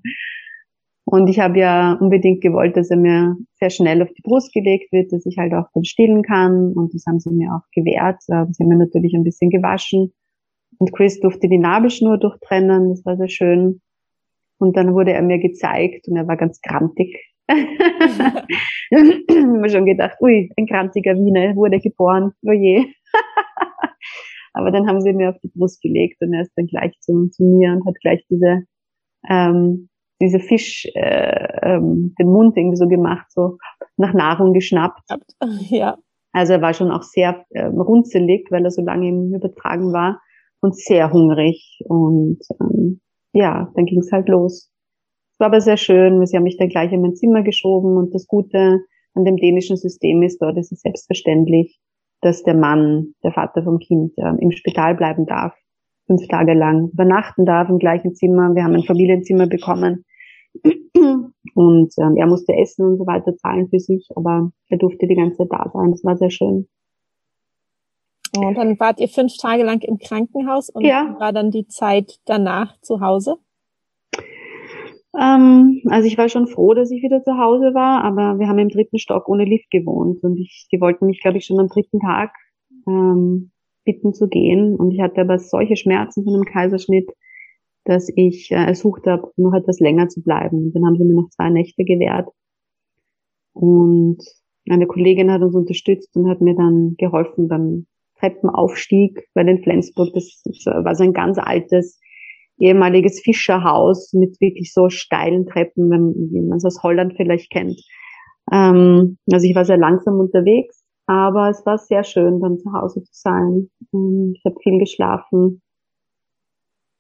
Und 1.04 1.28
ich 1.28 1.40
habe 1.40 1.58
ja 1.58 1.94
unbedingt 1.94 2.40
gewollt, 2.40 2.76
dass 2.76 2.90
er 2.90 2.96
mir 2.96 3.36
sehr 3.54 3.70
schnell 3.70 4.02
auf 4.02 4.12
die 4.12 4.22
Brust 4.22 4.52
gelegt 4.52 4.92
wird, 4.92 5.12
dass 5.12 5.26
ich 5.26 5.38
halt 5.38 5.52
auch 5.54 5.66
dann 5.74 5.84
stillen 5.84 6.22
kann. 6.22 6.72
Und 6.74 6.94
das 6.94 7.04
haben 7.06 7.18
sie 7.18 7.30
mir 7.30 7.50
auch 7.52 7.68
gewährt. 7.72 8.22
Sie 8.22 8.32
haben 8.32 8.68
mir 8.68 8.76
natürlich 8.76 9.14
ein 9.14 9.24
bisschen 9.24 9.50
gewaschen. 9.50 10.12
Und 10.78 10.92
Chris 10.92 11.18
durfte 11.18 11.48
die 11.48 11.58
Nabelschnur 11.58 12.18
durchtrennen. 12.18 12.90
Das 12.90 13.04
war 13.04 13.16
sehr 13.16 13.28
schön. 13.28 13.80
Und 14.58 14.76
dann 14.76 14.94
wurde 14.94 15.12
er 15.12 15.22
mir 15.22 15.38
gezeigt 15.38 16.06
und 16.06 16.16
er 16.16 16.28
war 16.28 16.36
ganz 16.36 16.60
grantig 16.60 17.29
mir 18.90 19.68
schon 19.70 19.86
gedacht, 19.86 20.16
ui, 20.20 20.50
ein 20.56 20.66
kranziger 20.66 21.14
Wiener 21.14 21.54
wurde 21.56 21.80
geboren, 21.80 22.32
oh 22.42 22.52
je. 22.52 22.86
Aber 24.52 24.70
dann 24.70 24.86
haben 24.88 25.00
sie 25.00 25.12
mir 25.12 25.30
auf 25.30 25.38
die 25.42 25.50
Brust 25.54 25.80
gelegt 25.82 26.20
und 26.20 26.32
er 26.32 26.42
ist 26.42 26.52
dann 26.56 26.66
gleich 26.66 26.92
zu, 27.00 27.28
zu 27.30 27.44
mir 27.44 27.72
und 27.72 27.86
hat 27.86 27.94
gleich 28.00 28.24
diese, 28.28 28.64
ähm, 29.28 29.88
diese 30.20 30.40
Fisch, 30.40 30.86
äh, 30.94 31.58
ähm, 31.62 32.14
den 32.18 32.28
Mund 32.28 32.56
irgendwie 32.56 32.76
so 32.76 32.88
gemacht, 32.88 33.26
so 33.30 33.58
nach 33.96 34.14
Nahrung 34.14 34.52
geschnappt. 34.52 35.02
Ja. 35.70 35.98
Also 36.32 36.52
er 36.52 36.62
war 36.62 36.74
schon 36.74 36.92
auch 36.92 37.02
sehr 37.02 37.44
ähm, 37.54 37.80
runzelig, 37.80 38.46
weil 38.50 38.64
er 38.64 38.70
so 38.70 38.82
lange 38.82 39.08
im 39.08 39.34
Übertragen 39.34 39.92
war 39.92 40.20
und 40.60 40.76
sehr 40.76 41.12
hungrig. 41.12 41.80
Und 41.86 42.38
ähm, 42.60 43.00
ja, 43.32 43.72
dann 43.74 43.86
ging 43.86 43.98
es 43.98 44.12
halt 44.12 44.28
los 44.28 44.69
war 45.40 45.46
aber 45.46 45.60
sehr 45.60 45.76
schön, 45.76 46.24
sie 46.26 46.36
haben 46.36 46.44
mich 46.44 46.58
dann 46.58 46.68
gleich 46.68 46.92
in 46.92 47.00
mein 47.00 47.16
Zimmer 47.16 47.42
geschoben 47.42 47.96
und 47.96 48.14
das 48.14 48.26
Gute 48.26 48.80
an 49.14 49.24
dem 49.24 49.36
dänischen 49.36 49.76
System 49.76 50.22
ist 50.22 50.40
dort 50.40 50.56
ist 50.56 50.70
es 50.70 50.82
selbstverständlich, 50.82 51.80
dass 52.20 52.42
der 52.42 52.54
Mann, 52.54 53.14
der 53.24 53.32
Vater 53.32 53.64
vom 53.64 53.78
Kind, 53.78 54.12
äh, 54.18 54.32
im 54.38 54.52
Spital 54.52 54.94
bleiben 54.94 55.26
darf, 55.26 55.54
fünf 56.06 56.26
Tage 56.28 56.54
lang 56.54 56.90
übernachten 56.92 57.46
darf 57.46 57.68
im 57.68 57.78
gleichen 57.78 58.14
Zimmer. 58.14 58.54
Wir 58.54 58.64
haben 58.64 58.74
ein 58.74 58.82
Familienzimmer 58.82 59.46
bekommen 59.46 60.04
und 61.54 61.92
ähm, 61.98 62.16
er 62.16 62.26
musste 62.26 62.54
essen 62.54 62.84
und 62.84 62.98
so 62.98 63.06
weiter 63.06 63.36
zahlen 63.36 63.68
für 63.68 63.78
sich, 63.78 64.08
aber 64.14 64.50
er 64.68 64.78
durfte 64.78 65.06
die 65.06 65.14
ganze 65.14 65.38
Zeit 65.38 65.48
da 65.50 65.70
sein. 65.72 65.90
Das 65.92 66.04
war 66.04 66.16
sehr 66.16 66.30
schön. 66.30 66.68
Und 68.36 68.54
dann 68.56 68.78
wart 68.78 69.00
ihr 69.00 69.08
fünf 69.08 69.36
Tage 69.38 69.64
lang 69.64 69.82
im 69.82 69.98
Krankenhaus 69.98 70.70
und 70.70 70.84
ja. 70.84 71.16
war 71.18 71.32
dann 71.32 71.50
die 71.50 71.66
Zeit 71.66 72.20
danach 72.26 72.80
zu 72.80 73.00
Hause? 73.00 73.38
Ähm, 75.18 75.82
also 75.86 76.06
ich 76.06 76.16
war 76.18 76.28
schon 76.28 76.46
froh, 76.46 76.74
dass 76.74 76.90
ich 76.90 77.02
wieder 77.02 77.22
zu 77.22 77.36
Hause 77.36 77.74
war, 77.74 78.04
aber 78.04 78.38
wir 78.38 78.48
haben 78.48 78.58
im 78.58 78.68
dritten 78.68 78.98
Stock 78.98 79.28
ohne 79.28 79.44
Lift 79.44 79.70
gewohnt 79.70 80.22
und 80.22 80.38
ich, 80.38 80.68
die 80.72 80.80
wollten 80.80 81.06
mich, 81.06 81.20
glaube 81.20 81.38
ich, 81.38 81.46
schon 81.46 81.58
am 81.58 81.68
dritten 81.68 81.98
Tag 81.98 82.32
ähm, 82.86 83.50
bitten 83.84 84.14
zu 84.14 84.28
gehen. 84.28 84.76
Und 84.76 84.92
ich 84.92 85.00
hatte 85.00 85.20
aber 85.20 85.38
solche 85.38 85.76
Schmerzen 85.76 86.24
von 86.24 86.34
einem 86.34 86.44
Kaiserschnitt, 86.44 87.10
dass 87.84 88.08
ich 88.14 88.50
äh, 88.50 88.54
ersucht 88.66 89.06
habe, 89.06 89.32
noch 89.36 89.54
etwas 89.54 89.80
länger 89.80 90.08
zu 90.08 90.22
bleiben. 90.22 90.66
Und 90.66 90.72
dann 90.74 90.86
haben 90.86 90.96
sie 90.96 91.04
mir 91.04 91.14
noch 91.14 91.30
zwei 91.30 91.50
Nächte 91.50 91.84
gewährt. 91.84 92.28
Und 93.52 94.18
eine 94.68 94.86
Kollegin 94.86 95.32
hat 95.32 95.42
uns 95.42 95.54
unterstützt 95.54 96.14
und 96.16 96.28
hat 96.28 96.40
mir 96.40 96.54
dann 96.54 96.94
geholfen 96.98 97.48
beim 97.48 97.86
Treppenaufstieg, 98.18 99.28
weil 99.34 99.48
in 99.48 99.62
Flensburg, 99.62 100.12
das 100.14 100.42
war 100.66 100.94
so 100.94 101.02
ein 101.02 101.14
ganz 101.14 101.38
altes 101.38 101.98
ehemaliges 102.60 103.20
Fischerhaus 103.20 104.12
mit 104.12 104.40
wirklich 104.40 104.72
so 104.72 104.88
steilen 104.90 105.46
Treppen, 105.46 105.90
wie 106.30 106.40
man 106.40 106.58
es 106.58 106.64
aus 106.64 106.82
Holland 106.82 107.14
vielleicht 107.16 107.50
kennt. 107.50 107.80
Ähm, 108.52 109.18
also 109.32 109.46
ich 109.46 109.54
war 109.54 109.64
sehr 109.64 109.78
langsam 109.78 110.20
unterwegs, 110.20 110.84
aber 111.06 111.48
es 111.48 111.64
war 111.66 111.78
sehr 111.78 112.04
schön, 112.04 112.40
dann 112.40 112.58
zu 112.58 112.72
Hause 112.72 113.02
zu 113.02 113.12
sein. 113.12 113.70
Ich 114.34 114.42
habe 114.44 114.56
viel 114.62 114.78
geschlafen 114.78 115.62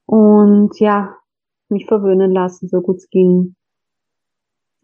und 0.06 0.78
ja, 0.80 1.14
mich 1.68 1.86
verwöhnen 1.86 2.32
lassen, 2.32 2.68
so 2.68 2.80
gut 2.80 2.96
es 2.96 3.10
ging. 3.10 3.54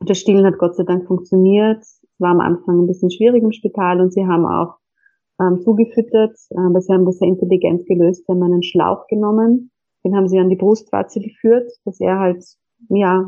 Das 0.00 0.18
Stillen 0.18 0.44
hat 0.44 0.58
Gott 0.58 0.76
sei 0.76 0.84
Dank 0.84 1.06
funktioniert. 1.06 1.80
Es 1.80 2.06
war 2.18 2.30
am 2.30 2.40
Anfang 2.40 2.82
ein 2.82 2.86
bisschen 2.86 3.10
schwierig 3.10 3.42
im 3.42 3.52
Spital 3.52 4.00
und 4.00 4.12
sie 4.12 4.26
haben 4.26 4.44
auch 4.46 4.76
ähm, 5.40 5.60
zugefüttert, 5.62 6.36
aber 6.54 6.80
sie 6.80 6.92
haben 6.92 7.06
das 7.06 7.18
sehr 7.18 7.28
intelligent 7.28 7.86
gelöst. 7.86 8.24
Sie 8.26 8.32
haben 8.32 8.42
einen 8.42 8.62
Schlauch 8.62 9.06
genommen 9.08 9.70
den 10.04 10.16
haben 10.16 10.28
sie 10.28 10.38
an 10.38 10.48
die 10.48 10.56
Brustwarze 10.56 11.20
geführt, 11.20 11.70
dass 11.84 12.00
er 12.00 12.18
halt, 12.18 12.44
ja, 12.88 13.24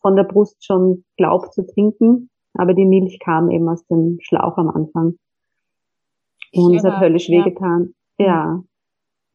von 0.00 0.16
der 0.16 0.24
Brust 0.24 0.64
schon 0.64 1.04
glaubt 1.16 1.54
zu 1.54 1.66
trinken. 1.66 2.30
Aber 2.54 2.74
die 2.74 2.84
Milch 2.84 3.18
kam 3.24 3.50
eben 3.50 3.68
aus 3.68 3.84
dem 3.86 4.18
Schlauch 4.20 4.56
am 4.58 4.68
Anfang. 4.68 5.14
Und 6.52 6.76
es 6.76 6.84
hat 6.84 7.00
höllisch 7.00 7.28
ja. 7.28 7.44
wehgetan. 7.44 7.94
Ja. 8.18 8.62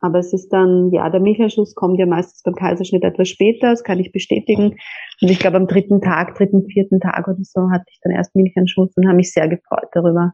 Aber 0.02 0.20
es 0.20 0.32
ist 0.32 0.50
dann, 0.50 0.92
ja, 0.92 1.10
der 1.10 1.20
Milchanschuss 1.20 1.76
kommt 1.76 2.00
ja 2.00 2.06
meistens 2.06 2.42
beim 2.44 2.56
Kaiserschnitt 2.56 3.04
etwas 3.04 3.28
später, 3.28 3.72
das 3.72 3.84
kann 3.84 4.00
ich 4.00 4.14
bestätigen. 4.14 4.78
Und 5.22 5.30
ich 5.30 5.40
glaube, 5.40 5.58
am 5.58 5.68
dritten 5.68 6.00
Tag, 6.00 6.36
dritten, 6.36 6.66
vierten 6.68 7.02
Tag 7.02 7.28
oder 7.28 7.38
so 7.42 7.70
hatte 7.70 7.86
ich 7.90 8.00
dann 8.02 8.14
erst 8.14 8.34
Milchanschuss 8.36 8.96
und 8.96 9.08
habe 9.08 9.18
mich 9.18 9.34
sehr 9.34 9.50
gefreut 9.50 9.90
darüber. 9.92 10.32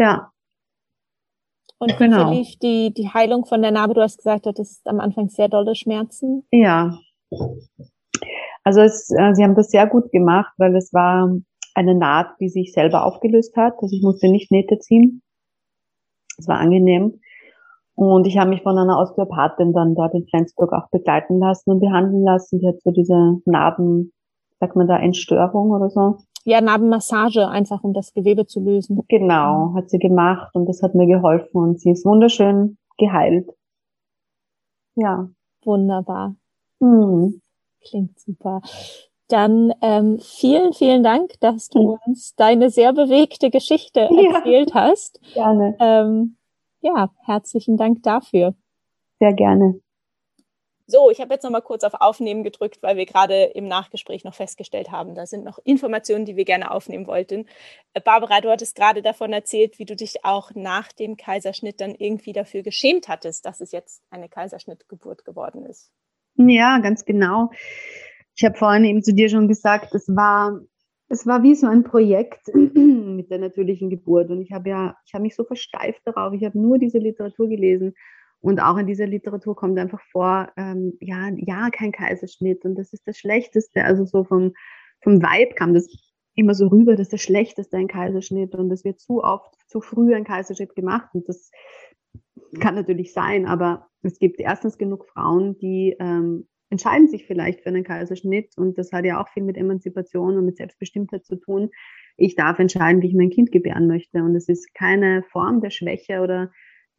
Ja. 0.00 0.31
Und 1.82 1.90
wie 1.94 2.04
genau. 2.04 2.28
verlief 2.28 2.56
die, 2.62 2.94
die 2.94 3.08
Heilung 3.08 3.44
von 3.44 3.60
der 3.60 3.72
Narbe? 3.72 3.94
Du 3.94 4.02
hast 4.02 4.18
gesagt, 4.18 4.46
du 4.46 4.50
hattest 4.50 4.86
am 4.86 5.00
Anfang 5.00 5.28
sehr 5.28 5.48
dolle 5.48 5.74
Schmerzen. 5.74 6.46
Ja. 6.52 6.96
Also 8.62 8.82
es, 8.82 9.10
äh, 9.10 9.34
sie 9.34 9.42
haben 9.42 9.56
das 9.56 9.70
sehr 9.70 9.88
gut 9.88 10.12
gemacht, 10.12 10.52
weil 10.58 10.76
es 10.76 10.92
war 10.92 11.34
eine 11.74 11.96
Naht, 11.96 12.36
die 12.38 12.50
sich 12.50 12.72
selber 12.72 13.04
aufgelöst 13.04 13.56
hat. 13.56 13.74
Also 13.82 13.96
ich 13.96 14.02
musste 14.04 14.30
nicht 14.30 14.52
Nähte 14.52 14.78
ziehen. 14.78 15.22
Es 16.38 16.46
war 16.46 16.60
angenehm. 16.60 17.18
Und 17.96 18.28
ich 18.28 18.38
habe 18.38 18.50
mich 18.50 18.62
von 18.62 18.78
einer 18.78 19.00
Osteopathin 19.00 19.72
dann 19.72 19.96
dort 19.96 20.14
in 20.14 20.28
Flensburg 20.28 20.72
auch 20.72 20.88
begleiten 20.90 21.40
lassen 21.40 21.68
und 21.72 21.80
behandeln 21.80 22.22
lassen. 22.22 22.60
Die 22.60 22.68
hat 22.68 22.80
so 22.80 22.92
diese 22.92 23.40
Narben, 23.44 24.12
sagt 24.60 24.76
man 24.76 24.86
da, 24.86 24.98
Entstörung 24.98 25.72
oder 25.72 25.90
so 25.90 26.18
ja, 26.44 26.60
Narbenmassage, 26.60 27.48
einfach 27.48 27.84
um 27.84 27.92
das 27.92 28.12
Gewebe 28.14 28.46
zu 28.46 28.60
lösen. 28.60 29.00
Genau, 29.08 29.74
hat 29.74 29.90
sie 29.90 29.98
gemacht 29.98 30.54
und 30.54 30.66
das 30.66 30.82
hat 30.82 30.94
mir 30.94 31.06
geholfen 31.06 31.56
und 31.56 31.80
sie 31.80 31.90
ist 31.90 32.04
wunderschön 32.04 32.78
geheilt. 32.98 33.48
Ja. 34.96 35.28
Wunderbar. 35.64 36.34
Hm. 36.80 37.40
Klingt 37.80 38.18
super. 38.18 38.60
Dann 39.28 39.72
ähm, 39.80 40.18
vielen, 40.20 40.72
vielen 40.72 41.02
Dank, 41.02 41.40
dass 41.40 41.68
du 41.68 41.96
uns 42.04 42.34
deine 42.34 42.70
sehr 42.70 42.92
bewegte 42.92 43.50
Geschichte 43.50 44.00
erzählt 44.00 44.70
ja, 44.74 44.74
hast. 44.74 45.20
Gerne. 45.32 45.76
Ähm, 45.80 46.36
ja, 46.80 47.10
herzlichen 47.24 47.76
Dank 47.76 48.02
dafür. 48.02 48.54
Sehr 49.20 49.32
gerne. 49.32 49.80
So, 50.86 51.10
ich 51.10 51.20
habe 51.20 51.34
jetzt 51.34 51.44
noch 51.44 51.50
mal 51.50 51.60
kurz 51.60 51.84
auf 51.84 51.94
Aufnehmen 51.94 52.42
gedrückt, 52.42 52.78
weil 52.82 52.96
wir 52.96 53.06
gerade 53.06 53.44
im 53.44 53.66
Nachgespräch 53.68 54.24
noch 54.24 54.34
festgestellt 54.34 54.90
haben, 54.90 55.14
da 55.14 55.26
sind 55.26 55.44
noch 55.44 55.58
Informationen, 55.64 56.24
die 56.24 56.36
wir 56.36 56.44
gerne 56.44 56.70
aufnehmen 56.70 57.06
wollten. 57.06 57.46
Äh, 57.94 58.00
Barbara, 58.00 58.40
du 58.40 58.50
hattest 58.50 58.74
gerade 58.74 59.02
davon 59.02 59.32
erzählt, 59.32 59.78
wie 59.78 59.84
du 59.84 59.96
dich 59.96 60.24
auch 60.24 60.50
nach 60.54 60.92
dem 60.92 61.16
Kaiserschnitt 61.16 61.80
dann 61.80 61.94
irgendwie 61.94 62.32
dafür 62.32 62.62
geschämt 62.62 63.08
hattest, 63.08 63.46
dass 63.46 63.60
es 63.60 63.72
jetzt 63.72 64.02
eine 64.10 64.28
Kaiserschnittgeburt 64.28 65.24
geworden 65.24 65.64
ist. 65.66 65.90
Ja, 66.36 66.78
ganz 66.78 67.04
genau. 67.04 67.50
Ich 68.34 68.44
habe 68.44 68.56
vorhin 68.56 68.84
eben 68.84 69.02
zu 69.02 69.14
dir 69.14 69.28
schon 69.28 69.48
gesagt, 69.48 69.94
es 69.94 70.08
war 70.08 70.60
es 71.08 71.26
war 71.26 71.42
wie 71.42 71.54
so 71.54 71.66
ein 71.66 71.84
Projekt 71.84 72.48
mit 72.54 73.30
der 73.30 73.38
natürlichen 73.38 73.90
Geburt 73.90 74.30
und 74.30 74.40
ich 74.40 74.50
habe 74.50 74.70
ja 74.70 74.96
ich 75.06 75.12
habe 75.12 75.22
mich 75.22 75.36
so 75.36 75.44
versteift 75.44 76.00
darauf. 76.06 76.32
Ich 76.32 76.42
habe 76.42 76.58
nur 76.58 76.78
diese 76.78 76.98
Literatur 76.98 77.48
gelesen 77.48 77.94
und 78.42 78.60
auch 78.60 78.76
in 78.76 78.86
dieser 78.86 79.06
Literatur 79.06 79.54
kommt 79.54 79.78
einfach 79.78 80.02
vor, 80.10 80.50
ähm, 80.56 80.94
ja, 81.00 81.30
ja, 81.36 81.70
kein 81.70 81.92
Kaiserschnitt 81.92 82.64
und 82.64 82.74
das 82.74 82.92
ist 82.92 83.06
das 83.06 83.16
Schlechteste. 83.16 83.84
Also 83.84 84.04
so 84.04 84.24
vom, 84.24 84.52
vom 85.00 85.22
Vibe 85.22 85.54
kam 85.54 85.72
das 85.72 85.88
immer 86.34 86.54
so 86.54 86.66
rüber, 86.66 86.92
das 86.92 87.06
ist 87.06 87.12
das 87.12 87.22
Schlechteste 87.22 87.76
ein 87.76 87.88
Kaiserschnitt 87.88 88.54
und 88.54 88.70
es 88.72 88.84
wird 88.84 89.00
zu 89.00 89.22
oft, 89.22 89.54
zu 89.68 89.80
früh 89.80 90.14
ein 90.14 90.24
Kaiserschnitt 90.24 90.74
gemacht 90.74 91.08
und 91.14 91.28
das 91.28 91.50
kann 92.58 92.74
natürlich 92.74 93.12
sein, 93.12 93.46
aber 93.46 93.88
es 94.02 94.18
gibt 94.18 94.40
erstens 94.40 94.76
genug 94.76 95.06
Frauen, 95.06 95.56
die 95.58 95.96
ähm, 96.00 96.48
entscheiden 96.68 97.06
sich 97.06 97.26
vielleicht 97.26 97.60
für 97.60 97.68
einen 97.68 97.84
Kaiserschnitt 97.84 98.54
und 98.56 98.76
das 98.76 98.92
hat 98.92 99.04
ja 99.04 99.22
auch 99.22 99.28
viel 99.28 99.44
mit 99.44 99.56
Emanzipation 99.56 100.36
und 100.36 100.46
mit 100.46 100.56
Selbstbestimmtheit 100.56 101.24
zu 101.24 101.36
tun. 101.36 101.70
Ich 102.16 102.34
darf 102.34 102.58
entscheiden, 102.58 103.02
wie 103.02 103.08
ich 103.08 103.14
mein 103.14 103.30
Kind 103.30 103.52
gebären 103.52 103.86
möchte 103.86 104.22
und 104.24 104.34
es 104.34 104.48
ist 104.48 104.74
keine 104.74 105.22
Form 105.30 105.60
der 105.60 105.70
Schwäche 105.70 106.20
oder 106.20 106.50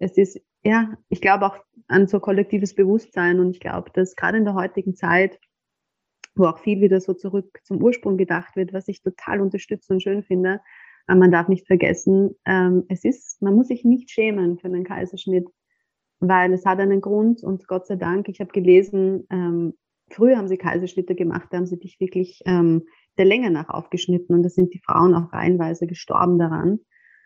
es 0.04 0.18
ist 0.18 0.42
ja, 0.64 0.98
ich 1.10 1.22
glaube 1.22 1.46
auch 1.46 1.58
an 1.88 2.08
so 2.08 2.20
kollektives 2.20 2.76
Bewusstsein 2.76 3.40
und 3.40 3.52
ich 3.52 3.60
glaube, 3.60 3.92
dass 3.94 4.16
gerade 4.16 4.38
in 4.38 4.46
der 4.46 4.54
heutigen 4.54 4.96
Zeit, 4.96 5.40
wo 6.36 6.46
auch 6.46 6.60
viel 6.60 6.82
wieder 6.82 7.02
so 7.02 7.14
zurück 7.14 7.60
zum 7.64 7.82
Ursprung 7.84 8.18
gedacht 8.18 8.56
wird, 8.56 8.74
was 8.74 8.88
ich 8.88 9.02
total 9.02 9.42
unterstütze 9.42 9.94
und 9.94 10.02
schön 10.02 10.24
finde, 10.24 10.62
aber 11.06 11.20
man 11.20 11.32
darf 11.32 11.50
nicht 11.50 11.68
vergessen, 11.68 12.36
ähm, 12.46 12.86
es 12.88 13.04
ist, 13.04 13.42
man 13.42 13.56
muss 13.56 13.68
sich 13.68 13.84
nicht 13.84 14.10
schämen 14.10 14.58
für 14.58 14.68
einen 14.68 14.86
Kaiserschnitt, 14.86 15.48
weil 16.20 16.54
es 16.54 16.66
hat 16.66 16.80
einen 16.80 17.02
Grund 17.02 17.44
und 17.44 17.68
Gott 17.68 17.86
sei 17.86 17.98
Dank, 17.98 18.30
ich 18.30 18.40
habe 18.40 18.52
gelesen, 18.52 19.28
ähm, 19.30 19.74
früher 20.10 20.38
haben 20.38 20.48
sie 20.48 20.58
Kaiserschnitte 20.58 21.14
gemacht, 21.14 21.50
da 21.52 21.58
haben 21.58 21.66
sie 21.66 21.78
dich 21.78 22.00
wirklich 22.00 22.42
ähm, 22.46 22.84
der 23.18 23.26
Länge 23.26 23.52
nach 23.52 23.70
aufgeschnitten 23.70 24.34
und 24.34 24.44
da 24.44 24.50
sind 24.50 24.74
die 24.74 24.80
Frauen 24.80 25.14
auch 25.14 25.34
reihenweise 25.34 25.88
gestorben 25.88 26.40
daran 26.40 26.80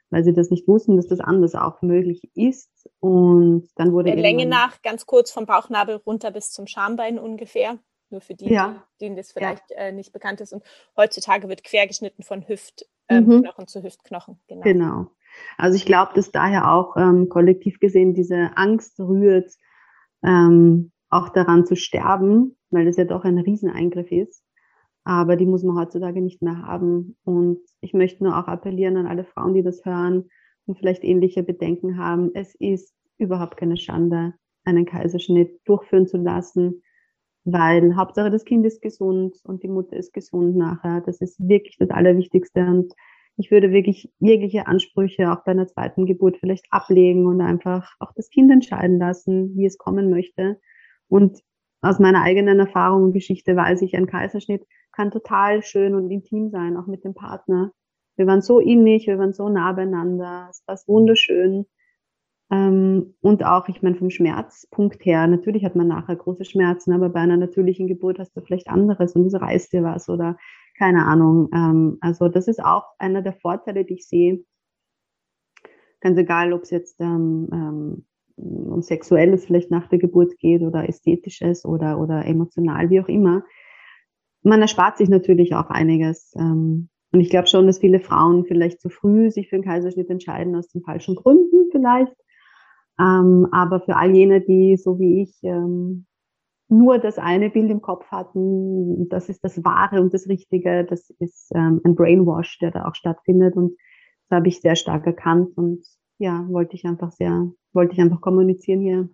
weil 0.09 0.23
sie 0.23 0.33
das 0.33 0.49
nicht 0.49 0.67
wussten, 0.67 0.95
dass 0.95 1.07
das 1.07 1.19
anders 1.19 1.55
auch 1.55 1.81
möglich 1.81 2.29
ist. 2.35 2.89
Und 2.99 3.69
dann 3.75 3.91
wurde 3.91 4.11
Der 4.11 4.21
Länge 4.21 4.45
nach 4.45 4.81
ganz 4.81 5.05
kurz 5.05 5.31
vom 5.31 5.45
Bauchnabel 5.45 5.97
runter 5.97 6.31
bis 6.31 6.51
zum 6.51 6.67
Schambein 6.67 7.19
ungefähr. 7.19 7.79
Nur 8.09 8.21
für 8.21 8.35
die, 8.35 8.49
ja. 8.49 8.83
denen 9.01 9.17
das 9.17 9.33
vielleicht 9.33 9.69
ja. 9.69 9.77
äh, 9.77 9.91
nicht 9.91 10.13
bekannt 10.13 10.39
ist. 10.39 10.53
Und 10.53 10.63
heutzutage 10.95 11.49
wird 11.49 11.65
quergeschnitten 11.65 12.23
von 12.23 12.47
Hüftknochen 12.47 12.87
ähm, 13.09 13.43
mhm. 13.57 13.67
zu 13.67 13.83
Hüftknochen. 13.83 14.39
Genau. 14.47 14.61
genau. 14.61 15.07
Also 15.57 15.75
ich 15.75 15.85
glaube, 15.85 16.13
dass 16.15 16.31
daher 16.31 16.71
auch 16.71 16.95
ähm, 16.95 17.27
kollektiv 17.27 17.79
gesehen 17.79 18.13
diese 18.13 18.51
Angst 18.55 18.97
rührt, 18.99 19.51
ähm, 20.23 20.91
auch 21.09 21.29
daran 21.29 21.65
zu 21.65 21.75
sterben, 21.75 22.57
weil 22.69 22.85
das 22.85 22.95
ja 22.95 23.03
doch 23.03 23.25
ein 23.25 23.37
Rieseneingriff 23.37 24.11
ist. 24.11 24.43
Aber 25.07 25.37
die 25.37 25.45
muss 25.45 25.63
man 25.63 25.77
heutzutage 25.77 26.21
nicht 26.21 26.41
mehr 26.41 26.63
haben. 26.63 27.15
Und 27.23 27.59
ich 27.79 27.93
möchte 27.93 28.25
nur 28.25 28.37
auch 28.37 28.49
appellieren 28.49 28.97
an 28.97 29.07
alle 29.07 29.23
Frauen, 29.23 29.53
die 29.53 29.63
das 29.63 29.85
hören 29.85 30.29
und 30.65 30.77
vielleicht 30.77 31.05
ähnliche 31.05 31.43
Bedenken 31.43 31.97
haben. 31.97 32.31
Es 32.33 32.53
ist 32.55 32.93
überhaupt 33.17 33.55
keine 33.55 33.77
Schande, 33.77 34.33
einen 34.65 34.85
Kaiserschnitt 34.85 35.61
durchführen 35.63 36.07
zu 36.07 36.17
lassen, 36.17 36.83
weil 37.45 37.95
Hauptsache 37.95 38.29
das 38.29 38.43
Kind 38.43 38.65
ist 38.65 38.81
gesund 38.81 39.37
und 39.45 39.63
die 39.63 39.69
Mutter 39.69 39.95
ist 39.95 40.11
gesund 40.11 40.57
nachher. 40.57 40.99
Das 40.99 41.21
ist 41.21 41.39
wirklich 41.39 41.77
das 41.77 41.89
Allerwichtigste. 41.89 42.65
Und 42.65 42.93
ich 43.37 43.49
würde 43.49 43.71
wirklich 43.71 44.11
jegliche 44.19 44.67
Ansprüche 44.67 45.31
auch 45.31 45.45
bei 45.45 45.51
einer 45.51 45.67
zweiten 45.67 46.05
Geburt 46.05 46.35
vielleicht 46.35 46.65
ablegen 46.69 47.27
und 47.27 47.39
einfach 47.39 47.93
auch 47.99 48.11
das 48.13 48.29
Kind 48.29 48.51
entscheiden 48.51 48.99
lassen, 48.99 49.55
wie 49.55 49.67
es 49.67 49.77
kommen 49.77 50.09
möchte. 50.09 50.59
Und 51.07 51.39
aus 51.81 51.99
meiner 51.99 52.21
eigenen 52.21 52.59
Erfahrung 52.59 53.03
und 53.03 53.13
Geschichte 53.13 53.55
weiß 53.55 53.81
ich, 53.83 53.95
ein 53.95 54.07
Kaiserschnitt 54.07 54.65
kann 54.91 55.11
total 55.11 55.63
schön 55.63 55.95
und 55.95 56.09
intim 56.09 56.49
sein, 56.49 56.75
auch 56.77 56.87
mit 56.87 57.03
dem 57.03 57.13
Partner. 57.13 57.71
Wir 58.15 58.25
waren 58.25 58.41
so 58.41 58.59
innig, 58.59 59.07
wir 59.07 59.19
waren 59.19 59.33
so 59.33 59.47
nah 59.47 59.71
beieinander, 59.73 60.47
es 60.49 60.63
war 60.65 60.77
wunderschön. 60.87 61.67
Ähm, 62.49 63.15
und 63.21 63.45
auch, 63.45 63.67
ich 63.67 63.81
meine, 63.81 63.95
vom 63.95 64.09
Schmerzpunkt 64.09 65.05
her, 65.05 65.27
natürlich 65.27 65.65
hat 65.65 65.75
man 65.75 65.87
nachher 65.87 66.15
große 66.15 66.45
Schmerzen, 66.45 66.93
aber 66.93 67.09
bei 67.09 67.19
einer 67.19 67.37
natürlichen 67.37 67.87
Geburt 67.87 68.19
hast 68.19 68.35
du 68.35 68.41
vielleicht 68.41 68.69
anderes 68.69 69.13
und 69.15 69.27
es 69.27 69.39
reißt 69.39 69.73
dir 69.73 69.83
was 69.83 70.09
oder 70.09 70.37
keine 70.77 71.05
Ahnung. 71.05 71.49
Ähm, 71.53 71.97
also 72.01 72.29
das 72.29 72.47
ist 72.47 72.63
auch 72.63 72.85
einer 72.97 73.21
der 73.21 73.33
Vorteile, 73.33 73.85
die 73.85 73.95
ich 73.95 74.07
sehe. 74.07 74.43
Ganz 75.99 76.17
egal, 76.17 76.53
ob 76.53 76.63
es 76.63 76.69
jetzt 76.69 77.01
ähm, 77.01 77.49
ähm, 77.51 78.05
um 78.37 78.81
Sexuelles 78.81 79.45
vielleicht 79.45 79.71
nach 79.71 79.87
der 79.87 79.99
Geburt 79.99 80.37
geht 80.39 80.61
oder 80.61 80.87
Ästhetisches 80.87 81.65
oder, 81.65 81.99
oder 81.99 82.25
emotional, 82.25 82.89
wie 82.89 83.01
auch 83.01 83.09
immer 83.09 83.43
man 84.47 84.61
erspart 84.61 84.97
sich 84.97 85.09
natürlich 85.09 85.53
auch 85.53 85.69
einiges. 85.69 86.33
Ähm, 86.35 86.89
und 87.11 87.21
ich 87.21 87.29
glaube 87.29 87.47
schon, 87.47 87.67
dass 87.67 87.79
viele 87.79 87.99
Frauen 87.99 88.45
vielleicht 88.45 88.81
zu 88.81 88.89
früh 88.89 89.29
sich 89.29 89.49
für 89.49 89.55
einen 89.55 89.65
Kaiserschnitt 89.65 90.09
entscheiden, 90.09 90.55
aus 90.55 90.67
den 90.69 90.81
falschen 90.81 91.15
Gründen 91.15 91.69
vielleicht. 91.71 92.15
Ähm, 92.99 93.47
aber 93.51 93.81
für 93.81 93.95
all 93.95 94.15
jene, 94.15 94.41
die 94.41 94.77
so 94.77 94.99
wie 94.99 95.21
ich 95.21 95.37
ähm, 95.43 96.05
nur 96.69 96.97
das 96.97 97.17
eine 97.17 97.49
Bild 97.49 97.69
im 97.69 97.81
Kopf 97.81 98.05
hatten, 98.07 99.07
das 99.09 99.29
ist 99.29 99.43
das 99.43 99.63
Wahre 99.63 100.01
und 100.01 100.13
das 100.13 100.27
Richtige, 100.27 100.83
das 100.83 101.09
ist 101.19 101.51
ähm, 101.55 101.79
ein 101.85 101.95
Brainwash, 101.95 102.57
der 102.59 102.71
da 102.71 102.87
auch 102.87 102.95
stattfindet. 102.95 103.55
Und 103.55 103.77
das 104.29 104.37
habe 104.37 104.47
ich 104.49 104.59
sehr 104.59 104.75
stark 104.75 105.05
erkannt 105.05 105.55
und 105.55 105.85
ja, 106.17 106.45
wollte 106.49 106.75
ich 106.75 106.85
einfach 106.85 107.11
sehr, 107.11 107.51
wollte 107.73 107.93
ich 107.93 108.01
einfach 108.01 108.21
kommunizieren 108.21 108.81
hier. 108.81 109.09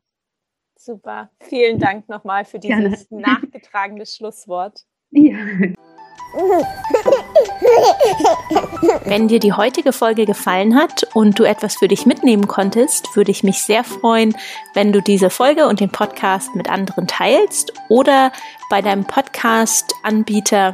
Super. 0.77 1.29
Vielen 1.39 1.79
Dank 1.79 2.09
nochmal 2.09 2.45
für 2.45 2.59
dieses 2.59 3.07
Gerne. 3.09 3.21
nachgetragene 3.21 4.05
Schlusswort. 4.05 4.81
Ja. 5.11 5.35
Wenn 9.05 9.27
dir 9.27 9.39
die 9.39 9.53
heutige 9.53 9.93
Folge 9.93 10.25
gefallen 10.25 10.75
hat 10.75 11.03
und 11.13 11.37
du 11.37 11.43
etwas 11.43 11.75
für 11.75 11.87
dich 11.87 12.07
mitnehmen 12.07 12.47
konntest, 12.47 13.15
würde 13.15 13.29
ich 13.31 13.43
mich 13.43 13.59
sehr 13.59 13.83
freuen, 13.83 14.35
wenn 14.73 14.91
du 14.91 15.01
diese 15.01 15.29
Folge 15.29 15.67
und 15.67 15.79
den 15.79 15.91
Podcast 15.91 16.55
mit 16.55 16.69
anderen 16.69 17.05
teilst 17.07 17.73
oder 17.89 18.31
bei 18.69 18.81
deinem 18.81 19.05
Podcast-Anbieter 19.05 20.73